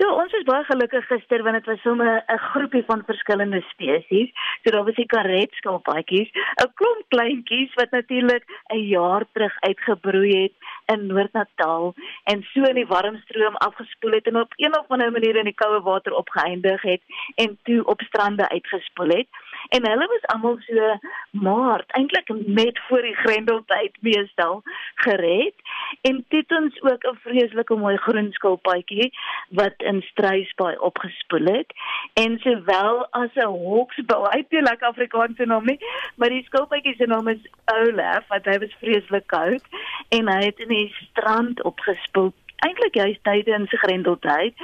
Ja, 0.00 0.08
ons 0.10 0.32
is 0.34 0.42
baie 0.42 0.64
gelukkig 0.66 1.04
gister 1.06 1.42
want 1.46 1.54
dit 1.60 1.68
was 1.70 1.82
sommer 1.82 2.24
'n 2.26 2.38
groepie 2.50 2.82
van 2.88 3.04
verskillende 3.06 3.60
spesies. 3.68 4.30
So 4.64 4.70
daar 4.70 4.84
was 4.84 4.96
die 4.96 5.06
karetskilpaadjies, 5.06 6.30
'n 6.64 6.72
klomp 6.74 7.04
kleintjies 7.08 7.74
wat 7.74 7.90
natuurlik 7.90 8.44
'n 8.72 8.88
jaar 8.88 9.24
terug 9.32 9.54
uitgebroei 9.60 10.42
het 10.42 10.54
in 10.86 11.06
Noord-Natal 11.06 11.94
en 12.24 12.42
so 12.52 12.62
in 12.62 12.74
die 12.74 12.86
warmstroom 12.86 13.56
afgespoel 13.56 14.16
het 14.18 14.26
en 14.26 14.40
op 14.40 14.52
een 14.56 14.78
of 14.78 14.88
ander 14.88 15.12
manier 15.12 15.36
in 15.36 15.50
die 15.50 15.54
koue 15.54 15.80
water 15.80 16.12
opgeëindig 16.12 16.82
het 16.82 17.02
en 17.34 17.58
toe 17.62 17.84
op 17.84 18.00
strande 18.00 18.48
uitgespoel 18.48 19.08
het 19.08 19.28
en 19.68 19.88
hulle 19.88 20.06
was 20.06 20.26
almal 20.34 20.58
so 20.66 20.98
maart 21.30 21.90
eintlik 21.98 22.28
net 22.46 22.80
voor 22.88 23.02
die 23.02 23.16
grendeltyd 23.16 23.96
meestal 24.00 24.62
gered. 24.94 25.54
En 26.00 26.24
dit 26.28 26.52
ons 26.52 26.82
ook 26.82 27.04
'n 27.04 27.18
vreeslike 27.22 27.74
mooi 27.74 27.96
groen 27.96 28.32
skilpaadjie 28.32 29.12
wat 29.48 29.74
in 29.76 30.02
Struisbaai 30.02 30.76
opgespoel 30.78 31.44
het. 31.44 31.72
En 32.14 32.38
sowel 32.38 33.06
as 33.10 33.34
'n 33.34 33.52
hawksbill 33.66 34.28
hy 34.30 34.38
het 34.38 34.50
nie 34.50 34.62
lekker 34.62 34.88
Afrikaanse 34.88 35.44
naam 35.44 35.64
nie 35.64 35.78
maar 36.14 36.28
die 36.28 36.44
skilpaadjie 36.44 36.94
se 36.96 37.06
naam 37.06 37.28
is 37.28 37.42
Olaf 37.64 38.28
wat 38.28 38.46
hy 38.48 38.58
was 38.62 38.76
vreeslik 38.80 39.26
koud. 39.26 39.62
En 40.08 40.30
hy 40.30 40.40
het 40.44 40.58
in 40.62 40.72
die 40.72 40.88
strand 41.00 41.62
opgespoel 41.62 42.32
eintlik 42.56 42.94
juist 42.94 43.24
tydens 43.24 43.70
grendeltyd. 43.70 44.54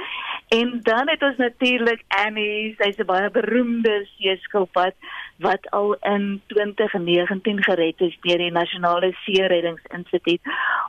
En 0.47 0.79
dan 0.83 1.09
het 1.09 1.23
ons 1.23 1.37
natuurlik 1.37 2.03
Annie, 2.07 2.75
sy's 2.77 2.97
'n 2.97 3.05
baie 3.05 3.29
beroemde 3.29 4.07
seeskilpad 4.17 4.95
wat 5.37 5.69
al 5.69 5.93
in 5.93 6.41
2019 6.47 7.63
gered 7.63 8.01
is 8.01 8.17
deur 8.21 8.37
die 8.37 8.51
Nasionale 8.51 9.15
See 9.23 9.47
Reddingsinstituut 9.47 10.41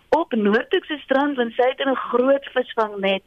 op 0.08 0.32
Noordhoekse 0.32 0.98
strand 1.04 1.36
want 1.36 1.52
sy 1.52 1.68
het 1.68 1.80
in 1.80 1.90
'n 1.90 2.04
groot 2.10 2.46
visvangnet 2.54 3.24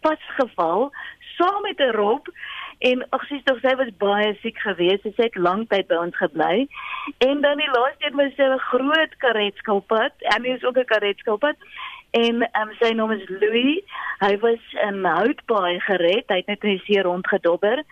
vasgeval 0.00 0.90
saam 1.36 1.62
met 1.62 1.78
'n 1.80 1.96
rob 1.96 2.26
en 2.78 3.06
ag 3.10 3.26
sies 3.26 3.42
tog 3.44 3.60
sy 3.60 3.74
was 3.80 3.96
baie 3.98 4.34
siek 4.42 4.58
geweest 4.58 5.02
sy 5.04 5.22
het 5.28 5.36
lank 5.36 5.70
tyd 5.70 5.86
by 5.88 5.94
ons 5.94 6.16
gebly. 6.16 6.66
En 7.18 7.40
dan 7.40 7.62
die 7.62 7.70
laaste 7.76 8.06
een 8.06 8.16
was 8.16 8.36
'n 8.36 8.58
groot 8.58 9.16
karetskilpad. 9.16 10.12
En 10.18 10.44
hy 10.44 10.54
is 10.56 10.64
ook 10.64 10.78
'n 10.78 10.92
karetskilpad 10.94 11.56
en 12.14 12.42
um, 12.46 12.74
sy 12.80 12.92
naam 12.94 13.12
is 13.14 13.28
Louis. 13.28 13.82
Hy 14.22 14.34
was 14.42 14.62
in 14.86 15.04
Houtbaai 15.04 15.80
gered. 15.88 16.28
Hy 16.30 16.42
het 16.42 16.50
net 16.52 16.66
in 16.66 16.76
die 16.76 16.84
see 16.86 17.02
rondgedobber 17.02 17.82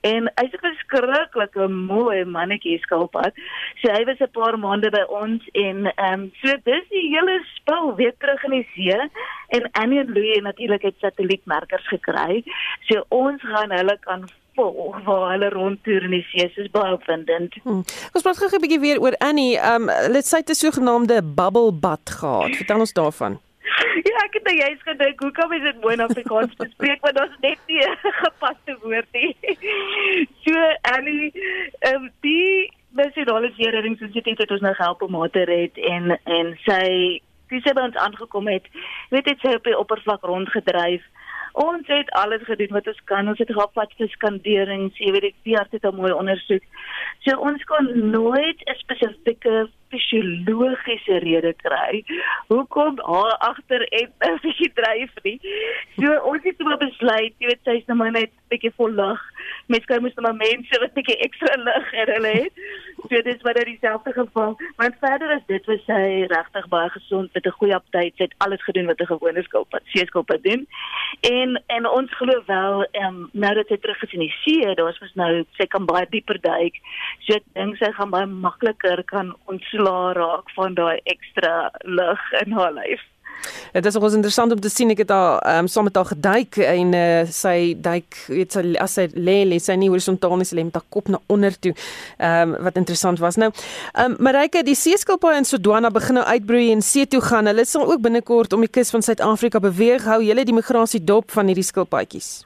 en 0.00 0.30
hy's 0.40 0.52
'n 0.56 0.64
verskriklike 0.64 1.68
mooi 1.68 2.24
mannetjie 2.24 2.78
skilpad. 2.80 3.32
So 3.80 3.92
hy 3.92 4.04
was 4.04 4.20
'n 4.20 4.32
paar 4.32 4.58
maande 4.58 4.90
by 4.90 5.04
ons 5.08 5.42
en 5.52 5.86
ehm 5.86 6.12
um, 6.12 6.32
so 6.42 6.56
dis 6.64 6.88
die 6.88 7.08
hele 7.14 7.40
spul 7.56 7.94
weer 7.96 8.14
terug 8.18 8.44
in 8.44 8.50
die 8.50 8.68
see 8.74 9.08
en 9.48 9.70
Annie 9.72 10.00
en 10.00 10.12
Louis 10.12 10.40
natuurlik 10.40 10.82
het 10.82 10.94
satellietmerkers 11.00 11.88
gekry. 11.88 12.44
So 12.88 13.04
ons 13.08 13.42
gaan 13.42 13.70
hulle 13.70 13.98
kan 14.00 14.28
volg 14.54 15.04
waar 15.04 15.30
hulle 15.30 15.48
rondtoer 15.48 16.02
in 16.02 16.10
die 16.10 16.26
see. 16.30 16.48
Dit 16.48 16.56
is 16.56 16.70
baie 16.70 16.92
opwindend. 16.92 17.54
Hmm. 17.62 17.84
Ons 18.12 18.22
praat 18.22 18.38
gou 18.38 18.48
'n 18.48 18.60
bietjie 18.60 18.80
weer 18.80 19.00
oor 19.00 19.16
Annie. 19.18 19.58
Ehm 19.58 19.88
um, 19.88 20.12
let's 20.12 20.28
say 20.28 20.40
'n 20.40 20.54
sogenaamde 20.54 21.22
bubble 21.22 21.72
bath 21.72 22.10
gehad. 22.10 22.56
Vertel 22.56 22.78
ons 22.78 22.92
daarvan. 22.92 23.40
Ja, 24.08 24.16
ek 24.24 24.36
het 24.38 24.44
nou 24.44 24.56
juist 24.56 24.82
gedink, 24.82 25.20
hoe 25.20 25.30
kan 25.30 25.48
mens 25.48 25.62
dit 25.62 25.80
mooi 25.80 25.94
in 25.94 26.04
Afrikaans 26.04 26.56
bespreek 26.56 27.00
want 27.06 27.16
daar's 27.16 27.38
net 27.40 27.58
nie 27.66 27.80
'n 27.86 27.96
gepaste 28.24 28.76
woord 28.82 29.08
nie. 29.12 29.36
So 30.44 30.52
Annie, 30.94 31.32
ehm 31.78 31.94
um, 31.94 32.10
die 32.20 32.72
nasionale 32.90 33.52
seereddingsinstituut 33.56 34.38
het 34.38 34.50
ons 34.50 34.60
nou 34.60 34.74
gehelp 34.74 35.02
om 35.02 35.14
haar 35.14 35.30
te 35.30 35.44
red 35.44 35.78
en 35.78 36.18
en 36.24 36.58
sy 36.66 37.20
dis 37.48 37.64
het 37.64 37.78
ons 37.80 37.96
aangekom 37.96 38.48
het. 38.48 38.66
Weet 39.10 39.26
jy 39.26 39.36
sy 39.40 39.54
op 39.54 39.64
die 39.64 39.78
oppervlak 39.78 40.22
rondgedryf. 40.22 41.02
Ons 41.52 41.86
het 41.90 42.10
alles 42.10 42.42
gedoen 42.46 42.76
wat 42.76 42.86
ons 42.86 43.00
kan. 43.04 43.28
Ons 43.28 43.38
het 43.42 43.50
gehad 43.50 43.74
wat 43.74 43.94
vir 43.98 44.08
skanderings, 44.08 44.98
jy 44.98 45.10
weet 45.12 45.34
die 45.42 45.58
arts 45.58 45.74
het 45.74 45.84
'n 45.84 45.96
mooi 45.96 46.12
ondersoek. 46.12 46.62
So 47.26 47.36
ons 47.36 47.64
kon 47.64 48.10
nooit 48.10 48.58
'n 48.66 48.78
spesifieke 48.78 49.68
fisiologiese 49.90 51.18
rede 51.24 51.54
kry 51.62 52.02
hoekom 52.48 53.00
haar 53.06 53.36
agter 53.50 53.86
en 54.00 54.38
sy 54.42 54.70
dryf 54.74 55.14
nie. 55.24 55.38
So 55.98 56.12
ons 56.30 56.44
het 56.46 56.58
toe 56.58 56.76
besluit, 56.80 57.34
jy 57.38 57.50
weet 57.50 57.66
sy's 57.68 57.88
nou 57.90 57.98
maar 58.00 58.14
net 58.14 58.32
bietjie 58.50 58.72
vol 58.76 58.94
lig. 58.98 59.26
Mens 59.70 59.86
kry 59.88 59.98
mos 60.02 60.16
nou 60.18 60.32
mense 60.36 60.80
wat 60.82 60.94
bietjie 60.96 61.18
ekstra 61.26 61.56
lig 61.62 61.92
in 62.02 62.12
hulle 62.14 62.32
het. 62.36 62.64
So 63.08 63.22
dis 63.26 63.42
wat 63.46 63.58
dit 63.58 63.70
dieselfde 63.70 64.12
geval. 64.12 64.56
Maar 64.78 64.96
verder 65.02 65.34
is 65.36 65.46
dit 65.48 65.68
was 65.70 65.82
sy 65.86 66.02
regtig 66.30 66.68
baie 66.72 66.90
gesond 66.96 67.32
met 67.34 67.46
'n 67.46 67.58
goeie 67.58 67.74
aptyt. 67.74 68.16
Sy 68.16 68.28
het 68.28 68.34
alles 68.38 68.62
gedoen 68.64 68.86
wat 68.86 69.00
'n 69.00 69.12
gewone 69.12 69.42
skilpad, 69.42 69.82
seeskilpad 69.94 70.42
doen. 70.42 70.66
En 71.20 71.62
en 71.66 71.88
ons 71.88 72.16
glo 72.16 72.42
wel, 72.46 72.84
ehm 72.92 73.06
um, 73.06 73.28
nou 73.32 73.54
dat 73.54 73.66
sy 73.66 73.76
terug 73.76 74.02
is 74.02 74.12
in 74.12 74.26
die 74.26 74.34
see, 74.42 74.74
daar's 74.74 75.00
mos 75.00 75.14
nou 75.14 75.44
sy 75.58 75.66
kan 75.66 75.86
baie 75.86 76.06
dieper 76.10 76.40
duik. 76.40 76.74
So 77.18 77.34
ek 77.34 77.44
dink 77.52 77.76
sy 77.76 77.92
gaan 77.92 78.10
baie 78.10 78.26
makliker 78.26 79.04
kan 79.04 79.34
ontslaa 79.80 80.12
raak 80.12 80.50
van 80.54 80.74
daai 80.74 81.00
ekstra 81.04 81.70
lug 81.82 82.20
in 82.44 82.52
haar 82.52 82.72
lyf. 82.72 83.00
Dit 83.72 83.86
is 83.86 83.96
ook 83.96 84.10
interessant 84.12 84.52
om 84.52 84.60
te 84.60 84.68
sien 84.68 84.90
ek 84.90 84.98
het 84.98 85.08
daar 85.08 85.38
ehm 85.38 85.64
um, 85.64 85.66
saam 85.66 85.84
met 85.84 85.94
haar 85.96 86.04
geduik 86.04 86.56
en 86.56 86.92
uh, 86.94 87.22
sy 87.24 87.74
duik 87.80 88.18
weet 88.28 88.52
sy 88.52 88.74
as 88.76 88.98
sy 88.98 89.06
lê 89.14 89.38
lê 89.48 89.56
sy 89.58 89.78
nie 89.80 89.88
horisontaal 89.88 90.36
nie 90.36 90.44
sy 90.44 90.58
lê 90.58 90.64
met 90.64 90.76
haar 90.76 90.84
kop 90.88 91.08
na 91.08 91.20
onder 91.26 91.56
toe. 91.56 91.72
Ehm 92.18 92.52
um, 92.52 92.64
wat 92.66 92.76
interessant 92.76 93.18
was. 93.18 93.40
Nou, 93.40 93.48
ehm 93.94 94.10
um, 94.10 94.16
Marike, 94.20 94.62
die 94.62 94.76
seeskilpaaie 94.76 95.40
in 95.40 95.48
Sodwana 95.48 95.90
begin 95.90 96.20
nou 96.20 96.26
uitbroei 96.26 96.68
en 96.72 96.82
see 96.82 97.06
toe 97.06 97.22
gaan. 97.24 97.48
Hulle 97.48 97.64
sal 97.64 97.88
ook 97.88 98.04
binnekort 98.04 98.52
om 98.52 98.60
die 98.60 98.68
kus 98.68 98.90
van 98.90 99.02
Suid-Afrika 99.02 99.60
beweeg. 99.60 100.04
Hou 100.04 100.20
julle 100.22 100.44
die 100.44 100.54
migrasie 100.60 101.04
dop 101.04 101.30
van 101.30 101.48
hierdie 101.48 101.64
skilpaadjies? 101.64 102.44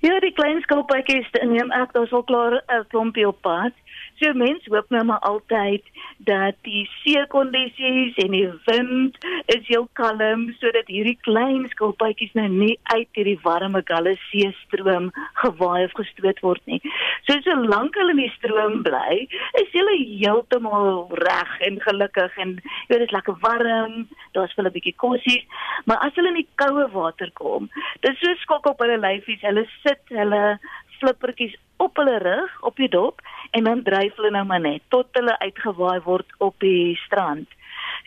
Ja, 0.00 0.16
die 0.24 0.32
klein 0.32 0.62
skilpaadjies, 0.64 1.28
neem 1.44 1.68
ek 1.76 1.92
daar's 1.92 2.12
al 2.16 2.24
klaar 2.24 2.62
'n 2.62 2.86
klompie 2.88 3.28
op 3.28 3.42
pad. 3.42 3.76
So 4.20 4.34
mense 4.36 4.68
hoop 4.68 4.90
nou 4.92 5.00
maar 5.08 5.22
altyd 5.24 5.86
dat 6.28 6.56
die 6.66 6.82
seekondisies 7.00 8.18
en 8.20 8.34
die 8.36 8.48
wind 8.66 9.14
is 9.54 9.62
heel 9.64 9.86
kalm 9.96 10.42
sodat 10.58 10.90
hierdie 10.92 11.16
klein 11.24 11.62
skilpaadjies 11.72 12.34
nou 12.36 12.44
nie 12.52 12.74
uit 12.92 13.08
hierdie 13.16 13.38
warme 13.46 13.80
galle 13.88 14.12
see 14.26 14.50
stroom 14.58 15.08
gewaai 15.40 15.86
of 15.86 15.94
gestoot 15.96 16.42
word 16.44 16.60
nie. 16.68 16.82
So 17.24 17.38
solank 17.46 17.96
hulle 17.96 18.12
in 18.12 18.20
die 18.20 18.34
stroom 18.34 18.82
bly, 18.84 19.22
is 19.62 19.72
hulle 19.72 19.96
heeltemal 20.02 21.08
reg 21.22 21.56
en 21.70 21.80
gelukkig 21.86 22.36
en 22.44 22.54
jy 22.60 22.92
weet 22.92 23.06
dit 23.06 23.08
is 23.08 23.16
lekker 23.16 23.40
warm, 23.46 24.04
daar's 24.36 24.52
vir 24.52 24.64
hulle 24.64 24.74
'n 24.74 24.76
bietjie 24.76 24.96
kossies, 25.00 25.64
maar 25.88 26.04
as 26.04 26.12
hulle 26.20 26.34
in 26.34 26.42
die 26.42 26.50
koue 26.60 26.86
water 26.92 27.32
kom, 27.40 27.72
dis 28.04 28.20
so 28.20 28.36
skok 28.44 28.68
op 28.74 28.84
hulle 28.84 29.00
lyfies, 29.00 29.40
hulle 29.48 29.64
sit 29.80 30.04
hulle 30.20 30.44
flippertjies 31.02 31.56
op 31.80 31.96
hulle 31.96 32.18
rug 32.22 32.58
op 32.68 32.76
die 32.76 32.90
dop 32.92 33.24
en 33.56 33.64
dan 33.64 33.82
dryf 33.86 34.16
hulle 34.18 34.34
nou 34.36 34.44
maar 34.48 34.60
net 34.60 34.84
tot 34.94 35.08
hulle 35.18 35.38
uitgewaai 35.38 36.00
word 36.04 36.36
op 36.38 36.54
die 36.64 36.96
strand. 37.06 37.48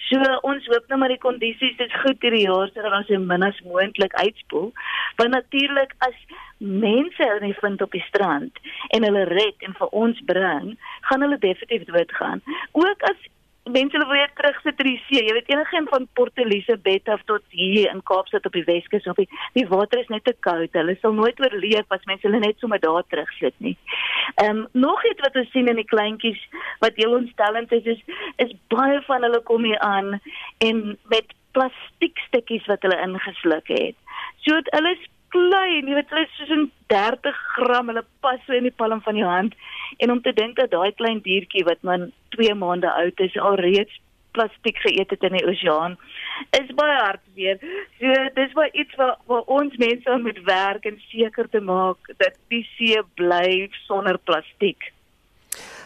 So 0.09 0.19
ons 0.49 0.65
hoop 0.71 0.89
nou 0.89 0.99
maar 1.01 1.13
die 1.13 1.21
kondisies 1.21 1.79
is 1.81 1.99
goed 2.03 2.21
hierdie 2.25 2.45
jaar 2.45 2.71
sodat 2.71 2.97
ons 2.99 3.09
so 3.09 3.19
min 3.19 3.45
as 3.45 3.59
moontlik 3.67 4.15
uitspoel. 4.19 4.71
Want 5.19 5.35
natuurlik 5.35 5.95
as 6.07 6.17
mense 6.57 7.29
hulle 7.29 7.53
vind 7.59 7.81
op 7.81 7.95
die 7.95 8.03
strand 8.07 8.59
en 8.95 9.07
hulle 9.07 9.25
red 9.31 9.67
en 9.67 9.75
vir 9.79 9.95
ons 10.03 10.19
bring, 10.29 10.73
gaan 11.09 11.25
hulle 11.25 11.39
definitief 11.39 11.87
doodgaan. 11.89 12.43
Ook 12.71 13.07
as 13.09 13.29
mense 13.64 13.97
wil 13.97 14.07
weer 14.07 14.32
terugsit 14.36 14.80
in 14.84 14.89
die 14.89 15.01
see. 15.07 15.22
Jy 15.24 15.34
weet 15.38 15.51
enigiemand 15.51 15.89
van 15.89 16.07
Port 16.14 16.39
Elizabeth 16.41 17.07
af 17.09 17.22
tot 17.30 17.43
hier 17.55 17.91
in 17.91 18.03
Kaapstad 18.03 18.45
op 18.45 18.57
die 18.57 18.66
Weskus 18.68 19.07
of 19.07 19.16
die, 19.16 19.28
die 19.55 19.68
water 19.68 20.01
is 20.01 20.11
net 20.11 20.26
te 20.28 20.36
koud. 20.39 20.76
Hulle 20.76 20.97
sal 20.99 21.16
nooit 21.16 21.39
oorleef 21.39 21.95
as 21.95 22.03
mense 22.09 22.28
hulle 22.28 22.41
net 22.43 22.59
sommer 22.59 22.82
daar 22.84 23.07
terugsit 23.07 23.55
nie. 23.64 23.78
Ehm 24.36 24.64
um, 24.64 24.68
nog 24.72 25.05
iets 25.07 25.24
wat 25.24 25.39
ons 25.39 25.51
sien 25.55 25.72
in 25.72 25.80
die 25.80 25.88
kleintjies 25.88 26.41
wat 26.84 26.99
heel 26.99 27.16
ontstellend 27.16 27.72
is 27.72 27.88
is 27.95 28.03
is 28.43 28.53
baie 28.74 28.99
van 29.07 29.24
hulle 29.24 29.41
kom 29.47 29.64
hier 29.64 29.80
aan 29.80 30.20
en 30.68 30.84
met 31.14 31.36
plastiekstukkies 31.55 32.68
wat 32.68 32.84
hulle 32.84 32.99
ingesluk 33.07 33.68
het. 33.72 33.95
So 34.43 34.59
dit 34.59 34.72
hulle 34.76 34.95
is 34.97 35.09
klein, 35.34 35.88
jy 35.88 35.97
weet 35.97 36.11
hulle 36.14 36.26
is 36.28 36.36
soos 36.38 36.68
30 36.93 37.39
gram, 37.55 37.89
hulle 37.89 38.03
pas 38.26 38.41
so 38.45 38.57
in 38.57 38.68
die 38.68 38.76
palm 38.76 39.01
van 39.05 39.18
jou 39.18 39.30
hand. 39.30 39.55
En 39.97 40.11
om 40.11 40.21
te 40.21 40.33
dink 40.33 40.55
dat 40.55 40.71
daai 40.71 40.91
klein 40.93 41.21
diertjie 41.25 41.65
wat 41.67 41.81
man 41.81 42.11
2 42.37 42.53
maande 42.53 42.91
oud 42.91 43.19
is 43.19 43.37
alreeds 43.37 43.99
plastiek 44.33 44.77
geëet 44.81 45.11
het 45.13 45.23
in 45.29 45.37
die 45.37 45.45
oseaan 45.45 45.97
is 46.57 46.71
baie 46.77 46.97
hartseer. 46.97 47.61
So 47.99 48.25
dis 48.37 48.55
baie 48.57 48.71
iets 48.73 48.97
wat 48.99 49.21
waar 49.29 49.45
ons 49.59 49.77
mense 49.81 50.17
moet 50.25 50.41
werk 50.47 50.89
en 50.89 50.99
seker 51.11 51.49
te 51.53 51.61
maak 51.61 52.11
dat 52.17 52.37
die 52.53 52.63
see 52.73 52.99
bly 53.19 53.69
sonder 53.85 54.19
plastiek. 54.25 54.91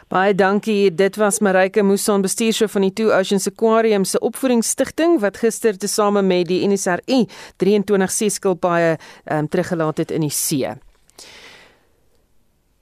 Baie 0.08 0.32
dankie. 0.32 0.88
Dit 0.96 1.18
was 1.20 1.42
Marike 1.44 1.84
Muson, 1.84 2.24
bestuurshoof 2.24 2.72
van 2.78 2.86
die 2.86 2.94
Two 2.96 3.12
Oceans 3.12 3.50
Aquarium 3.50 4.06
se 4.08 4.22
opvoedingsstigting 4.24 5.18
wat 5.20 5.42
gister 5.42 5.76
tesame 5.76 6.24
met 6.24 6.48
die 6.48 6.62
NSRI 6.64 7.26
23 7.60 8.14
seeskilpaaie 8.16 8.96
um, 8.96 9.50
teruggelaat 9.52 10.06
het 10.06 10.16
in 10.16 10.24
die 10.24 10.32
see. 10.32 10.78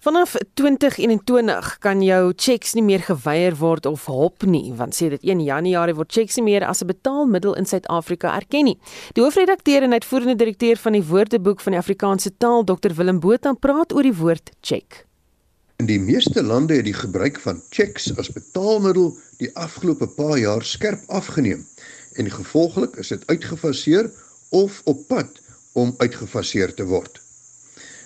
Vanaf 0.06 0.36
2021 0.54 1.78
kan 1.82 2.02
jou 2.06 2.34
cheques 2.38 2.76
nie 2.78 2.84
meer 2.86 3.02
geweier 3.02 3.56
word 3.58 3.88
of 3.90 4.04
hop 4.06 4.44
nie, 4.46 4.68
want 4.78 4.94
sê 4.94 5.08
dit 5.10 5.24
1 5.26 5.40
Januarie 5.42 5.96
word 5.98 6.14
cheques 6.14 6.38
nie 6.38 6.44
meer 6.46 6.66
as 6.68 6.84
'n 6.84 6.92
betaalmiddel 6.92 7.56
in 7.58 7.66
Suid-Afrika 7.66 8.36
erken 8.36 8.66
nie. 8.70 8.78
Die 9.18 9.24
hoofredakteur 9.24 9.82
en 9.82 9.98
uitvoerende 9.98 10.36
direkteur 10.36 10.78
van 10.78 10.94
die 10.94 11.02
Woordeboek 11.02 11.60
van 11.60 11.72
die 11.74 11.82
Afrikaanse 11.82 12.32
taal, 12.38 12.64
Dr 12.64 12.94
Willem 12.94 13.20
Botha, 13.20 13.54
praat 13.54 13.94
oor 13.94 14.04
die 14.04 14.14
woord 14.14 14.52
cheque. 14.62 15.10
In 15.78 15.86
die 15.86 16.00
meeste 16.00 16.44
lande 16.44 16.76
het 16.76 16.86
die 16.86 16.94
gebruik 16.94 17.40
van 17.40 17.62
cheques 17.70 18.14
as 18.18 18.30
betaalmiddel 18.30 19.18
die 19.38 19.50
afgelope 19.58 20.08
paar 20.08 20.38
jaar 20.38 20.64
skerp 20.64 21.02
afgeneem 21.08 21.66
en 22.14 22.32
gevolglik 22.32 22.96
is 22.96 23.08
dit 23.08 23.28
uitgefaseer 23.28 24.12
of 24.52 24.82
op 24.86 25.08
pad 25.08 25.42
om 25.74 25.96
uitgefaseer 25.98 26.74
te 26.74 26.86
word. 26.86 27.25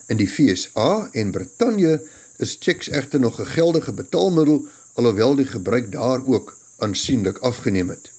In 0.09 0.17
die 0.17 0.27
FSA 0.27 1.09
en 1.21 1.31
Brittanje 1.31 1.99
is 2.41 2.55
cheques 2.59 2.87
egter 2.89 3.19
nog 3.19 3.35
'n 3.41 3.45
geldige 3.45 3.91
betaalmiddel 3.93 4.65
alhoewel 4.93 5.35
die 5.35 5.45
gebruik 5.45 5.91
daar 5.91 6.25
ook 6.25 6.57
aansienlik 6.77 7.37
afgeneem 7.37 7.89
het. 7.89 8.09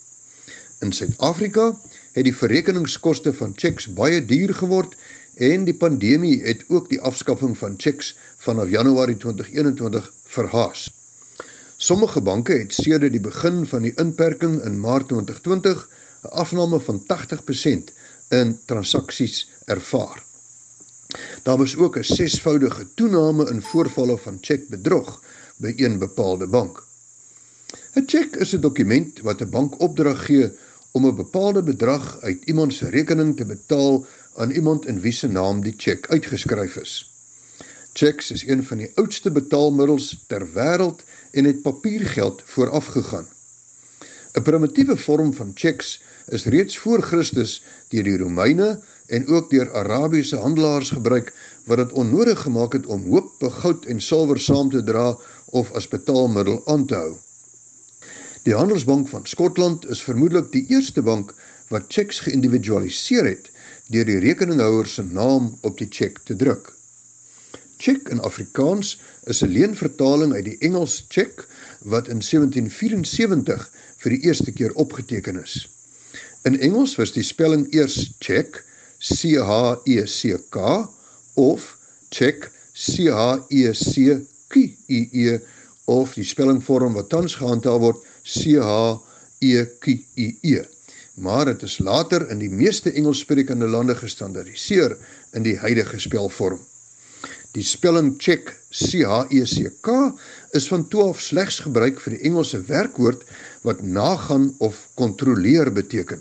In 0.78 0.93
Suid-Afrika 0.93 1.80
het 2.12 2.24
die 2.24 2.36
verrekeningskoste 2.36 3.32
van 3.34 3.53
cheques 3.57 3.88
baie 3.95 4.24
duur 4.24 4.55
geword 4.55 4.95
en 5.34 5.64
die 5.64 5.74
pandemie 5.74 6.43
het 6.43 6.64
ook 6.68 6.88
die 6.88 7.01
afskaffing 7.01 7.59
van 7.59 7.74
cheques 7.76 8.14
vanaf 8.36 8.70
Januarie 8.70 9.16
2021 9.16 10.12
verhaas. 10.24 10.91
Sommige 11.76 12.20
banke 12.20 12.53
het 12.53 12.74
sedert 12.74 13.12
die 13.12 13.20
begin 13.20 13.66
van 13.66 13.82
die 13.82 13.95
inperking 13.97 14.62
in 14.62 14.80
Maart 14.80 15.09
2020 15.09 15.88
'n 16.22 16.28
afname 16.28 16.80
van 16.80 17.07
80% 17.07 17.93
in 18.28 18.59
transaksies 18.64 19.49
ervaar. 19.64 20.30
Daar 21.43 21.57
was 21.57 21.76
ook 21.76 21.97
'n 21.97 22.03
sesvoudige 22.03 22.86
toename 22.95 23.51
in 23.51 23.62
voorvalle 23.62 24.18
van 24.18 24.38
chequebedrog 24.41 25.22
by 25.57 25.72
een 25.76 25.99
bepaalde 25.99 26.47
bank. 26.47 26.82
'n 27.95 28.05
Cheque 28.07 28.38
is 28.38 28.53
'n 28.55 28.61
dokument 28.61 29.20
wat 29.20 29.41
'n 29.41 29.51
bank 29.51 29.80
opdrag 29.80 30.24
gee 30.24 30.51
om 30.91 31.07
'n 31.07 31.16
bepaalde 31.16 31.62
bedrag 31.62 32.20
uit 32.20 32.45
iemand 32.45 32.74
se 32.74 32.88
rekening 32.88 33.36
te 33.36 33.45
betaal 33.45 34.07
aan 34.36 34.51
iemand 34.51 34.86
in 34.86 35.01
wie 35.01 35.12
se 35.12 35.28
naam 35.28 35.62
die 35.62 35.74
cheque 35.76 36.11
uitgeskryf 36.11 36.76
is. 36.76 37.12
Cheques 37.93 38.30
is 38.30 38.47
een 38.47 38.64
van 38.64 38.78
die 38.78 38.91
oudste 38.95 39.30
betaalmiddels 39.30 40.24
ter 40.26 40.47
wêreld 40.53 41.05
en 41.30 41.45
het 41.45 41.62
papiergeld 41.62 42.43
voorafgegaan. 42.45 43.26
'n 44.32 44.43
Primitiewe 44.43 44.97
vorm 44.97 45.34
van 45.34 45.51
cheques 45.55 46.03
is 46.28 46.45
reeds 46.45 46.78
voor 46.78 47.03
Christus 47.03 47.62
deur 47.88 48.03
die 48.03 48.18
Romeine 48.18 48.80
en 49.11 49.26
ook 49.26 49.50
deur 49.50 49.72
Arabiese 49.74 50.36
handelaars 50.36 50.90
gebruik 50.94 51.32
wat 51.66 51.82
dit 51.82 51.92
onnodig 51.92 52.40
gemaak 52.40 52.72
het 52.72 52.86
om 52.86 53.04
hoop, 53.11 53.42
goud 53.62 53.84
en 53.90 54.00
silwer 54.00 54.40
saam 54.40 54.70
te 54.70 54.82
dra 54.82 55.16
of 55.50 55.72
as 55.72 55.88
betaalmiddel 55.90 56.62
aan 56.66 56.86
te 56.86 56.94
hou. 56.94 57.14
Die 58.46 58.54
Handelsbank 58.54 59.08
van 59.08 59.26
Skotland 59.26 59.88
is 59.90 60.02
vermoedelik 60.02 60.52
die 60.52 60.64
eerste 60.72 61.02
bank 61.02 61.34
wat 61.68 61.90
cheques 61.92 62.22
geïndividualiseer 62.26 63.26
het 63.28 63.50
deur 63.90 64.06
die 64.06 64.20
rekeninghouer 64.22 64.86
se 64.86 65.02
naam 65.02 65.50
op 65.66 65.78
die 65.78 65.88
cheque 65.90 66.22
te 66.24 66.36
druk. 66.38 66.70
Cheque 67.80 68.12
in 68.14 68.22
Afrikaans 68.22 68.94
is 69.26 69.42
'n 69.42 69.52
leenvertaling 69.52 70.32
uit 70.32 70.44
die 70.44 70.58
Engels 70.58 71.04
cheque 71.08 71.44
wat 71.82 72.08
in 72.08 72.22
1774 72.22 73.68
vir 73.98 74.11
die 74.11 74.22
eerste 74.24 74.52
keer 74.52 74.72
opgeteken 74.74 75.42
is. 75.42 75.68
In 76.44 76.61
Engels 76.61 76.96
was 76.96 77.12
die 77.12 77.22
spelling 77.22 77.66
eers 77.74 78.12
cheque 78.18 78.62
C 79.01 79.38
H 79.40 79.80
E 79.88 80.05
C 80.07 80.36
K 80.53 80.86
of 81.36 81.76
check 82.11 82.51
C 82.74 83.09
H 83.09 83.40
E 83.48 83.72
C 83.72 84.20
Q 84.48 84.61
I 84.88 85.09
E 85.12 85.38
of 85.88 86.12
die 86.14 86.24
spellingvorm 86.24 86.98
wat 86.98 87.09
tans 87.09 87.38
gehandhaaf 87.40 87.80
word 87.80 88.03
C 88.22 88.59
H 88.61 89.01
E 89.40 89.64
Q 89.80 89.96
I 90.20 90.28
E. 90.44 90.61
Maar 91.16 91.48
dit 91.48 91.64
is 91.64 91.78
later 91.80 92.28
in 92.30 92.44
die 92.44 92.53
meeste 92.53 92.92
Engelssprekende 92.92 93.68
lande 93.68 93.96
gestandardiseer 93.96 94.98
in 95.32 95.48
die 95.48 95.57
huidige 95.57 95.98
spelvorm. 96.01 96.61
Die 97.57 97.64
spelling 97.64 98.14
check 98.20 98.53
C 98.68 99.01
H 99.09 99.24
E 99.32 99.46
C 99.48 99.70
K 99.80 100.12
is 100.53 100.68
van 100.68 100.84
12 100.92 101.24
slegs 101.24 101.62
gebruik 101.64 102.05
vir 102.05 102.18
die 102.18 102.26
Engelse 102.28 102.61
werkwoord 102.68 103.24
wat 103.64 103.80
nagaan 103.80 104.51
of 104.61 104.90
kontroleer 105.01 105.72
beteken. 105.72 106.20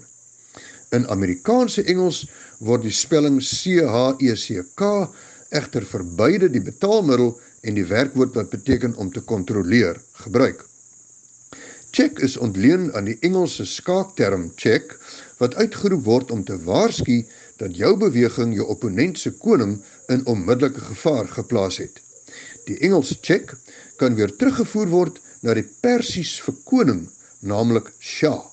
In 0.95 1.05
Amerikaanse 1.13 1.83
Engels 1.85 2.23
word 2.65 2.81
die 2.87 2.93
spelling 2.93 3.37
C 3.45 3.83
H 3.85 4.15
E 4.17 4.33
C 4.33 4.63
K 4.75 5.05
egter 5.53 5.85
vir 5.85 6.05
beide 6.17 6.49
die 6.49 6.63
betaalmiddel 6.65 7.35
en 7.61 7.77
die 7.77 7.85
werkwoord 7.85 8.33
wat 8.39 8.49
beteken 8.49 8.95
om 8.97 9.11
te 9.13 9.21
kontroleer 9.21 9.99
gebruik. 10.23 10.65
Check 11.93 12.19
is 12.25 12.37
ontleen 12.37 12.89
aan 12.97 13.09
die 13.09 13.17
Engelse 13.25 13.65
skaakterm 13.65 14.49
check 14.55 14.97
wat 15.37 15.55
uitgeroep 15.61 16.03
word 16.05 16.33
om 16.33 16.43
te 16.45 16.57
waarsku 16.65 17.21
dat 17.61 17.77
jou 17.77 17.95
beweging 17.97 18.53
jou 18.57 18.67
opponent 18.73 19.17
se 19.19 19.33
koning 19.45 19.79
in 20.13 20.25
onmiddellike 20.25 20.81
gevaar 20.89 21.29
geplaas 21.37 21.77
het. 21.81 22.01
Die 22.65 22.77
Engelse 22.85 23.17
check 23.21 23.53
kan 24.01 24.17
weer 24.17 24.33
teruggevoer 24.41 24.89
word 24.89 25.21
na 25.41 25.53
die 25.57 25.65
Persies 25.81 26.37
vir 26.45 26.57
koning, 26.65 27.03
naamlik 27.41 27.93
Shah. 27.99 28.48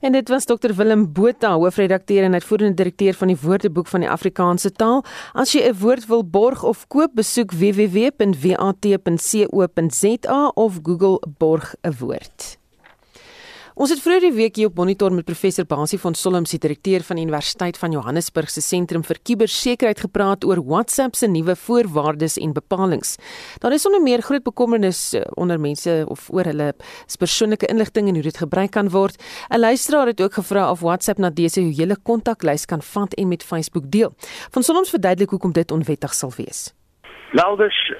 En 0.00 0.12
dit 0.12 0.28
was 0.28 0.44
Dr 0.44 0.74
Willem 0.74 1.12
Botha, 1.12 1.54
hoofredakteur 1.54 2.22
en 2.22 2.32
uitvoerende 2.32 2.74
direkteur 2.74 3.14
van 3.14 3.26
die 3.26 3.38
Woordeboek 3.40 3.86
van 3.86 4.00
die 4.00 4.10
Afrikaanse 4.10 4.72
taal. 4.72 5.04
As 5.32 5.52
jy 5.52 5.62
'n 5.68 5.78
woord 5.78 6.06
wil 6.06 6.24
borg 6.24 6.62
of 6.62 6.86
koop, 6.86 7.10
besoek 7.14 7.52
www.wat.co.za 7.52 8.12
of 10.54 10.78
Google 10.82 11.22
borg 11.38 11.74
'n 11.82 11.94
woord. 11.98 12.58
Ons 13.78 13.92
het 13.92 14.00
vroeër 14.02 14.24
die 14.24 14.34
week 14.34 14.56
hier 14.58 14.72
op 14.72 14.78
monitor 14.80 15.12
met 15.14 15.22
professor 15.22 15.62
Basie 15.70 16.00
van 16.02 16.16
Solom 16.18 16.48
se 16.50 16.58
direkteur 16.58 17.04
van 17.06 17.20
die 17.20 17.22
Universiteit 17.28 17.76
van 17.78 17.92
Johannesburg 17.94 18.50
se 18.50 18.58
sentrum 18.58 19.04
vir 19.06 19.20
kubersekuriteit 19.22 20.02
gepraat 20.02 20.42
oor 20.48 20.58
WhatsApp 20.66 21.14
se 21.14 21.28
nuwe 21.30 21.54
voorwaardes 21.54 22.40
en 22.42 22.56
bepalinge. 22.56 23.14
Daar 23.62 23.76
is 23.78 23.86
onder 23.86 24.02
meer 24.02 24.26
groot 24.26 24.42
bekommernis 24.42 25.14
eh, 25.14 25.22
onder 25.38 25.62
mense 25.62 25.94
of 26.10 26.26
oor 26.34 26.50
hulle 26.50 26.72
persoonlike 27.22 27.70
inligting 27.70 28.10
en 28.10 28.18
hoe 28.18 28.26
dit 28.26 28.42
gebruik 28.42 28.74
kan 28.74 28.90
word. 28.90 29.14
'n 29.46 29.60
Luisteraar 29.60 30.10
het 30.10 30.20
ook 30.20 30.34
gevra 30.42 30.70
of 30.70 30.80
WhatsApp 30.80 31.18
na 31.18 31.30
dese 31.30 31.60
hele 31.60 31.96
kontaklys 32.02 32.66
kan 32.66 32.82
vat 32.82 33.14
en 33.14 33.28
met 33.28 33.44
Facebook 33.44 33.90
deel. 33.90 34.10
Van 34.50 34.62
Solom 34.62 34.84
verduidelik 34.84 35.30
hoekom 35.30 35.52
dit 35.52 35.70
onwettig 35.70 36.14
sal 36.14 36.32
wees. 36.36 36.74
Nou 37.32 37.56
dis 37.56 37.92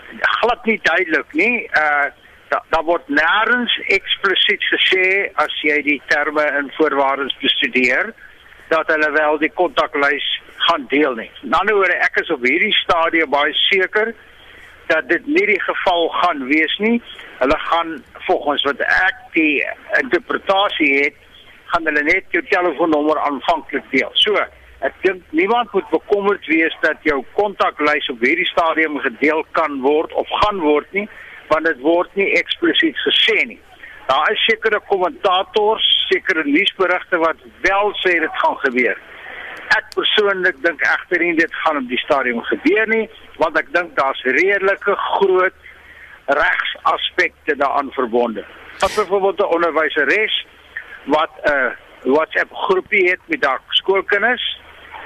glad 0.43 0.65
nie 0.65 0.81
duidelik 0.83 1.33
nie. 1.33 1.71
Uh 1.71 2.11
daar 2.49 2.65
da 2.73 2.81
word 2.85 3.09
nêrens 3.09 3.75
eksplisiet 3.97 4.65
gesê 4.73 5.07
as 5.45 5.55
jy 5.65 5.79
die 5.87 6.01
terme 6.13 6.45
in 6.61 6.71
voorwaardes 6.77 7.37
bestudeer 7.43 8.13
dat 8.73 8.91
hulle 8.93 9.11
wel 9.13 9.39
die 9.41 9.53
kontaklys 9.61 10.27
gaan 10.69 10.85
deel 10.93 11.15
nie. 11.17 11.31
In 11.43 11.55
ander 11.57 11.77
woorde, 11.79 11.97
ek 12.05 12.21
is 12.23 12.33
op 12.35 12.45
hierdie 12.45 12.75
stadium 12.83 13.31
baie 13.33 13.55
seker 13.69 14.13
dat 14.89 15.09
dit 15.09 15.27
nie 15.27 15.47
die 15.53 15.61
geval 15.65 16.09
gaan 16.21 16.45
wees 16.49 16.75
nie. 16.85 16.99
Hulle 17.41 17.59
gaan 17.69 17.97
volgens 18.27 18.65
wat 18.69 18.85
ek 18.85 19.23
die 19.37 19.65
interpretasie 20.03 20.93
het, 21.05 21.17
gaan 21.73 21.89
hulle 21.89 22.05
net 22.05 22.37
jou 22.37 22.43
telefoonnommer 22.49 23.21
aanvanklik 23.25 23.89
deel. 23.93 24.13
So, 24.21 24.37
ek 24.85 25.01
dink 25.05 25.25
niemand 25.37 25.73
moet 25.73 25.89
bekommerd 25.93 26.45
wees 26.49 26.77
dat 26.85 27.01
jou 27.09 27.23
kontaklys 27.37 28.09
op 28.13 28.21
hierdie 28.25 28.49
stadium 28.53 29.01
gedeel 29.05 29.45
kan 29.57 29.81
word 29.85 30.13
of 30.13 30.29
gaan 30.45 30.61
word 30.65 30.93
nie 30.97 31.09
want 31.49 31.65
dit 31.65 31.81
word 31.81 32.15
nie 32.15 32.33
eksplisiet 32.39 32.97
gesê 33.07 33.45
nie. 33.47 33.61
Daar 34.09 34.33
is 34.33 34.45
sekere 34.49 34.81
kommentators, 34.89 35.85
sekere 36.09 36.45
nuusberigte 36.45 37.21
wat 37.21 37.41
wel 37.61 37.93
sê 38.05 38.19
dit 38.25 38.41
gaan 38.43 38.57
gebeur. 38.65 39.01
Ek 39.77 39.91
persoonlik 39.95 40.63
dink 40.65 40.81
egter 40.81 41.25
nie 41.25 41.35
dit 41.37 41.59
gaan 41.63 41.81
op 41.83 41.89
die 41.91 42.01
stadium 42.01 42.41
gebeur 42.49 42.89
nie, 42.89 43.09
want 43.37 43.59
ek 43.61 43.69
dink 43.75 43.93
daar's 43.99 44.23
redelike 44.25 44.95
groot 45.19 45.67
regsaspekte 46.41 47.57
daaraan 47.57 47.93
verbonde. 47.97 48.45
Wat 48.81 48.95
byvoorbeeld 48.97 49.41
'n 49.41 49.55
onderwyseres 49.57 50.47
wat 51.05 51.31
'n 51.45 51.53
uh, 51.53 51.71
WhatsApp 52.15 52.55
groepie 52.55 53.11
het 53.11 53.21
met 53.27 53.45
haar 53.45 53.61
skoolkinders 53.69 54.61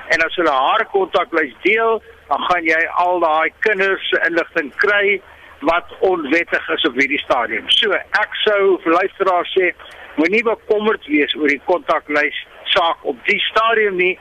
en 0.09 0.24
as 0.26 0.34
hulle 0.34 0.51
haar 0.51 0.86
kontaklys 0.86 1.55
deel, 1.62 2.03
dan 2.28 2.40
gaan 2.43 2.64
jy 2.64 2.86
al 2.86 3.20
daai 3.20 3.53
kinders 3.59 4.09
se 4.09 4.20
inligting 4.28 4.74
kry 4.76 5.22
wat 5.68 5.90
onwettig 6.00 6.68
is 6.76 6.86
op 6.88 6.98
hierdie 6.98 7.20
stadium. 7.22 7.68
So, 7.70 7.92
ek 8.20 8.34
sou 8.44 8.78
vir 8.84 8.96
luisteraars 8.98 9.54
sê, 9.56 9.70
moenie 10.18 10.42
bekommerd 10.46 11.06
wees 11.10 11.34
oor 11.38 11.50
die 11.50 11.62
kontaklys 11.68 12.38
saak 12.74 13.04
op 13.08 13.18
die 13.28 13.40
stadium 13.50 13.96
nie. 14.00 14.16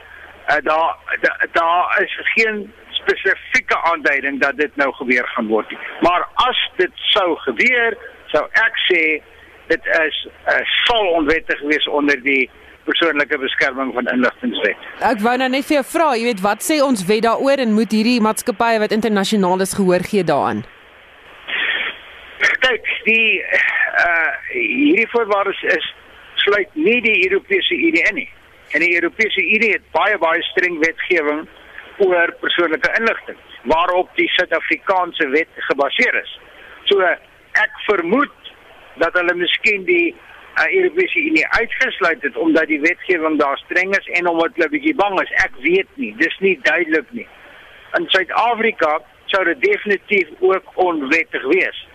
Uh, 0.50 0.58
daar 0.66 0.96
daar 1.22 1.46
da 1.54 1.72
is 2.02 2.14
geen 2.34 2.64
spesifieke 3.02 3.82
aanduiding 3.90 4.40
dat 4.40 4.56
dit 4.56 4.76
nou 4.76 4.92
gebeur 4.92 5.28
gaan 5.34 5.48
word 5.48 5.70
nie. 5.70 5.78
Maar 6.00 6.26
as 6.48 6.58
dit 6.76 7.04
sou 7.14 7.36
gebeur, 7.46 7.96
sou 8.34 8.42
ek 8.64 8.82
sê 8.88 9.02
dit 9.70 9.86
is 10.00 10.18
uh, 10.50 10.58
sal 10.86 11.06
onwettig 11.18 11.62
wees 11.70 11.86
onder 11.88 12.18
die 12.22 12.50
persoonlike 12.84 13.38
beskerming 13.38 13.92
van 13.94 14.10
inligtingwet. 14.10 14.86
Ek 15.06 15.22
wou 15.22 15.34
nou 15.38 15.48
net 15.52 15.66
vir 15.68 15.78
jou 15.78 15.86
vra, 15.92 16.12
jy 16.18 16.30
weet 16.32 16.42
wat 16.44 16.66
sê 16.66 16.80
ons 16.82 17.04
wet 17.06 17.22
daaroor 17.26 17.62
en 17.62 17.74
moet 17.76 17.94
hierdie 17.94 18.18
maatskappye 18.24 18.82
wat 18.82 18.94
internasionaal 18.96 19.62
is 19.62 19.76
gehoor 19.78 20.02
gee 20.10 20.26
daaraan? 20.26 20.64
Kyk, 22.62 22.86
die 23.04 23.42
uh 24.02 24.30
hierdie 24.52 25.08
voorwaardes 25.12 25.62
is 25.74 25.88
sluit 26.44 26.74
nie 26.78 27.00
die 27.04 27.18
Europese 27.26 27.74
Unie 27.74 28.04
in 28.10 28.20
nie. 28.22 28.28
En 28.72 28.80
die 28.80 28.94
Europese 28.94 29.42
Unie 29.42 29.72
het 29.74 29.84
baie 29.96 30.18
baie 30.22 30.42
streng 30.50 30.78
wetgewing 30.84 31.42
oor 32.06 32.34
persoonlike 32.40 32.92
inligting 32.98 33.40
waarop 33.72 34.10
die 34.18 34.28
Suid-Afrikaanse 34.36 35.28
wet 35.34 35.60
gebaseer 35.68 36.16
is. 36.22 36.32
So 36.90 37.02
ek 37.02 37.82
vermoed 37.86 38.52
dat 39.02 39.14
hulle 39.18 39.34
miskien 39.38 39.84
die 39.86 40.14
uh, 40.14 40.66
Europese 40.66 41.18
Unie 41.18 41.46
uitgesluit 41.58 42.24
het 42.26 42.36
omdat 42.36 42.70
die 42.72 42.80
wetgewing 42.80 43.38
daar 43.38 43.58
streng 43.64 43.94
is 43.98 44.10
en 44.18 44.30
omdat 44.30 44.56
hulle 44.56 44.72
bietjie 44.74 44.96
bang 44.98 45.18
is. 45.22 45.34
Ek 45.44 45.54
weet 45.66 45.88
nie, 46.00 46.12
dis 46.18 46.38
nie 46.44 46.58
duidelik 46.66 47.10
nie. 47.16 47.28
In 47.98 48.08
Suid-Afrika 48.14 48.98
sou 49.32 49.44
dit 49.50 49.62
definitief 49.62 50.28
ook 50.40 50.76
onwettig 50.86 51.44
wees. 51.54 51.86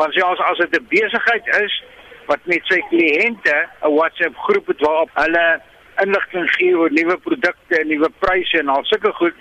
Want 0.00 0.14
selfs 0.16 0.40
as 0.40 0.58
dit 0.58 0.76
'n 0.80 0.86
besigheid 0.88 1.46
is 1.64 1.82
wat 2.26 2.40
met 2.44 2.62
sy 2.64 2.80
kliënte 2.88 3.56
'n 3.84 3.94
WhatsApp 3.98 4.36
groep 4.46 4.66
het 4.66 4.80
waarop 4.80 5.10
hulle 5.14 5.60
inligting 6.04 6.50
gee 6.56 6.78
oor 6.78 6.92
nuwe 6.92 7.16
produkte 7.18 7.80
en 7.80 7.88
nuwe 7.88 8.10
pryse 8.18 8.58
en 8.58 8.68
al 8.68 8.84
sulke 8.84 9.12
goed, 9.12 9.34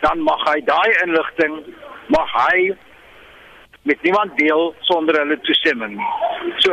dan 0.00 0.20
mag 0.20 0.42
hy 0.52 0.60
daai 0.64 0.92
inligting 1.04 1.54
mag 2.06 2.30
hy 2.32 2.74
met 3.82 4.02
niemand 4.02 4.36
deel 4.38 4.74
sonder 4.80 5.18
hulle 5.20 5.40
toestemming. 5.40 6.00
So 6.56 6.72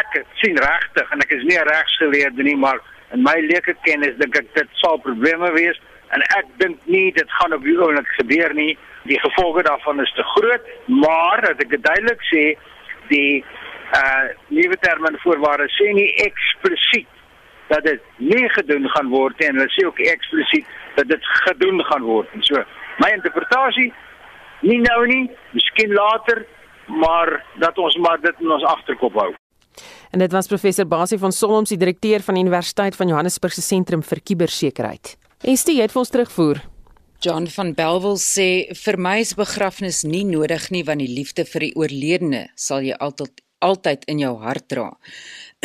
ek 0.00 0.22
sien 0.34 0.58
regtig 0.58 1.10
en 1.10 1.20
ek 1.24 1.34
is 1.36 1.42
nie 1.42 1.58
regsgeleerde 1.58 2.42
nie, 2.42 2.56
maar 2.56 2.78
in 3.12 3.22
my 3.22 3.36
leuke 3.40 3.74
kennis 3.82 4.16
dink 4.18 4.38
ek 4.38 4.54
dit 4.54 4.68
sal 4.82 4.98
probleme 4.98 5.50
wees 5.52 5.80
en 6.14 6.22
ek 6.38 6.46
dink 6.62 6.78
nie 6.84 7.12
dit 7.12 7.30
gaan 7.38 7.52
op 7.52 7.62
die 7.62 7.78
oomblik 7.78 8.08
gebeur 8.20 8.54
nie. 8.54 8.78
Die 9.04 9.20
gevolge 9.20 9.62
daarvan 9.62 10.00
is 10.00 10.12
te 10.16 10.22
groot, 10.34 10.70
maar 10.86 11.42
dat 11.44 11.60
ek 11.60 11.76
duidelik 11.76 12.22
sê 12.32 12.44
die 13.10 13.44
uh 13.94 14.28
nuwe 14.48 14.76
terme 14.80 15.10
en 15.10 15.20
voorwaardes 15.22 15.74
sê 15.76 15.90
nie 15.92 16.08
eksplisiet 16.24 17.10
dat 17.68 17.84
dit 17.84 18.00
nie 18.16 18.48
gedoen 18.56 18.88
gaan 18.94 19.10
word 19.12 19.38
nie 19.38 19.50
en 19.50 19.60
hulle 19.60 19.74
sê 19.76 19.84
ook 19.86 20.00
eksplisiet 20.00 20.66
dat 20.96 21.08
dit 21.08 21.30
gedoen 21.44 21.84
gaan 21.90 22.02
word. 22.02 22.32
En 22.32 22.42
so 22.42 22.64
my 23.02 23.12
interpretasie 23.12 23.92
nie 24.64 24.80
nou 24.80 25.00
nie, 25.06 25.24
miskien 25.52 25.92
later, 25.92 26.44
maar 26.88 27.36
dat 27.60 27.78
ons 27.78 27.96
maar 28.00 28.20
dit 28.20 28.40
in 28.40 28.52
ons 28.56 28.64
agterkop 28.64 29.16
hou. 29.20 29.30
En 30.14 30.22
dit 30.22 30.32
was 30.32 30.48
professor 30.48 30.86
Basie 30.86 31.18
van 31.18 31.32
Solms, 31.32 31.72
die 31.74 31.80
direkteur 31.80 32.22
van 32.22 32.38
die 32.38 32.44
Universiteit 32.46 32.96
van 32.96 33.10
Johannesburg 33.10 33.56
se 33.56 33.64
sentrum 33.64 34.04
vir 34.06 34.22
kubersekerheid. 34.22 35.16
Estie, 35.42 35.80
jy 35.80 35.88
het 35.88 35.92
vir 35.92 36.04
ons 36.04 36.14
terugvoer. 36.14 36.62
John 37.24 37.46
van 37.48 37.70
Belwel 37.72 38.18
sê 38.20 38.66
vir 38.76 38.98
my 39.00 39.14
is 39.22 39.30
begrafnis 39.38 40.02
nie 40.04 40.26
nodig 40.28 40.66
nie 40.74 40.82
want 40.84 41.00
die 41.00 41.08
liefde 41.08 41.46
vir 41.48 41.64
die 41.64 41.70
oorledene 41.80 42.42
sal 42.66 42.84
jy 42.84 42.98
altyd 43.06 43.40
altyd 43.64 44.02
in 44.12 44.18
jou 44.20 44.34
hart 44.42 44.66
dra. 44.68 44.90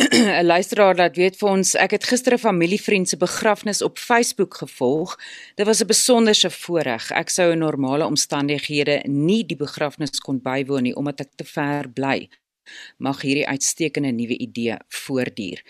'n 0.00 0.46
Luisteraar 0.46 0.96
laat 0.96 1.20
weet 1.20 1.36
vir 1.36 1.50
ons, 1.50 1.74
ek 1.76 1.98
het 1.98 2.08
gister 2.08 2.32
'n 2.32 2.40
familievriend 2.40 3.12
se 3.12 3.20
begrafnis 3.20 3.84
op 3.84 4.00
Facebook 4.00 4.56
gevolg. 4.62 5.18
Dit 5.60 5.66
was 5.68 5.84
'n 5.84 5.92
besonderse 5.92 6.50
voorreg. 6.50 7.10
Ek 7.12 7.28
sou 7.28 7.52
in 7.52 7.60
normale 7.60 8.08
omstandighede 8.08 9.02
nie 9.04 9.44
die 9.44 9.60
begrafnis 9.60 10.16
kon 10.16 10.40
bywoon 10.40 10.88
nie 10.88 10.96
omdat 10.96 11.20
ek 11.20 11.36
te 11.36 11.44
ver 11.44 11.92
bly 11.92 12.30
mag 12.98 13.22
hierdie 13.24 13.46
uitstekende 13.48 14.12
nuwe 14.14 14.36
idee 14.38 14.76
voortduur. 15.02 15.62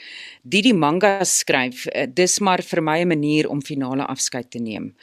Didi 0.42 0.72
Manga 0.76 1.24
skryf, 1.24 1.86
dis 2.14 2.38
maar 2.40 2.62
vir 2.62 2.82
my 2.82 2.98
'n 3.00 3.08
manier 3.08 3.48
om 3.48 3.62
finale 3.62 4.06
afskeid 4.06 4.50
te 4.50 4.58
neem. 4.58 4.94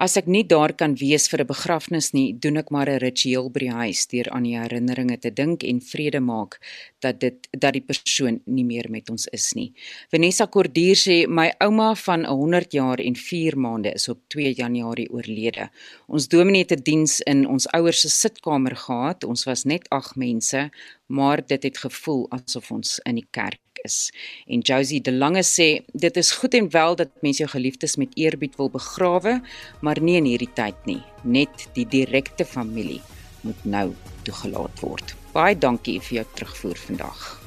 As 0.00 0.14
ek 0.16 0.30
nie 0.32 0.46
daar 0.48 0.72
kan 0.72 0.94
wees 0.96 1.26
vir 1.28 1.42
'n 1.42 1.46
begrafnis 1.46 2.06
nie, 2.16 2.32
doen 2.32 2.56
ek 2.56 2.70
maar 2.70 2.88
'n 2.88 3.02
ritueel 3.04 3.50
by 3.52 3.60
die 3.60 3.76
huis 3.82 4.06
deur 4.06 4.30
aan 4.32 4.44
die 4.48 4.56
herinneringe 4.56 5.18
te 5.20 5.30
dink 5.30 5.62
en 5.62 5.80
vrede 5.80 6.20
maak 6.20 6.56
dat 7.00 7.20
dit 7.20 7.36
dat 7.52 7.74
die 7.74 7.84
persoon 7.84 8.40
nie 8.46 8.64
meer 8.64 8.88
met 8.90 9.10
ons 9.10 9.26
is 9.26 9.52
nie. 9.54 9.74
Vanessa 10.10 10.46
Kordier 10.46 10.96
sê 10.96 11.28
my 11.28 11.52
ouma 11.60 11.94
van 11.94 12.24
100 12.24 12.72
jaar 12.72 12.98
en 12.98 13.14
4 13.14 13.58
maande 13.58 13.92
is 13.92 14.08
op 14.08 14.18
2 14.28 14.54
Januarie 14.54 15.10
oorlede. 15.10 15.68
Ons 16.08 16.28
dominee 16.28 16.62
het 16.62 16.72
'n 16.72 16.82
diens 16.82 17.20
in 17.20 17.46
ons 17.46 17.68
ouers 17.68 18.00
se 18.00 18.08
sitkamer 18.08 18.76
gehad. 18.76 19.24
Ons 19.24 19.44
was 19.44 19.64
net 19.64 19.86
8 19.90 20.16
mense, 20.16 20.70
maar 21.08 21.46
dit 21.46 21.62
het 21.62 21.78
gevoel 21.78 22.26
asof 22.30 22.70
ons 22.70 23.00
in 23.04 23.16
die 23.16 23.28
kerk 23.30 23.60
is. 23.84 24.10
En 24.46 24.60
Josie 24.60 25.00
De 25.00 25.12
Lange 25.12 25.42
sê 25.46 25.80
dit 25.92 26.16
is 26.16 26.32
goed 26.32 26.54
en 26.54 26.70
wel 26.70 26.96
dat 26.96 27.08
mense 27.22 27.42
jou 27.42 27.50
geliefdes 27.50 27.96
met 27.96 28.14
eerbied 28.14 28.56
wil 28.56 28.70
begrawe, 28.70 29.40
maar 29.80 30.00
nie 30.00 30.16
in 30.20 30.28
hierdie 30.28 30.52
tyd 30.54 30.86
nie. 30.86 31.02
Net 31.22 31.68
die 31.74 31.86
direkte 31.88 32.44
familie 32.44 33.00
moet 33.40 33.64
nou 33.64 33.90
toegelaat 34.22 34.80
word. 34.84 35.14
Baie 35.32 35.58
dankie 35.58 36.00
vir 36.00 36.20
jou 36.22 36.26
terugvoer 36.34 36.76
vandag. 36.88 37.39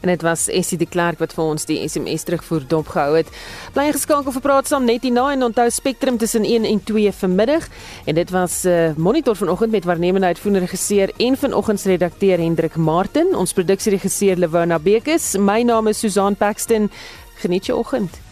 En 0.00 0.08
dit 0.08 0.22
was 0.22 0.48
Essie 0.48 0.78
de 0.78 0.86
Klerk 0.86 1.18
wat 1.18 1.34
vir 1.36 1.44
ons 1.44 1.66
die 1.68 1.88
SMS 1.88 2.24
terugvoer 2.24 2.64
dopgehou 2.68 3.16
het. 3.18 3.28
Bly 3.74 3.90
geskakel 3.92 4.32
vir 4.32 4.44
praat 4.44 4.70
saam 4.70 4.86
net 4.88 5.04
hierna 5.04 5.26
en 5.34 5.44
onthou 5.50 5.68
Spectrum 5.70 6.16
tussen 6.18 6.44
1 6.44 6.64
en 6.64 6.80
2 6.84 7.12
vanmiddag. 7.12 7.68
En 8.06 8.14
dit 8.14 8.30
was 8.30 8.62
'n 8.64 8.68
uh, 8.68 8.88
eh, 8.88 8.96
monitor 8.96 9.36
vanoggend 9.36 9.70
met 9.70 9.84
waarnemende 9.84 10.26
uitvoerende 10.26 10.66
regisseur 10.66 11.10
en 11.16 11.36
vanoggend 11.36 11.80
se 11.80 11.88
redakteur 11.88 12.38
Hendrik 12.38 12.76
Martin, 12.76 13.36
ons 13.36 13.52
produksieregisseur 13.52 14.36
Lewona 14.36 14.78
Bekes. 14.78 15.36
My 15.36 15.62
naam 15.62 15.86
is 15.86 15.98
Susan 15.98 16.36
Paxton. 16.36 16.90
Geniet 17.34 17.66
jou 17.66 17.78
oggend. 17.78 18.29